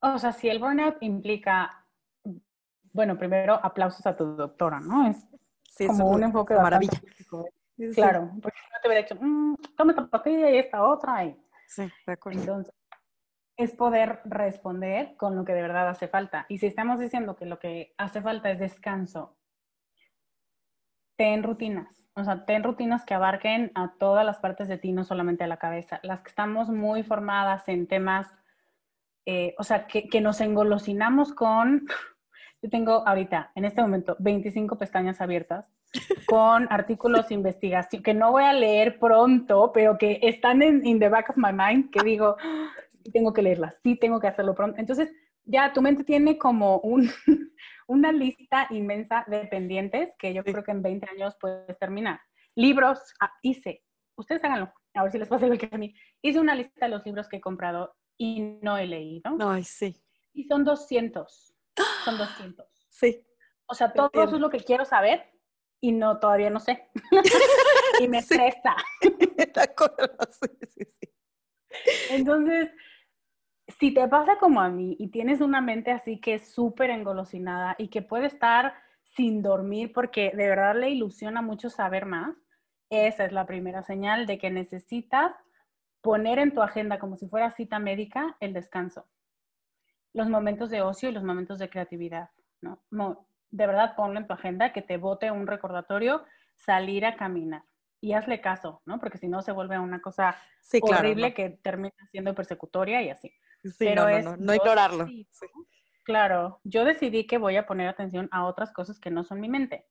[0.01, 1.85] o sea, si el burnout implica,
[2.93, 5.07] bueno, primero aplausos a tu doctora, ¿no?
[5.07, 5.27] Es
[5.87, 7.01] como un enfoque de maravilla.
[7.93, 11.25] Claro, porque no te hubiera dicho, mmm, toma esta pastilla y esta otra.
[11.25, 11.39] Y...
[11.67, 12.39] Sí, de acuerdo.
[12.39, 12.73] Entonces,
[13.57, 16.45] es poder responder con lo que de verdad hace falta.
[16.49, 19.36] Y si estamos diciendo que lo que hace falta es descanso
[21.17, 21.87] ten rutinas.
[22.13, 25.47] O sea, ten rutinas que abarquen a todas las partes de ti, no solamente a
[25.47, 25.99] la cabeza.
[26.03, 28.27] Las que estamos muy formadas en temas,
[29.25, 31.85] eh, o sea, que, que, nos engolosinamos con,
[32.61, 35.65] yo tengo ahorita, en este momento, 25 pestañas abiertas
[36.27, 40.99] con artículos de investigación que no voy a leer pronto, pero que están en in
[40.99, 42.37] the back of my mind, que digo,
[43.03, 44.79] sí tengo que leerlas, sí tengo que hacerlo pronto.
[44.79, 45.11] Entonces,
[45.45, 47.09] ya tu mente tiene como un,
[47.87, 52.19] una lista inmensa de pendientes que yo creo que en 20 años puedes terminar.
[52.55, 53.83] Libros, ah, hice,
[54.15, 55.93] ustedes háganlo, a ver si les pasa igual que a mí.
[56.21, 59.37] Hice una lista de los libros que he comprado y no he leído.
[59.39, 59.95] Ay, sí.
[60.33, 61.55] Y son 200.
[62.03, 62.67] Son 200.
[62.89, 63.23] Sí.
[63.67, 65.23] O sea, todo eso es lo que quiero saber
[65.81, 66.89] y no, todavía no sé.
[67.99, 68.75] y me estresa.
[69.01, 71.09] sí, sí, sí.
[72.09, 72.69] Entonces,
[73.67, 77.75] si te pasa como a mí y tienes una mente así que es súper engolosinada
[77.77, 78.73] y que puede estar
[79.03, 82.35] sin dormir porque de verdad le ilusiona mucho saber más,
[82.89, 85.33] esa es la primera señal de que necesitas
[86.01, 89.05] poner en tu agenda como si fuera cita médica el descanso,
[90.13, 92.29] los momentos de ocio y los momentos de creatividad,
[92.61, 92.81] ¿no?
[93.49, 96.25] de verdad ponlo en tu agenda que te bote un recordatorio,
[96.55, 97.63] salir a caminar
[98.01, 98.99] y hazle caso, ¿no?
[98.99, 100.35] Porque si no se vuelve una cosa
[100.81, 103.33] horrible que termina siendo persecutoria y así.
[103.79, 105.07] Pero no, es, no, ignorarlo.
[106.03, 109.49] Claro, yo decidí que voy a poner atención a otras cosas que no son mi
[109.49, 109.85] mente.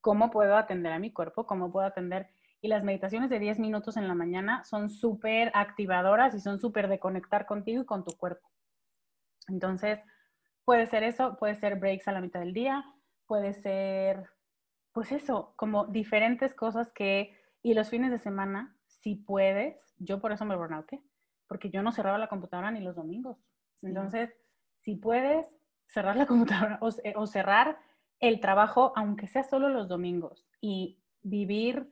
[0.00, 1.46] ¿Cómo puedo atender a mi cuerpo?
[1.46, 2.28] ¿Cómo puedo atender?
[2.60, 6.88] Y las meditaciones de 10 minutos en la mañana son súper activadoras y son súper
[6.88, 8.50] de conectar contigo y con tu cuerpo.
[9.48, 10.00] Entonces,
[10.64, 12.84] puede ser eso, puede ser breaks a la mitad del día,
[13.26, 14.30] puede ser,
[14.92, 20.32] pues eso, como diferentes cosas que, y los fines de semana, si puedes, yo por
[20.32, 21.02] eso me burnouté,
[21.46, 23.38] porque yo no cerraba la computadora ni los domingos.
[23.82, 24.34] Entonces,
[24.80, 25.46] si puedes
[25.86, 27.78] cerrar la computadora o, cerrar
[28.20, 31.90] el trabajo, aunque sea solo los domingos, y vivir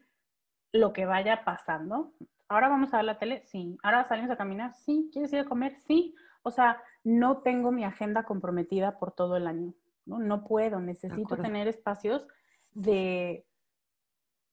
[0.72, 2.14] lo que vaya pasando.
[2.48, 3.76] Ahora vamos a ver la tele, sí.
[3.82, 5.10] Ahora salimos a caminar, sí.
[5.12, 5.76] ¿Quieres ir a comer?
[5.86, 6.14] Sí.
[6.42, 9.74] O sea, no tengo mi agenda comprometida por todo el año.
[10.06, 12.26] No, no puedo, necesito tener espacios
[12.72, 13.46] de...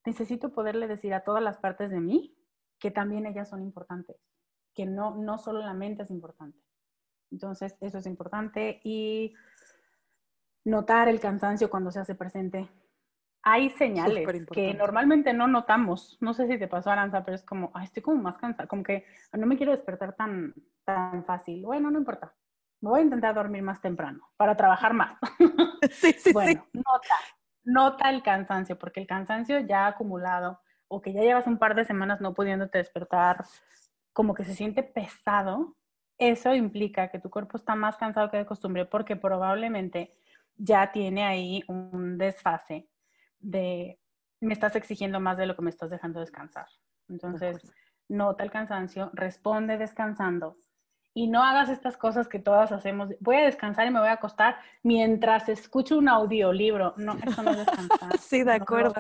[0.06, 2.36] Necesito poderle decir a todas las partes de mí
[2.80, 4.18] que también ellas son importantes
[4.80, 6.58] que no, no solo la mente es importante.
[7.32, 9.34] Entonces, eso es importante y
[10.64, 12.70] notar el cansancio cuando se hace presente.
[13.44, 16.18] hay señales que normalmente no notamos.
[16.22, 18.84] No sé si te pasó, Aranza, pero es como, ay, estoy como más cansada, como
[18.84, 19.04] que
[19.34, 20.54] no me quiero despertar tan,
[20.86, 21.66] tan fácil.
[21.66, 22.34] Bueno, no importa.
[22.80, 25.18] Me voy a intentar dormir más temprano para trabajar más.
[25.92, 27.16] Sí, sí, bueno, nota,
[27.66, 31.84] nota el cansancio, porque el cansancio ya acumulado o que ya llevas un par de
[31.84, 33.44] semanas no pudiéndote despertar,
[34.20, 35.78] como que se siente pesado,
[36.18, 40.12] eso implica que tu cuerpo está más cansado que de costumbre porque probablemente
[40.58, 42.90] ya tiene ahí un desfase
[43.40, 43.98] de
[44.42, 46.68] me estás exigiendo más de lo que me estás dejando descansar.
[47.08, 47.72] Entonces,
[48.10, 50.58] nota el cansancio, responde descansando
[51.20, 53.10] y no hagas estas cosas que todas hacemos.
[53.20, 56.94] Voy a descansar y me voy a acostar mientras escucho un audiolibro.
[56.96, 58.18] No, eso no es descansar.
[58.20, 58.94] sí, de acuerdo.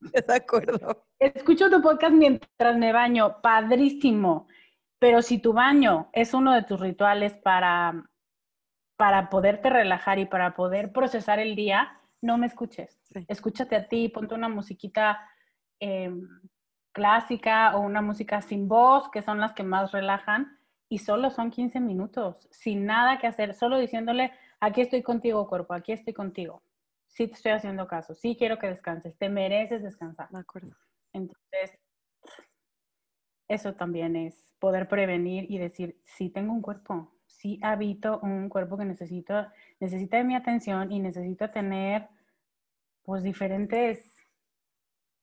[0.00, 1.04] de acuerdo.
[1.18, 3.42] Escucho tu podcast mientras me baño.
[3.42, 4.48] Padrísimo.
[4.98, 8.08] Pero si tu baño es uno de tus rituales para,
[8.96, 13.02] para poderte relajar y para poder procesar el día, no me escuches.
[13.28, 15.20] Escúchate a ti, ponte una musiquita
[15.78, 16.26] em,
[16.92, 20.57] clásica o una música sin voz, que son las que más relajan
[20.88, 25.74] y solo son 15 minutos, sin nada que hacer, solo diciéndole, aquí estoy contigo, cuerpo,
[25.74, 26.62] aquí estoy contigo.
[27.06, 30.28] Sí te estoy haciendo caso, sí quiero que descanses, te mereces descansar.
[30.30, 30.74] De acuerdo.
[31.12, 31.78] Entonces,
[33.48, 38.76] eso también es poder prevenir y decir, sí tengo un cuerpo, sí habito un cuerpo
[38.76, 39.46] que necesito,
[39.80, 42.08] necesita de mi atención y necesito tener,
[43.02, 44.14] pues, diferentes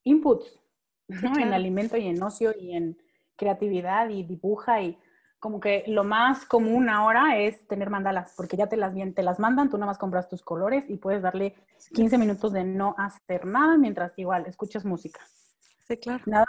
[0.03, 0.61] inputs,
[1.07, 2.97] En alimento y en ocio y en
[3.35, 4.97] creatividad y dibuja y
[5.45, 9.37] como que lo más común ahora es tener mandalas, porque ya te las, te las
[9.37, 11.53] mandan, tú nada más compras tus colores y puedes darle
[11.93, 15.19] 15 minutos de no hacer nada mientras igual escuchas música.
[15.87, 16.23] Sí, claro.
[16.25, 16.47] Nada,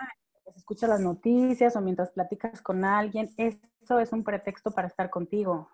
[0.57, 5.69] escuchas las noticias o mientras platicas con alguien, eso es un pretexto para estar contigo.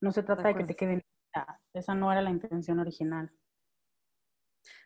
[0.00, 1.04] No se trata de, de que te queden.
[1.74, 3.30] Esa no era la intención original.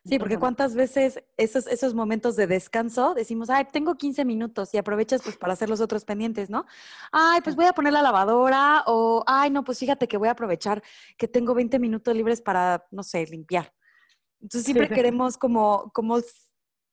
[0.08, 4.78] Sí, porque cuántas veces esos, esos momentos de descanso decimos, ay, tengo 15 minutos y
[4.78, 6.64] aprovechas pues para hacer los otros pendientes, ¿no?
[7.12, 10.32] Ay, pues voy a poner la lavadora o, ay, no, pues fíjate que voy a
[10.32, 10.82] aprovechar
[11.16, 13.72] que tengo 20 minutos libres para, no sé, limpiar.
[14.40, 16.18] Entonces siempre queremos como, como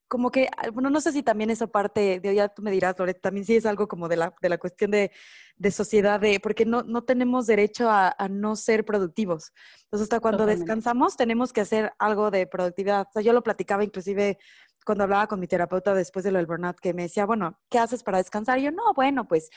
[0.07, 2.97] como que, ah, bueno, no sé si también eso parte de, ya tú me dirás,
[2.97, 5.11] Loret, también sí es algo como de la, de la cuestión de,
[5.57, 9.51] de sociedad, de, porque no, no tenemos derecho a, a, no ser productivos.
[9.85, 13.07] Entonces, hasta cuando descansamos, tenemos que hacer algo de productividad.
[13.07, 14.37] O sea, yo lo platicaba inclusive
[14.85, 17.79] cuando hablaba con mi terapeuta después de lo del burnout, que me decía, bueno, ¿qué
[17.79, 18.59] haces para descansar?
[18.59, 19.49] Y yo, no, bueno, pues,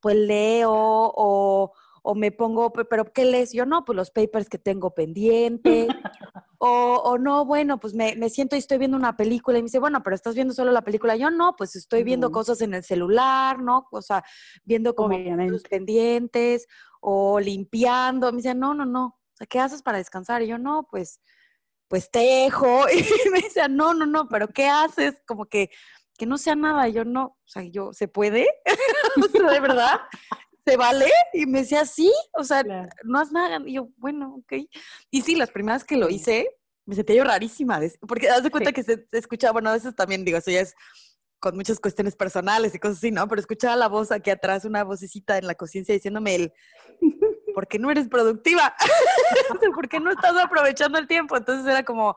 [0.00, 1.72] pues leo o
[2.06, 3.52] o me pongo, pero ¿qué lees?
[3.52, 5.88] Yo no, pues los papers que tengo pendientes,
[6.66, 9.66] o, o, no, bueno, pues me, me, siento y estoy viendo una película y me
[9.66, 11.14] dice, bueno, pero estás viendo solo la película.
[11.14, 13.86] Yo no, pues estoy viendo cosas en el celular, ¿no?
[13.92, 14.24] O sea,
[14.64, 16.66] viendo como los pendientes
[17.02, 18.32] o limpiando.
[18.32, 19.04] Me dice, no, no, no.
[19.08, 20.40] O sea, ¿qué haces para descansar?
[20.40, 21.20] Y yo, no, pues,
[21.86, 22.86] pues tejo.
[23.26, 25.20] Y me dice, no, no, no, pero ¿qué haces?
[25.26, 25.68] Como que,
[26.16, 26.88] que no sea nada.
[26.88, 28.48] Yo no, o sea, yo, ¿se puede?
[29.34, 30.00] de verdad.
[30.66, 31.10] ¿Se vale?
[31.32, 32.64] Y me decía, sí, o sea,
[33.04, 33.60] no has nada.
[33.66, 34.66] Y yo, bueno, ok.
[35.10, 36.48] Y sí, las primeras que lo hice,
[36.86, 40.24] me sentía yo rarísima, porque das de cuenta que se, escuchaba, bueno, a veces también
[40.24, 40.74] digo, eso ya es
[41.38, 43.28] con muchas cuestiones personales y cosas así, ¿no?
[43.28, 46.52] Pero escuchaba la voz aquí atrás, una vocecita en la conciencia diciéndome el,
[47.54, 48.74] ¿por qué no eres productiva?
[49.74, 51.36] ¿Por qué no estás aprovechando el tiempo?
[51.36, 52.16] Entonces era como,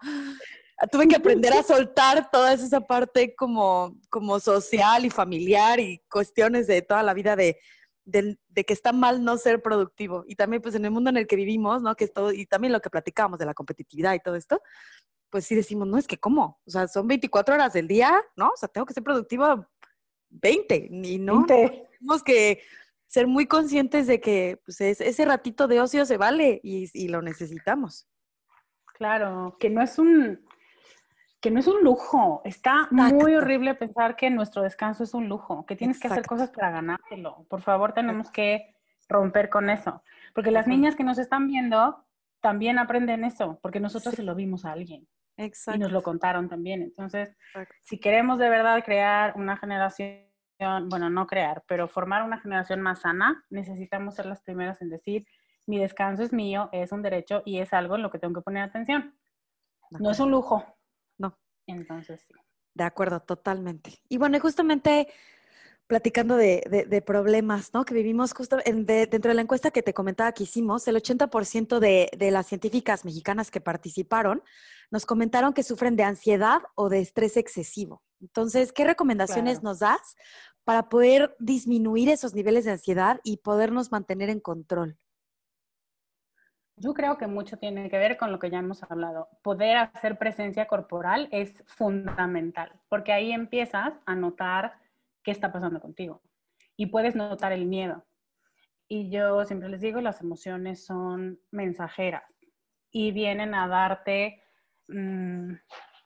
[0.92, 6.68] tuve que aprender a soltar toda esa parte como, como social y familiar y cuestiones
[6.68, 7.60] de toda la vida de
[8.08, 10.24] de, que está mal no ser productivo.
[10.28, 11.96] Y también, pues, en el mundo en el que vivimos, ¿no?
[11.96, 14.62] Que es todo, y también lo que platicábamos de la competitividad y todo esto,
[15.30, 16.60] pues sí decimos, no, es que ¿cómo?
[16.66, 18.50] O sea, son 24 horas del día, ¿no?
[18.50, 19.68] O sea, tengo que ser productivo
[20.30, 21.46] 20, y no.
[21.46, 22.62] Tenemos que
[23.08, 27.22] ser muy conscientes de que pues, ese ratito de ocio se vale y, y lo
[27.22, 28.08] necesitamos.
[28.94, 30.47] Claro, que no es un,
[31.40, 32.42] que no es un lujo.
[32.44, 36.50] Está muy horrible pensar que nuestro descanso es un lujo, que tienes que hacer cosas
[36.50, 37.46] para ganártelo.
[37.50, 38.76] Por favor, tenemos que
[39.08, 40.04] romper con eso.
[40.34, 42.06] Porque las niñas que nos están viendo
[42.42, 45.08] también aprenden eso, porque nosotros se lo vimos a alguien.
[45.38, 45.78] Exacto.
[45.78, 46.82] Y nos lo contaron también.
[46.82, 47.36] Entonces,
[47.82, 50.26] si queremos de verdad crear una generación,
[50.90, 55.28] bueno, no crear, pero formar una generación más sana, necesitamos ser las primeras en decir,
[55.68, 58.44] mi descanso es mío, es un derecho y es algo en lo que tengo que
[58.44, 59.16] poner atención.
[59.92, 60.77] No es un lujo,
[61.68, 62.34] entonces, sí.
[62.74, 64.00] De acuerdo, totalmente.
[64.08, 65.08] Y bueno, justamente
[65.88, 67.86] platicando de, problemas, ¿no?
[67.86, 72.10] Que vivimos justo dentro de la encuesta que te comentaba que hicimos, el 80% de,
[72.16, 74.44] de, las científicas mexicanas que participaron
[74.92, 78.04] nos comentaron que sufren de ansiedad o de estrés excesivo.
[78.22, 80.16] Entonces, ¿qué recomendaciones nos das
[80.64, 84.98] para poder disminuir esos niveles de ansiedad y podernos mantener en control?
[86.80, 89.30] Yo creo que mucho tiene que ver con lo que ya hemos hablado.
[89.42, 94.74] Poder hacer presencia corporal es fundamental, porque ahí empiezas a notar
[95.24, 96.22] qué está pasando contigo
[96.76, 98.06] y puedes notar el miedo.
[98.88, 102.24] Y yo siempre les digo, las emociones son mensajeras
[102.92, 104.44] y vienen a darte,
[104.88, 105.54] mm,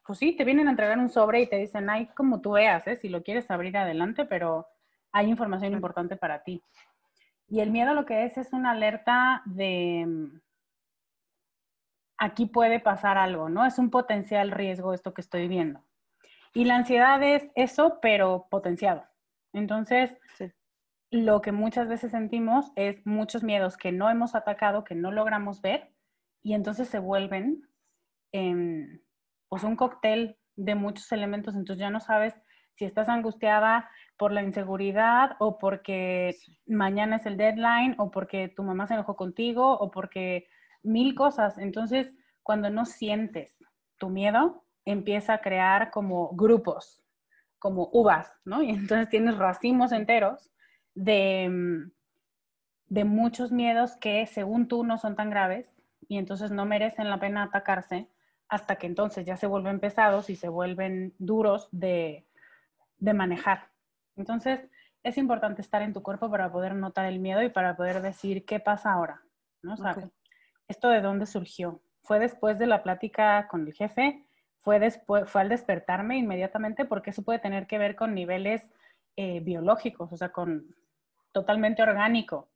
[0.08, 2.88] pues sí, te vienen a entregar un sobre y te dicen, ay, como tú veas,
[2.88, 2.96] ¿eh?
[2.96, 4.68] si lo quieres abrir adelante, pero
[5.12, 6.64] hay información importante para ti.
[7.50, 10.32] Y el miedo lo que es es una alerta de
[12.22, 13.66] aquí puede pasar algo, ¿no?
[13.66, 15.84] Es un potencial riesgo esto que estoy viendo.
[16.54, 19.04] Y la ansiedad es eso, pero potenciado.
[19.54, 20.16] Entonces,
[21.10, 25.62] lo que muchas veces sentimos es muchos miedos que no hemos atacado, que no logramos
[25.62, 25.90] ver,
[26.44, 27.68] y entonces se vuelven
[29.50, 31.56] pues un cóctel de muchos elementos.
[31.56, 32.36] Entonces ya no sabes
[32.76, 36.36] si estás angustiada por la inseguridad o porque
[36.68, 40.48] mañana es el deadline o porque tu mamá se enojó contigo o porque
[40.84, 41.58] mil cosas.
[41.58, 42.12] Entonces,
[42.44, 43.56] cuando no sientes
[43.98, 47.04] tu miedo, empieza a crear como grupos,
[47.60, 48.64] como uvas, ¿no?
[48.64, 50.52] Y entonces tienes racimos enteros
[50.96, 51.92] de, mm,
[52.88, 55.68] de muchos miedos que según tú no son tan graves
[56.08, 58.10] y entonces no merecen la pena atacarse
[58.50, 62.28] hasta que entonces ya se vuelven pesados y se vuelven duros de,
[62.98, 63.70] de manejar.
[64.18, 64.68] Entonces,
[65.04, 68.46] es importante estar en tu cuerpo para poder notar el miedo y para poder decir
[68.46, 69.22] qué pasa ahora,
[69.64, 69.76] ¿no?
[70.72, 71.82] ¿Esto de dónde surgió?
[72.02, 74.26] ¿Fue después de la plática con el jefe?
[74.62, 76.86] ¿Fue, después, fue al despertarme inmediatamente?
[76.86, 78.68] Porque eso puede tener que ver con niveles
[79.16, 80.76] eh, biológicos, o sea, con
[81.32, 82.50] totalmente orgánico.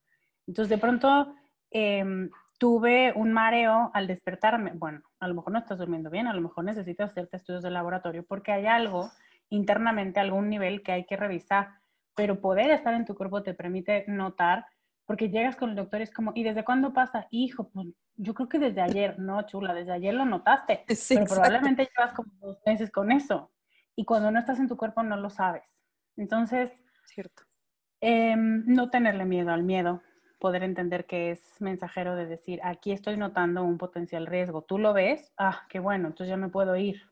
[0.48, 1.36] Entonces, de pronto
[1.72, 4.72] em, tuve un mareo al despertarme.
[4.74, 7.72] Bueno, a lo mejor no estás durmiendo bien, a lo mejor necesitas hacerte estudios de
[7.72, 9.12] laboratorio porque hay algo
[9.50, 11.70] internamente, algún nivel que hay que revisar.
[12.16, 14.66] Pero poder estar en tu cuerpo te permite notar,
[15.06, 17.28] porque llegas con el doctor y es como, ¿y desde cuándo pasa?
[17.30, 21.88] Hijo, pues yo creo que desde ayer, no, chula, desde ayer lo notaste, pero probablemente
[21.96, 23.52] llevas como dos meses con eso.
[23.96, 25.84] Y cuando no estás en tu cuerpo no lo sabes.
[26.18, 26.72] Entonces,
[27.06, 27.44] cierto.
[28.02, 30.02] Em, no tenerle miedo al miedo,
[30.40, 34.64] poder entender que es mensajero de decir, aquí estoy notando un potencial riesgo.
[34.64, 35.34] ¿Tú lo ves?
[35.38, 37.04] Ah, qué bueno, entonces ya me puedo ir.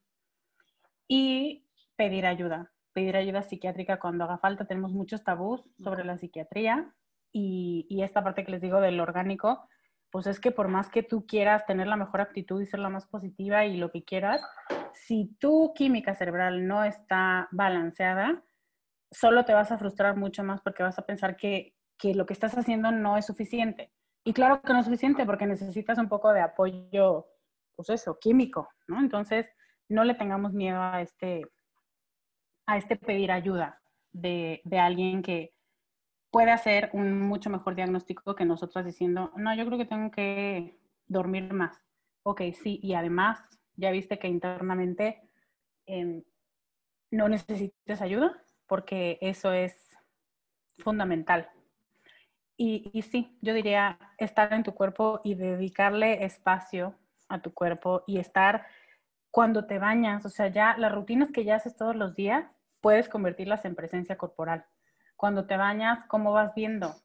[1.07, 4.65] Y pedir ayuda, pedir ayuda psiquiátrica cuando haga falta.
[4.65, 6.93] Tenemos muchos tabús sobre la psiquiatría
[7.33, 9.67] y, esta parte que les digo del orgánico,
[10.11, 12.89] pues es que por más que tú quieras tener la mejor actitud y ser la
[12.89, 14.41] más positiva y lo que quieras,
[14.93, 18.43] si tu química cerebral no está balanceada,
[19.11, 22.33] solo te vas a frustrar mucho más porque vas a pensar que, que lo que
[22.33, 23.91] estás haciendo no es suficiente.
[24.23, 27.27] Y claro que no es suficiente porque necesitas un poco de apoyo,
[27.75, 28.99] pues eso, químico, ¿no?
[28.99, 29.49] Entonces,
[29.89, 31.41] no le tengamos miedo a este,
[32.67, 33.81] a este pedir ayuda
[34.11, 35.53] de, de alguien que
[36.33, 40.79] puede hacer un mucho mejor diagnóstico que nosotros diciendo, no, yo creo que tengo que
[41.05, 41.79] dormir más.
[42.23, 43.39] Ok, sí, y además,
[43.75, 45.29] ya viste que internamente
[45.85, 46.23] em,
[47.11, 49.95] no necesitas ayuda, porque eso es
[50.79, 51.51] fundamental.
[52.57, 56.95] Y, y, sí, yo diría estar en tu cuerpo y dedicarle espacio
[57.29, 58.65] a tu cuerpo y estar
[59.29, 62.47] cuando te bañas, o sea, ya las rutinas que ya haces todos los días,
[62.81, 64.65] puedes convertirlas en presencia corporal.
[65.23, 66.95] Cuando te bañas, ¿cómo vas viendo?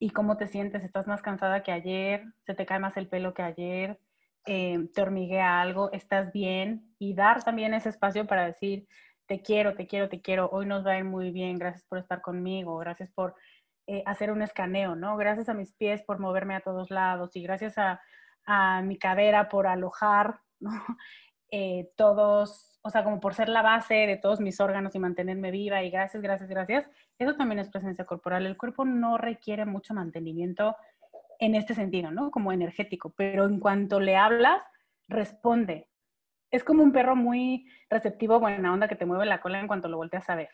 [0.00, 0.82] ¿Y cómo te sientes?
[0.82, 2.24] ¿Estás más cansada que ayer?
[2.44, 4.00] ¿Se te cae más el pelo que ayer?
[4.44, 5.92] Eh, ¿Te hormiguea algo?
[5.92, 6.96] ¿Estás bien?
[6.98, 8.88] Y dar también ese espacio para decir,
[9.26, 11.98] te quiero, te quiero, te quiero, hoy nos va a ir muy bien, gracias por
[11.98, 13.36] estar conmigo, gracias por
[13.86, 15.16] eh, hacer un escaneo, ¿no?
[15.16, 18.00] Gracias a mis pies por moverme a todos lados y gracias a,
[18.82, 20.70] mi cadera por alojar, ¿no?
[21.50, 25.50] Eh, todos, o sea, como por ser la base de todos mis órganos y mantenerme
[25.50, 26.88] viva y gracias, gracias, gracias.
[27.18, 28.46] Eso también es presencia corporal.
[28.46, 30.74] El cuerpo no requiere mucho mantenimiento
[31.38, 32.30] en este sentido, ¿no?
[32.30, 34.62] Como energético, pero en cuanto le hablas,
[35.06, 35.86] responde,
[36.50, 39.88] es como un perro muy receptivo, buena onda, que te mueve la cola en cuanto
[39.88, 40.48] lo volteas a ver.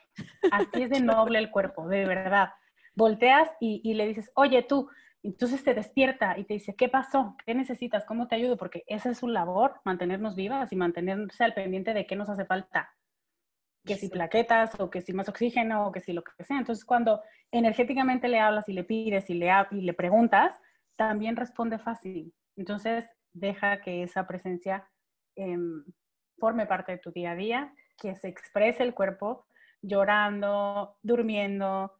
[0.50, 2.50] Así es de noble el cuerpo, de verdad.
[2.96, 4.90] Volteas y, le dices, oye tú,
[5.24, 7.36] entonces te despierta y te dice, ¿qué pasó?
[7.44, 8.04] ¿Qué necesitas?
[8.04, 8.56] ¿Cómo te ayudo?
[8.56, 12.44] Porque esa es su labor, mantenernos vivas y mantenerse al pendiente de qué nos hace
[12.44, 12.94] falta.
[13.84, 16.58] Que si plaquetas o que si más oxígeno o que si lo que sea.
[16.58, 20.58] Entonces, cuando energéticamente le hablas y le pides y le, y le preguntas,
[20.96, 22.32] también responde fácil.
[22.56, 24.88] Entonces, deja que esa presencia
[25.36, 25.84] Em,
[26.38, 29.46] forme parte de tu día a día, que se exprese el cuerpo
[29.82, 31.92] llorando, durmiendo,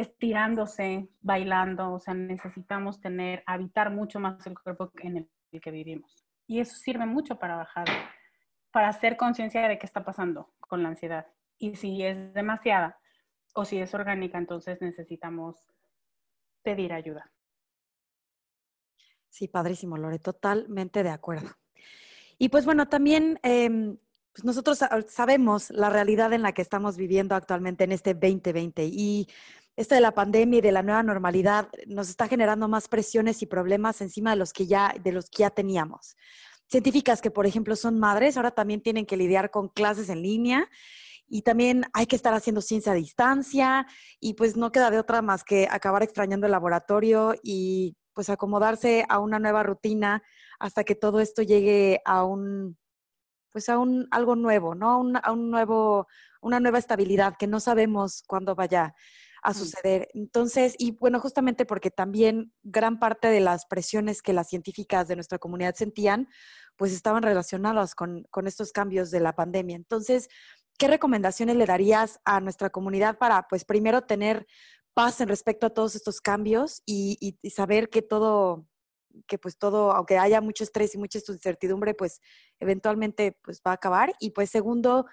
[0.00, 6.24] estirándose, bailando, o sea, necesitamos tener, habitar mucho más el cuerpo en el que vivimos.
[6.46, 7.86] Y eso sirve mucho para bajar,
[8.70, 11.26] para hacer conciencia de qué está pasando con la ansiedad.
[11.58, 12.98] Y si es demasiada
[13.54, 15.70] o si es orgánica, entonces necesitamos
[16.62, 17.30] pedir ayuda.
[19.28, 21.50] Sí, padrísimo, Lore, totalmente de acuerdo.
[22.38, 23.98] Y pues bueno, también em,
[24.32, 24.78] pues nosotros
[25.08, 29.28] sabemos la realidad en la que estamos viviendo actualmente en este 2020 y
[29.80, 33.46] esto de la pandemia y de la nueva normalidad nos está generando más presiones y
[33.46, 36.16] problemas encima de los que ya, de los que ya teníamos.
[36.68, 40.68] Científicas que, por ejemplo, son madres, ahora también tienen que lidiar con clases en línea
[41.26, 43.86] y también hay que estar haciendo ciencia a distancia
[44.20, 49.06] y pues no queda de otra más que acabar extrañando el laboratorio y pues acomodarse
[49.08, 50.22] a una nueva rutina
[50.58, 52.76] hasta que todo esto llegue a un,
[53.50, 55.02] pues a un algo nuevo, ¿no?
[55.22, 56.06] A un, nuevo,
[56.42, 58.94] una nueva estabilidad que no sabemos cuándo vaya
[59.42, 60.08] a suceder.
[60.14, 65.16] Entonces, y bueno, justamente porque también gran parte de las presiones que las científicas de
[65.16, 66.28] nuestra comunidad sentían,
[66.76, 69.76] pues estaban relacionadas con, con estos cambios de la pandemia.
[69.76, 70.28] Entonces,
[70.78, 74.46] ¿qué recomendaciones le darías a nuestra comunidad para, pues, primero tener
[74.94, 78.66] paz en respecto a todos estos cambios y, saber que todo,
[79.26, 82.20] que pues todo, aunque haya mucho estrés y mucha incertidumbre, pues
[82.60, 84.14] eventualmente pues va a acabar.
[84.20, 85.06] Y pues segundo,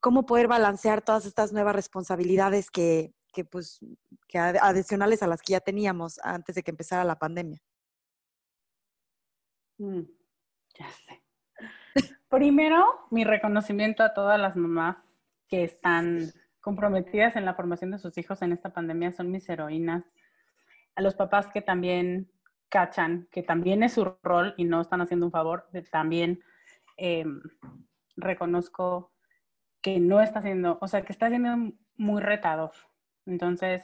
[0.00, 3.80] cómo poder balancear todas estas nuevas responsabilidades que, que pues,
[4.28, 7.60] que adicionales a las que ya teníamos antes de que empezara la pandemia.
[9.78, 10.02] Mm,
[10.78, 11.22] ya sé.
[12.28, 14.96] Primero, mi reconocimiento a todas las mamás
[15.48, 20.04] que están comprometidas en la formación de sus hijos en esta pandemia son mis heroínas.
[20.94, 22.30] A los papás que también
[22.68, 26.40] cachan, que también es su rol y no están haciendo un favor, también
[26.96, 27.42] em,
[28.16, 29.12] reconozco
[29.82, 32.72] que no está haciendo, o sea, que está siendo muy retador.
[33.26, 33.82] Entonces,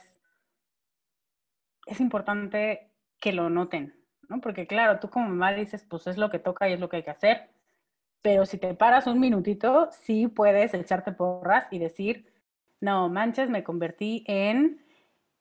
[1.85, 3.95] es importante que lo noten,
[4.27, 4.41] ¿no?
[4.41, 6.97] Porque claro, tú como mamá dices, pues es lo que toca y es lo que
[6.97, 7.49] hay que hacer,
[8.21, 12.25] pero si te paras un minutito, sí puedes echarte porras y decir,
[12.81, 14.83] no, manches, me convertí en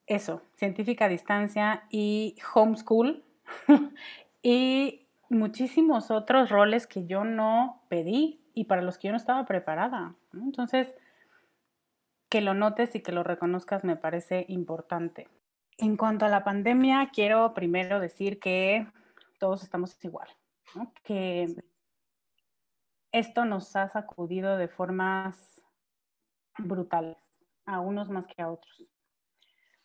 [0.07, 3.25] eso, científica a distancia y homeschool
[4.43, 9.45] y muchísimos otros roles que yo no pedí y para los que yo no estaba
[9.45, 10.15] preparada.
[10.33, 10.95] Entonces,
[12.29, 15.29] que lo notes y que lo reconozcas me parece importante.
[15.79, 18.87] En cuanto a la pandemia, quiero primero decir que
[19.39, 20.29] todos estamos igual,
[21.05, 21.55] que
[23.13, 25.63] esto nos ha sacudido de formas
[26.59, 27.17] brutales,
[27.65, 28.85] a unos más que a otros.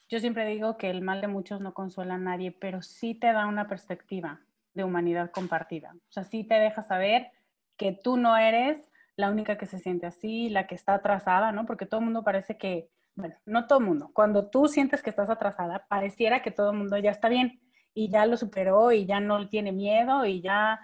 [0.10, 3.32] Yo siempre digo que el mal de muchos no consuela a nadie, pero sí te
[3.32, 4.42] da una perspectiva
[4.74, 5.96] de humanidad compartida.
[5.96, 7.32] O sea, sí te deja saber
[7.78, 11.66] que tú no eres la única que se siente así, la que está atrasada, ¿no?
[11.66, 15.10] Porque todo el mundo parece que, bueno, no todo el mundo, cuando tú sientes que
[15.10, 17.62] estás atrasada, pareciera que todo el mundo ya está bien
[17.94, 20.80] y ya lo superó y ya no tiene miedo y ya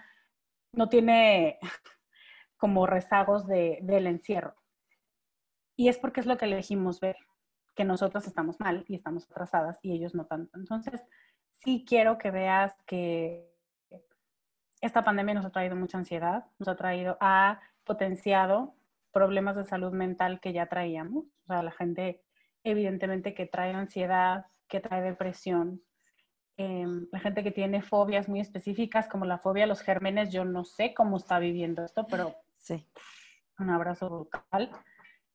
[0.72, 1.58] no tiene
[2.56, 4.54] como rezagos de, del encierro.
[5.76, 7.16] Y es porque es lo que elegimos ver,
[7.74, 10.58] que nosotros estamos mal y estamos atrasadas y ellos no tanto.
[10.58, 11.02] Entonces,
[11.64, 13.50] sí quiero que veas que
[14.80, 18.74] esta pandemia nos ha traído mucha ansiedad, nos ha traído, ha potenciado
[19.12, 21.24] problemas de salud mental que ya traíamos.
[21.24, 22.22] O sea, la gente
[22.62, 25.82] evidentemente que trae ansiedad, que trae depresión,
[26.62, 30.44] Em, la gente que tiene fobias muy específicas, como la fobia a los gérmenes, yo
[30.44, 32.86] no sé cómo está viviendo esto, pero sí,
[33.58, 34.70] un abrazo brutal.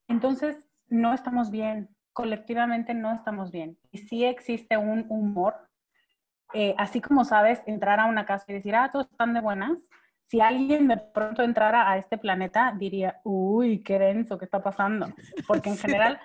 [0.07, 3.75] Entonces, no estamos bien, colectivamente no estamos bien.
[3.91, 5.55] Y sí existe un humor,
[6.53, 9.79] eh, así como sabes, entrar a una casa y decir, ah, todos están de buenas.
[10.27, 15.07] Si alguien de pronto entrara a este planeta, diría, uy, qué denso, ¿qué está pasando?
[15.47, 16.19] Porque en general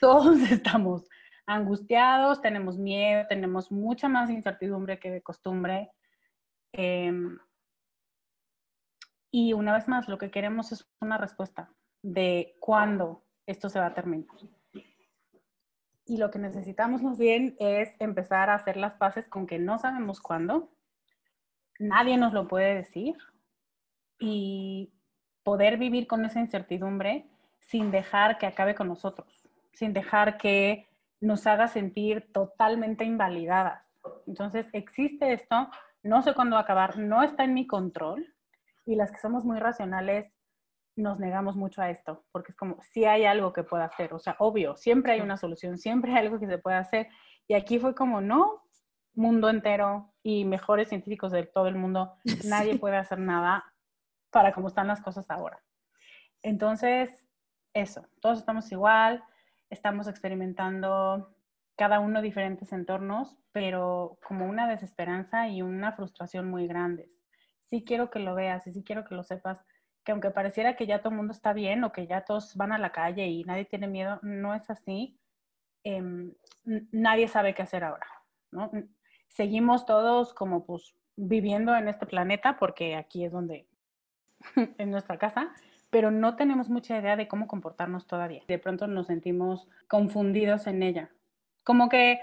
[0.00, 1.08] todos estamos
[1.46, 5.90] angustiados, tenemos miedo, tenemos mucha más incertidumbre que de costumbre.
[6.72, 7.36] Em,
[9.32, 13.86] y una vez más, lo que queremos es una respuesta de cuándo esto se va
[13.86, 14.36] a terminar.
[16.04, 19.78] Y lo que necesitamos más bien es empezar a hacer las paces con que no
[19.78, 20.70] sabemos cuándo,
[21.78, 23.16] nadie nos lo puede decir
[24.22, 24.92] y
[25.42, 27.26] poder vivir con esa incertidumbre
[27.58, 30.88] sin dejar que acabe con nosotros, sin dejar que
[31.20, 33.84] nos haga sentir totalmente invalidadas.
[34.28, 35.68] Entonces, existe esto,
[36.04, 38.24] no sé cuándo va a acabar, no está en mi control
[38.86, 40.32] y las que somos muy racionales
[40.94, 44.20] nos negamos mucho a esto, porque es como, si hay algo que pueda hacer, o
[44.20, 47.08] sea, obvio, siempre hay una solución, siempre hay algo que se puede hacer.
[47.48, 48.62] Y aquí fue como, no,
[49.14, 53.71] mundo entero y mejores científicos de todo el mundo, nadie puede hacer nada
[54.32, 55.62] para cómo están las cosas ahora.
[56.42, 57.24] Entonces,
[57.74, 59.22] eso, todos estamos igual,
[59.70, 61.34] estamos experimentando
[61.76, 67.10] cada uno diferentes entornos, pero como una desesperanza y una frustración muy grandes.
[67.64, 69.64] Sí quiero que lo veas y sí quiero que lo sepas,
[70.04, 72.72] que aunque pareciera que ya todo el mundo está bien o que ya todos van
[72.72, 75.18] a la calle y nadie tiene miedo, no es así.
[75.84, 76.34] Em,
[76.64, 78.06] nadie sabe qué hacer ahora,
[78.50, 78.70] ¿no?
[79.28, 83.66] Seguimos todos como pues viviendo en este planeta, porque aquí es donde,
[84.78, 85.52] en nuestra casa,
[85.90, 88.42] pero no tenemos mucha idea de cómo comportarnos todavía.
[88.48, 91.10] De pronto nos sentimos confundidos en ella.
[91.64, 92.20] Como que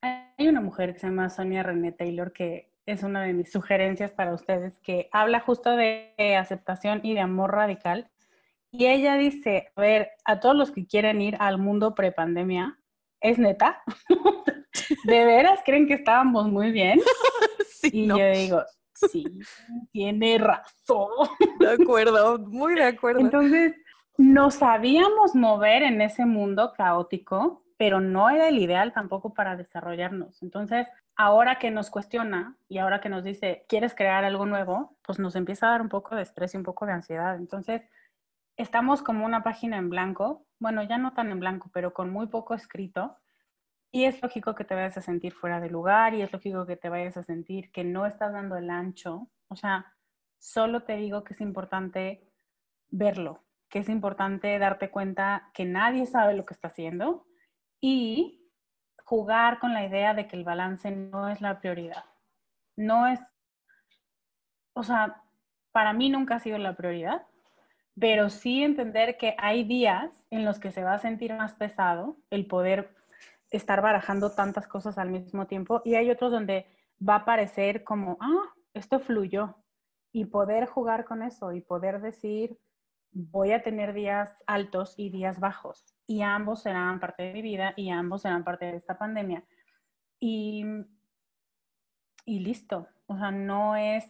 [0.00, 4.12] hay una mujer que se llama Sonia René Taylor que es una de mis sugerencias
[4.12, 8.10] para ustedes, que habla justo de aceptación y de amor radical.
[8.70, 12.78] Y ella dice, a ver, a todos los que quieren ir al mundo prepandemia,
[13.20, 13.82] ¿es neta?
[15.04, 17.00] ¿De veras creen que estábamos muy bien?
[17.82, 18.62] y yo digo,
[18.94, 19.24] sí,
[19.92, 21.28] tiene razón.
[21.58, 23.20] De acuerdo, muy de acuerdo.
[23.20, 23.74] Entonces,
[24.16, 30.42] nos sabíamos mover en ese mundo caótico, pero no era el ideal tampoco para desarrollarnos.
[30.42, 34.96] Entonces, ahora que nos cuestiona y ahora que nos dice, ¿quieres crear algo nuevo?
[35.02, 37.36] Pues nos empieza a dar un poco de estrés y un poco de ansiedad.
[37.36, 37.82] Entonces,
[38.56, 42.28] estamos como una página en blanco, bueno, ya no tan en blanco, pero con muy
[42.28, 43.16] poco escrito.
[43.94, 46.74] Y es lógico que te vayas a sentir fuera de lugar y es lógico que
[46.74, 49.28] te vayas a sentir que no estás dando el ancho.
[49.46, 49.86] O sea,
[50.36, 52.28] solo te digo que es importante
[52.88, 57.24] verlo, que es importante darte cuenta que nadie sabe lo que está haciendo
[57.80, 58.50] y
[59.04, 62.04] jugar con la idea de que el balance no es la prioridad.
[62.74, 63.20] No es,
[64.72, 65.22] o sea,
[65.70, 67.28] para mí nunca ha sido la prioridad,
[67.96, 72.16] pero sí entender que hay días en los que se va a sentir más pesado
[72.30, 73.03] el poder
[73.56, 75.82] estar barajando tantas cosas al mismo tiempo.
[75.84, 76.66] Y hay otros donde
[77.06, 79.56] va a parecer como, ah, esto fluyó
[80.12, 82.58] y poder jugar con eso y poder decir,
[83.12, 87.72] voy a tener días altos y días bajos y ambos serán parte de mi vida
[87.76, 89.44] y ambos serán parte de esta pandemia.
[90.20, 90.64] Y,
[92.24, 94.04] y listo, o sea, no es,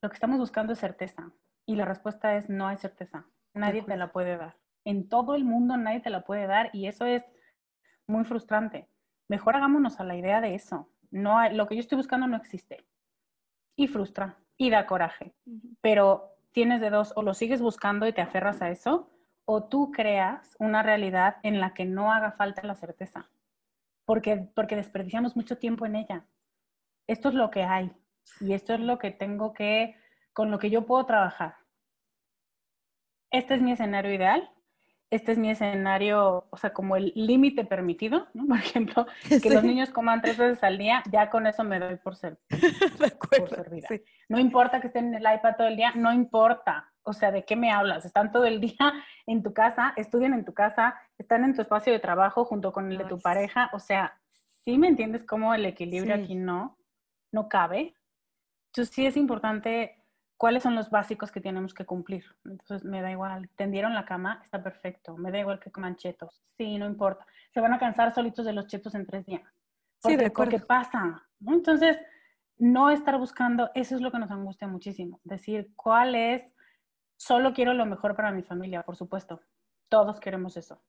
[0.00, 1.32] lo que estamos buscando es certeza.
[1.64, 4.56] Y la respuesta es no hay certeza, nadie te la puede dar.
[4.84, 7.24] En todo el mundo nadie te la puede dar y eso es
[8.12, 8.88] muy frustrante.
[9.28, 10.88] Mejor hagámonos a la idea de eso.
[11.10, 12.86] No lo que yo estoy buscando no existe.
[13.76, 15.34] Y frustra y da coraje.
[15.80, 19.10] Pero tienes de dos, o lo sigues buscando y te aferras a eso,
[19.44, 23.28] o tú creas una realidad en la que no haga falta la certeza,
[24.04, 26.26] porque, porque desperdiciamos mucho tiempo en ella.
[27.08, 27.92] Esto es lo que hay
[28.40, 29.96] y esto es lo que tengo que,
[30.32, 31.56] con lo que yo puedo trabajar.
[33.30, 34.50] Este es mi escenario ideal,
[35.12, 38.46] este es mi escenario, o sea, como el límite permitido, ¿no?
[38.48, 41.96] Por ejemplo, que los niños coman tres veces al día, ya con eso me doy
[41.96, 42.38] por ser.
[44.28, 46.90] No importa que estén en el iPad todo el día, no importa.
[47.02, 48.06] O sea, ¿de qué me hablas?
[48.06, 48.92] Están todo el día
[49.26, 52.90] en tu casa, estudian en tu casa, están en tu espacio de trabajo junto con
[52.90, 53.68] el de tu pareja.
[53.74, 54.18] O sea,
[54.64, 56.78] ¿sí me entiendes cómo el equilibrio aquí no,
[57.30, 57.94] no cabe?
[58.68, 60.01] Entonces sí es importante
[60.42, 62.24] cuáles son los básicos que tenemos que cumplir.
[62.44, 66.42] Entonces me da igual, tendieron la cama, está perfecto, me da igual que coman chetos,
[66.56, 67.24] sí, no importa.
[67.54, 69.44] Se van a cansar solitos de los chetos en tres días.
[70.00, 70.50] Porque, sí, de acuerdo.
[70.50, 71.96] Porque pasa, Entonces,
[72.58, 76.42] no estar buscando, eso es lo que nos angustia muchísimo, decir cuál es
[77.22, 79.42] Solo quiero lo mejor para mi familia, por supuesto.
[79.88, 80.82] Todos queremos eso.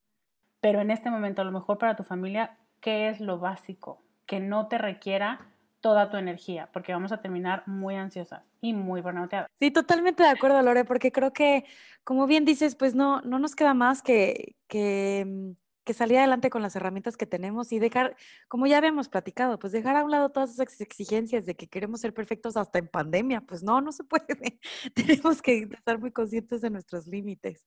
[0.62, 4.02] Pero en este momento, lo mejor para tu familia, ¿qué es lo básico?
[4.26, 5.53] Que no te requiera
[5.84, 9.49] toda tu energía, porque vamos a terminar muy ansiosas y muy burnouteadas.
[9.60, 11.65] Sí, totalmente de acuerdo, Lore, porque creo que,
[12.05, 15.51] como bien dices, pues no, no nos queda más que, que mm,
[15.84, 18.15] que salir adelante con las herramientas que tenemos y dejar,
[18.47, 21.99] como ya habíamos platicado, pues dejar a un lado todas esas exigencias de que queremos
[21.99, 23.41] ser perfectos hasta en pandemia.
[23.41, 24.60] Pues no, no se puede.
[24.95, 27.65] Tenemos que estar muy conscientes de nuestros límites.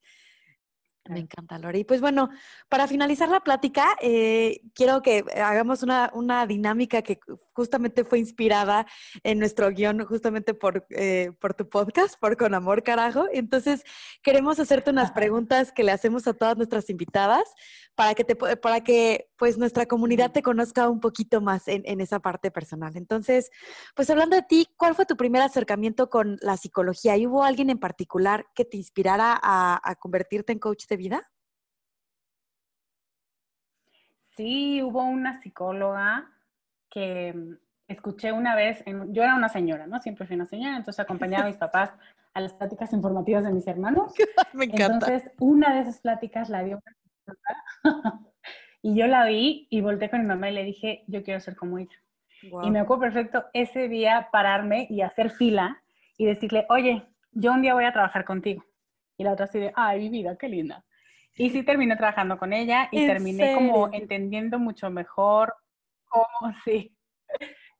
[1.08, 1.80] Me encanta, Lore.
[1.80, 2.30] Y pues bueno,
[2.68, 7.20] para finalizar la plática, eh, quiero que hagamos una, una, dinámica que
[7.56, 8.86] justamente fue inspirada
[9.24, 13.24] en nuestro guion, justamente por, eh, por tu podcast, por Con Amor Carajo.
[13.32, 13.82] Entonces,
[14.22, 17.44] queremos hacerte unas preguntas que le hacemos a todas nuestras invitadas
[17.94, 22.02] para que, te, para que pues nuestra comunidad te conozca un poquito más en, en
[22.02, 22.94] esa parte personal.
[22.94, 23.50] Entonces,
[23.94, 27.16] pues hablando de ti, ¿cuál fue tu primer acercamiento con la psicología?
[27.16, 31.32] ¿Y hubo alguien en particular que te inspirara a, a convertirte en coach de vida?
[34.36, 36.35] Sí, hubo una psicóloga
[36.96, 37.58] que mm,
[37.88, 40.00] escuché una vez, yo era una señora, ¿no?
[40.00, 41.92] Siempre fui una señora, entonces acompañaba a mis papás
[42.32, 44.14] a las pláticas informativas de mis hermanos.
[44.54, 45.06] Me encanta.
[45.06, 46.80] Entonces, una de esas pláticas la dio
[48.82, 51.54] y yo la vi y volteé con mi mamá y le dije, yo quiero ser
[51.54, 51.96] como ella.
[52.62, 55.82] Y me acuerdo perfecto ese día pararme y hacer fila
[56.16, 57.02] y decirle, oye,
[57.32, 58.64] yo un día voy a trabajar contigo.
[59.18, 60.82] Y la otra así de, ay, mi vida, qué linda.
[61.34, 65.54] Y sí terminé trabajando con ella y terminé como entendiendo mucho mejor
[66.16, 66.96] cómo, sí,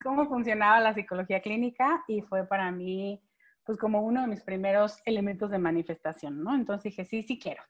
[0.03, 3.23] cómo funcionaba la psicología clínica y fue para mí
[3.65, 6.55] pues como uno de mis primeros elementos de manifestación, ¿no?
[6.55, 7.65] Entonces dije, sí, sí quiero.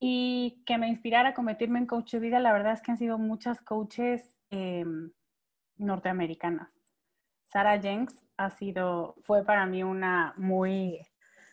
[0.00, 2.96] Y que me inspirara a convertirme en coach de vida, la verdad es que han
[2.96, 5.12] sido muchas coaches em,
[5.76, 6.70] norteamericanas.
[7.44, 11.00] Sarah Jenks ha sido, fue para mí una muy,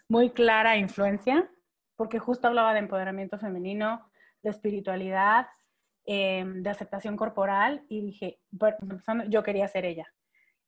[0.08, 1.50] muy clara influencia,
[1.98, 4.10] porque justo hablaba de empoderamiento femenino,
[4.44, 5.48] de espiritualidad,
[6.06, 8.78] em, de aceptación corporal, y dije, bueno,
[9.28, 10.08] yo quería ser ella.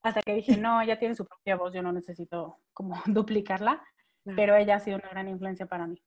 [0.04, 3.84] Hasta que dije, no, ella tiene su propia voz, yo no necesito como duplicarla,
[4.36, 6.02] pero ella ha sido una gran influencia para mí.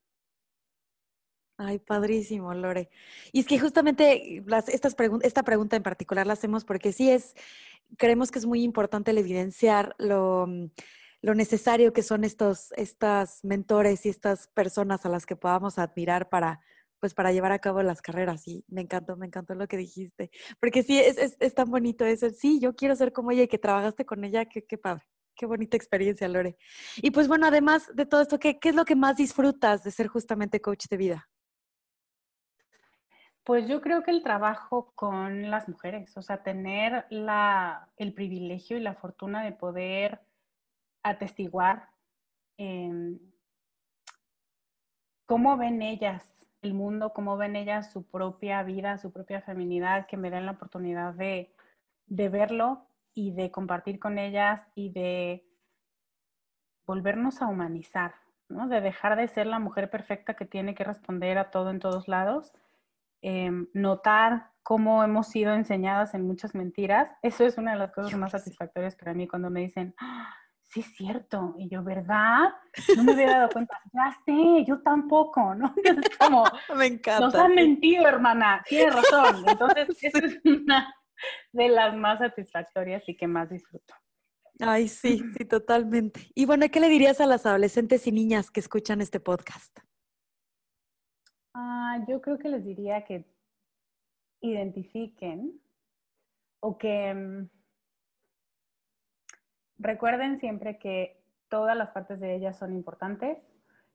[1.58, 2.90] Ay, padrísimo, Lore.
[3.32, 7.34] Y es que justamente las, estas esta pregunta en particular la hacemos porque sí es,
[7.96, 10.46] creemos que es muy importante el evidenciar lo,
[11.22, 16.28] lo necesario que son estos estas mentores y estas personas a las que podamos admirar
[16.28, 16.60] para,
[17.00, 18.46] pues, para llevar a cabo las carreras.
[18.48, 20.30] Y me encantó, me encantó lo que dijiste.
[20.60, 22.28] Porque sí, es, es, es tan bonito eso.
[22.30, 25.04] Sí, yo quiero ser como ella y que trabajaste con ella, qué, qué padre.
[25.36, 26.56] Qué bonita experiencia, Lore.
[26.96, 29.90] Y pues bueno, además de todo esto, ¿qué, ¿qué es lo que más disfrutas de
[29.90, 31.28] ser justamente coach de vida?
[33.44, 38.76] Pues yo creo que el trabajo con las mujeres, o sea, tener la, el privilegio
[38.76, 40.20] y la fortuna de poder
[41.04, 41.88] atestiguar
[42.56, 43.20] em,
[45.26, 46.24] cómo ven ellas
[46.66, 50.52] el mundo, cómo ven ellas su propia vida, su propia feminidad, que me den la
[50.52, 51.54] oportunidad de,
[52.06, 55.46] de verlo y de compartir con ellas y de
[56.86, 58.14] volvernos a humanizar,
[58.48, 58.68] ¿no?
[58.68, 62.08] De dejar de ser la mujer perfecta que tiene que responder a todo en todos
[62.08, 62.52] lados
[63.22, 68.16] Em, notar cómo hemos sido enseñadas en muchas mentiras, eso es una de las cosas
[68.18, 70.32] más satisfactorias para mí cuando me dicen, ¡Ah,
[70.68, 72.52] sí es cierto, y yo, ¿verdad?
[72.96, 75.74] No me había dado cuenta, ya sé, yo tampoco, ¿no?
[75.84, 76.44] Es como,
[76.76, 77.20] me encanta.
[77.20, 79.44] Nos han mentido, hermana, tienes razón.
[79.48, 80.94] Entonces, esa es una
[81.52, 83.94] de las más satisfactorias y que más disfruto.
[84.60, 86.30] Ay, sí, sí, totalmente.
[86.34, 89.78] Y bueno, ¿qué le dirías a las adolescentes y niñas que escuchan este podcast?
[91.54, 93.26] Ah, yo creo que les diría que
[94.40, 95.60] identifiquen
[96.60, 97.48] o que mm,
[99.78, 103.38] recuerden siempre que todas las partes de ellas son importantes,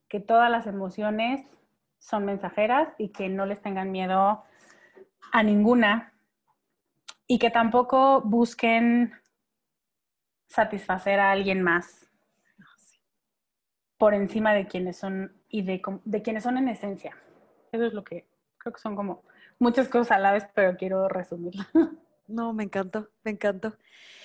[0.08, 1.44] que todas las emociones
[1.98, 4.44] son mensajeras y que no les tengan miedo
[5.32, 6.12] a ninguna
[7.26, 9.12] y que tampoco busquen
[10.48, 12.06] satisfacer a alguien más
[13.96, 17.16] por encima de quienes son y de, de quienes son en esencia.
[17.70, 18.26] Eso es lo que
[18.58, 19.22] creo que son como
[19.58, 21.64] muchas cosas a la vez, pero quiero resumirlo.
[22.28, 23.76] No, me encantó, me encantó.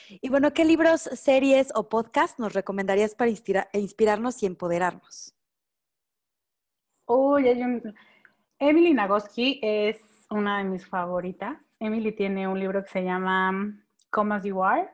[0.09, 5.35] Y bueno, ¿qué libros, series o podcasts nos recomendarías para inspirarnos y empoderarnos?
[7.07, 7.93] Un...
[8.59, 9.97] Emily Nagoski es
[10.29, 11.57] una de mis favoritas.
[11.79, 13.53] Emily tiene un libro que se llama
[14.09, 14.89] Come As You Are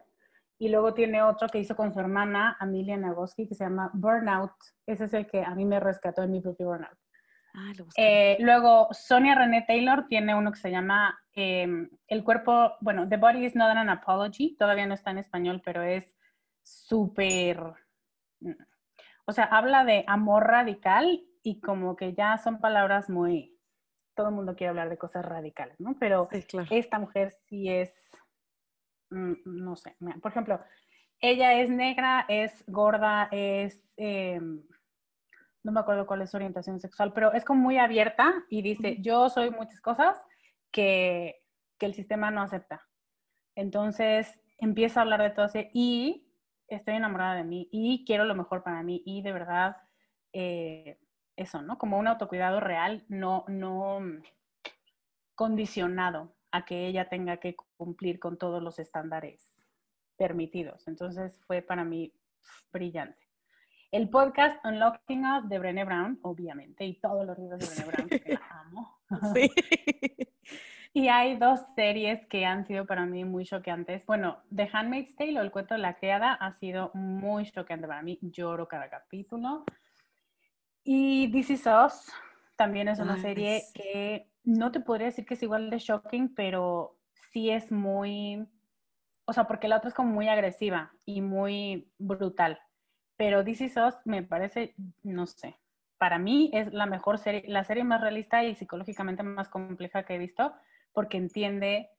[0.60, 4.54] y luego tiene otro que hizo con su hermana, Amelia Nagoski, que se llama Burnout.
[4.86, 6.98] Ese es el que a mí me rescató en mi propio burnout.
[7.56, 13.08] Ah, eh, luego, Sonia René Taylor tiene uno que se llama em, El cuerpo, bueno,
[13.08, 16.12] The Body is Not an Apology, todavía no está en español, pero es
[16.64, 17.62] súper,
[19.26, 23.56] o sea, habla de amor radical y como que ya son palabras muy,
[24.16, 25.96] todo el mundo quiere hablar de cosas radicales, ¿no?
[26.00, 26.30] Pero
[26.72, 27.94] esta mujer sí es,
[29.12, 30.60] mm, no sé, por ejemplo,
[31.20, 33.80] ella es negra, es gorda, es...
[33.96, 34.64] Em,
[35.64, 38.98] no me acuerdo cuál es su orientación sexual, pero es como muy abierta y dice,
[39.00, 40.22] yo soy muchas cosas
[40.72, 41.40] que,
[41.80, 42.88] el sistema no acepta.
[43.56, 46.32] Entonces empieza a hablar de todo eso y
[46.70, 49.76] estoy enamorada de mí y quiero lo mejor para mí y de verdad
[50.32, 50.98] eh,
[51.36, 51.78] eso, ¿no?
[51.78, 54.00] Como un autocuidado real, no, no
[55.36, 59.52] condicionado a que ella tenga que cumplir con todos los estándares
[60.16, 60.88] permitidos.
[60.88, 62.14] Entonces fue para mí
[62.72, 63.23] brillante.
[63.94, 68.10] El podcast Unlocking Us de Brené Brown, obviamente, y todos los libros de Brené Brown,
[68.10, 69.00] que la amo.
[69.36, 69.52] Sí.
[70.94, 74.04] y hay dos series que han sido para mí muy choqueantes.
[74.08, 78.02] Bueno, The Handmaid's Tale o El cuento de la criada ha sido muy choqueante para
[78.02, 78.18] mí.
[78.24, 79.64] Lloro cada capítulo.
[80.84, 82.12] Y This Is Us
[82.56, 86.98] también es una serie que no te podría decir que es igual de shocking, pero
[87.32, 88.44] sí es muy,
[89.26, 92.60] o sea, porque la otra es como muy agresiva y muy brutal.
[93.18, 95.58] Pero DC SOS me parece, no sé,
[95.98, 100.16] para mí es la mejor serie, la serie más realista y psicológicamente más compleja que
[100.16, 100.54] he visto,
[100.92, 101.90] porque entiende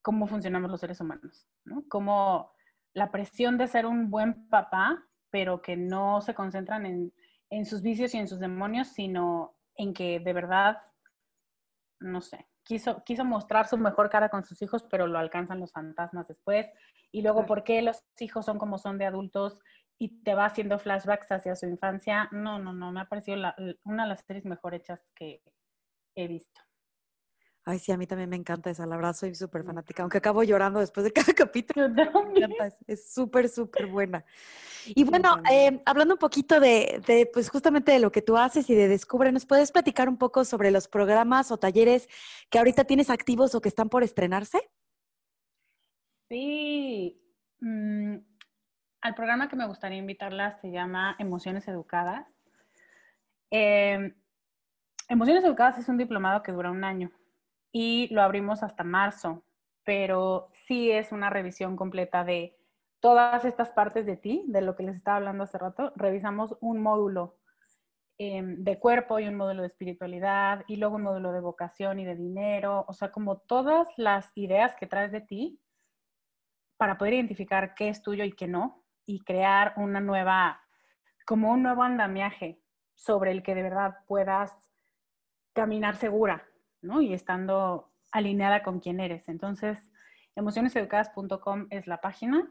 [0.00, 1.84] cómo funcionamos los seres humanos, ¿no?
[1.88, 2.52] Como
[2.94, 7.12] la presión de ser un buen papá, pero que no se concentran en,
[7.50, 10.78] en sus vicios y en sus demonios, sino en que de verdad,
[12.00, 15.72] no sé, quiso, quiso mostrar su mejor cara con sus hijos, pero lo alcanzan los
[15.72, 16.66] fantasmas después.
[17.10, 19.58] Y luego, ¿por qué los hijos son como son de adultos
[19.98, 22.28] y te va haciendo flashbacks hacia su infancia.
[22.32, 23.38] No, no, no, me ha parecido
[23.84, 25.42] una de las series mejor hechas que
[26.16, 26.60] he visto.
[27.64, 30.42] Ay, sí, a mí también me encanta esa, la verdad soy súper fanática, aunque acabo
[30.42, 31.86] llorando después de cada capítulo.
[32.88, 34.24] es súper, súper buena.
[34.86, 38.74] Y bueno, eh, hablando un poquito de, pues justamente de lo que tú haces y
[38.74, 42.08] de Descubre, ¿nos puedes platicar un poco sobre los programas o talleres
[42.50, 44.68] que ahorita tienes activos o que están por estrenarse?
[46.28, 47.22] Sí,
[47.60, 48.16] mm,
[49.02, 52.26] al programa que me gustaría invitarlas se llama Emociones Educadas.
[53.50, 54.14] Em,
[55.08, 57.10] Emociones Educadas es un diplomado que dura un año
[57.72, 59.44] y lo abrimos hasta marzo,
[59.84, 62.56] pero sí es una revisión completa de
[63.00, 65.92] todas estas partes de ti, de lo que les estaba hablando hace rato.
[65.96, 67.38] Revisamos un módulo
[68.18, 72.04] em, de cuerpo y un módulo de espiritualidad y luego un módulo de vocación y
[72.04, 75.60] de dinero, o sea, como todas las ideas que traes de ti
[76.76, 80.60] para poder identificar qué es tuyo y qué no y crear una nueva,
[81.26, 82.60] como un nuevo andamiaje
[82.94, 84.52] sobre el que de verdad puedas
[85.52, 86.44] caminar segura,
[87.00, 89.28] y estando alineada con quien eres.
[89.28, 89.90] Entonces,
[90.34, 92.48] emocioneseducadas.com es la página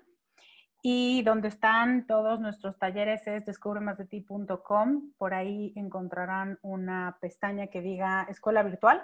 [0.81, 5.13] y donde están todos nuestros talleres es descubremasdeti.com.
[5.17, 9.03] Por ahí encontrarán una pestaña que diga escuela virtual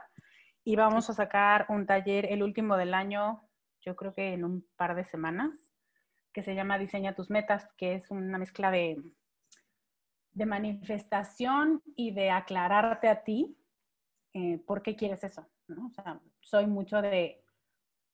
[0.63, 3.41] y vamos a sacar un taller, el último del año,
[3.81, 5.66] yo creo que en un par de semanas,
[6.33, 9.01] que se llama Diseña tus metas, que es una mezcla de,
[10.31, 13.57] de manifestación y de aclararte a ti
[14.37, 15.47] eh, ¿por qué quieres eso?
[15.67, 15.87] ¿no?
[15.87, 17.43] O sea, soy mucho de,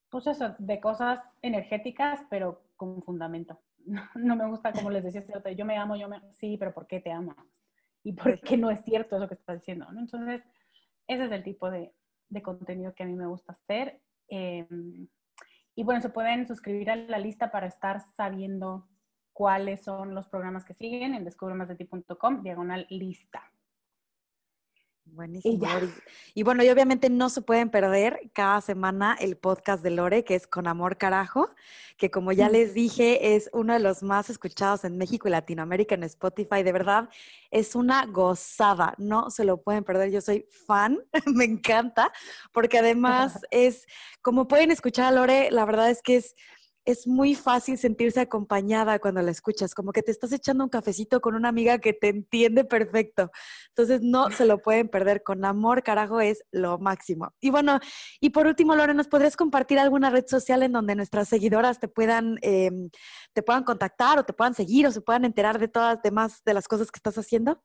[0.08, 3.60] pues eso, de cosas energéticas, pero con fundamento.
[4.14, 5.22] No, me gusta, como les decía,
[5.54, 7.36] yo me amo, yo me sí, pero ¿por qué te amo?
[8.02, 9.86] ¿Y por qué no es cierto eso que estás diciendo?
[9.92, 10.00] ¿no?
[10.00, 10.42] Entonces,
[11.06, 11.92] ese es el tipo de,
[12.30, 14.00] de contenido que a mí me gusta hacer.
[14.28, 15.06] Em,
[15.74, 18.86] y bueno, se pueden suscribir a la lista para estar sabiendo
[19.32, 23.42] cuáles son los programas que siguen en descubremasdeti.com, diagonal lista.
[25.06, 25.66] Buenísimo.
[26.34, 30.34] Y, bueno, y obviamente no se pueden perder cada semana el podcast de Lore, que
[30.34, 31.50] es Con Amor Carajo,
[31.96, 35.94] que como ya les dije, es uno de los más escuchados en México y Latinoamérica
[35.94, 36.62] en Spotify.
[36.62, 37.08] De verdad,
[37.50, 40.10] es una gozada, no se lo pueden perder.
[40.10, 42.12] Yo soy fan, me encanta,
[42.52, 43.86] porque además es,
[44.22, 46.34] como pueden escuchar a Lore, la verdad es que es
[46.84, 51.20] es muy fácil sentirse acompañada cuando la escuchas, como que te estás echando un cafecito
[51.20, 53.30] con una amiga que te entiende perfecto.
[53.68, 55.22] Entonces, no se lo pueden perder.
[55.22, 57.32] Con amor, carajo, es lo máximo.
[57.40, 57.78] Y bueno,
[58.20, 61.88] y por último, Lore, ¿nos podrías compartir alguna red social en donde nuestras seguidoras te
[61.88, 62.90] puedan, em,
[63.32, 66.54] te puedan contactar o te puedan seguir o se puedan enterar de todas demás de
[66.54, 67.62] las cosas que estás haciendo?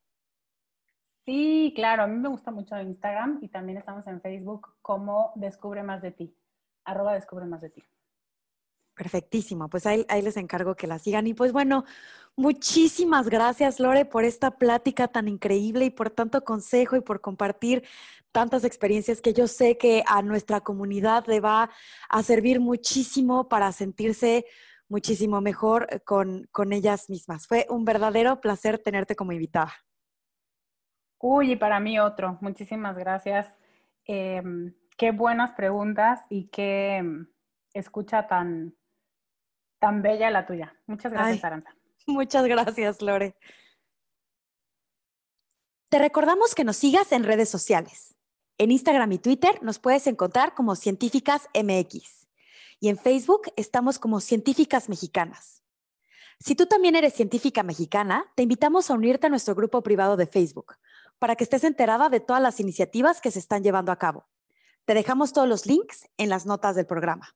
[1.26, 5.84] Sí, claro, a mí me gusta mucho Instagram y también estamos en Facebook como Descubre
[5.84, 6.36] Más de Ti,
[6.86, 7.84] arroba Descubre Más de Ti.
[9.00, 11.26] Perfectísimo, pues ahí, les encargo que la sigan.
[11.26, 11.86] Y pues bueno,
[12.36, 17.86] muchísimas gracias Lore por esta plática tan increíble y por tanto consejo y por compartir
[18.34, 21.70] tantas experiencias que yo sé que a nuestra comunidad le va
[22.10, 24.46] a servir muchísimo para sentirse
[24.90, 27.48] muchísimo mejor con, con ellas mismas.
[27.48, 29.72] Fue un verdadero placer tenerte como invitada.
[31.22, 32.38] Uy, y para mí otro.
[32.42, 33.48] Muchísimas gracias.
[34.04, 37.28] Em, qué buenas preguntas y qué em,
[37.74, 38.76] escucha tan,
[39.80, 40.76] tan bella la tuya.
[40.86, 41.76] Muchas gracias, Aranza.
[42.06, 43.36] Muchas gracias, Lore.
[45.90, 48.16] Te recordamos que nos sigas en redes sociales.
[48.58, 52.28] En Instagram y Twitter nos puedes encontrar como Científicas MX.
[52.80, 55.64] Y en Facebook estamos como Científicas Mexicanas.
[56.40, 60.26] Si tú también eres científica mexicana, te invitamos a unirte a nuestro grupo privado de
[60.26, 60.78] Facebook
[61.20, 64.26] para que estés enterada de todas las iniciativas que se están llevando a cabo.
[64.86, 67.36] Te dejamos todos los links en las notas del programa.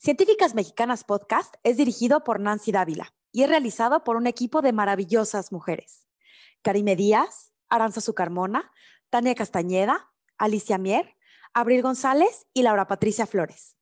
[0.00, 4.72] Científicas Mexicanas Podcast es dirigido por Nancy Dávila y es realizado por un equipo de
[4.72, 6.06] maravillosas mujeres.
[6.62, 8.70] Karime Díaz, Aranza Sucarmona,
[9.10, 11.16] Tania Castañeda, Alicia Mier,
[11.52, 13.74] Abril González y Laura Patricia Flores.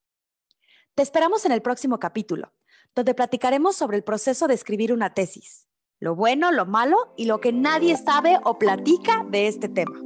[0.94, 2.54] Te esperamos en el próximo capítulo,
[2.94, 5.68] donde platicaremos sobre el proceso de escribir una tesis,
[6.00, 10.00] lo bueno, lo malo y lo que nadie sabe o platica de este tema.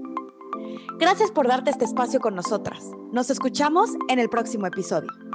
[0.98, 2.82] Gracias por darte este espacio con nosotras.
[3.12, 5.29] Nos escuchamos en el próximo episodio.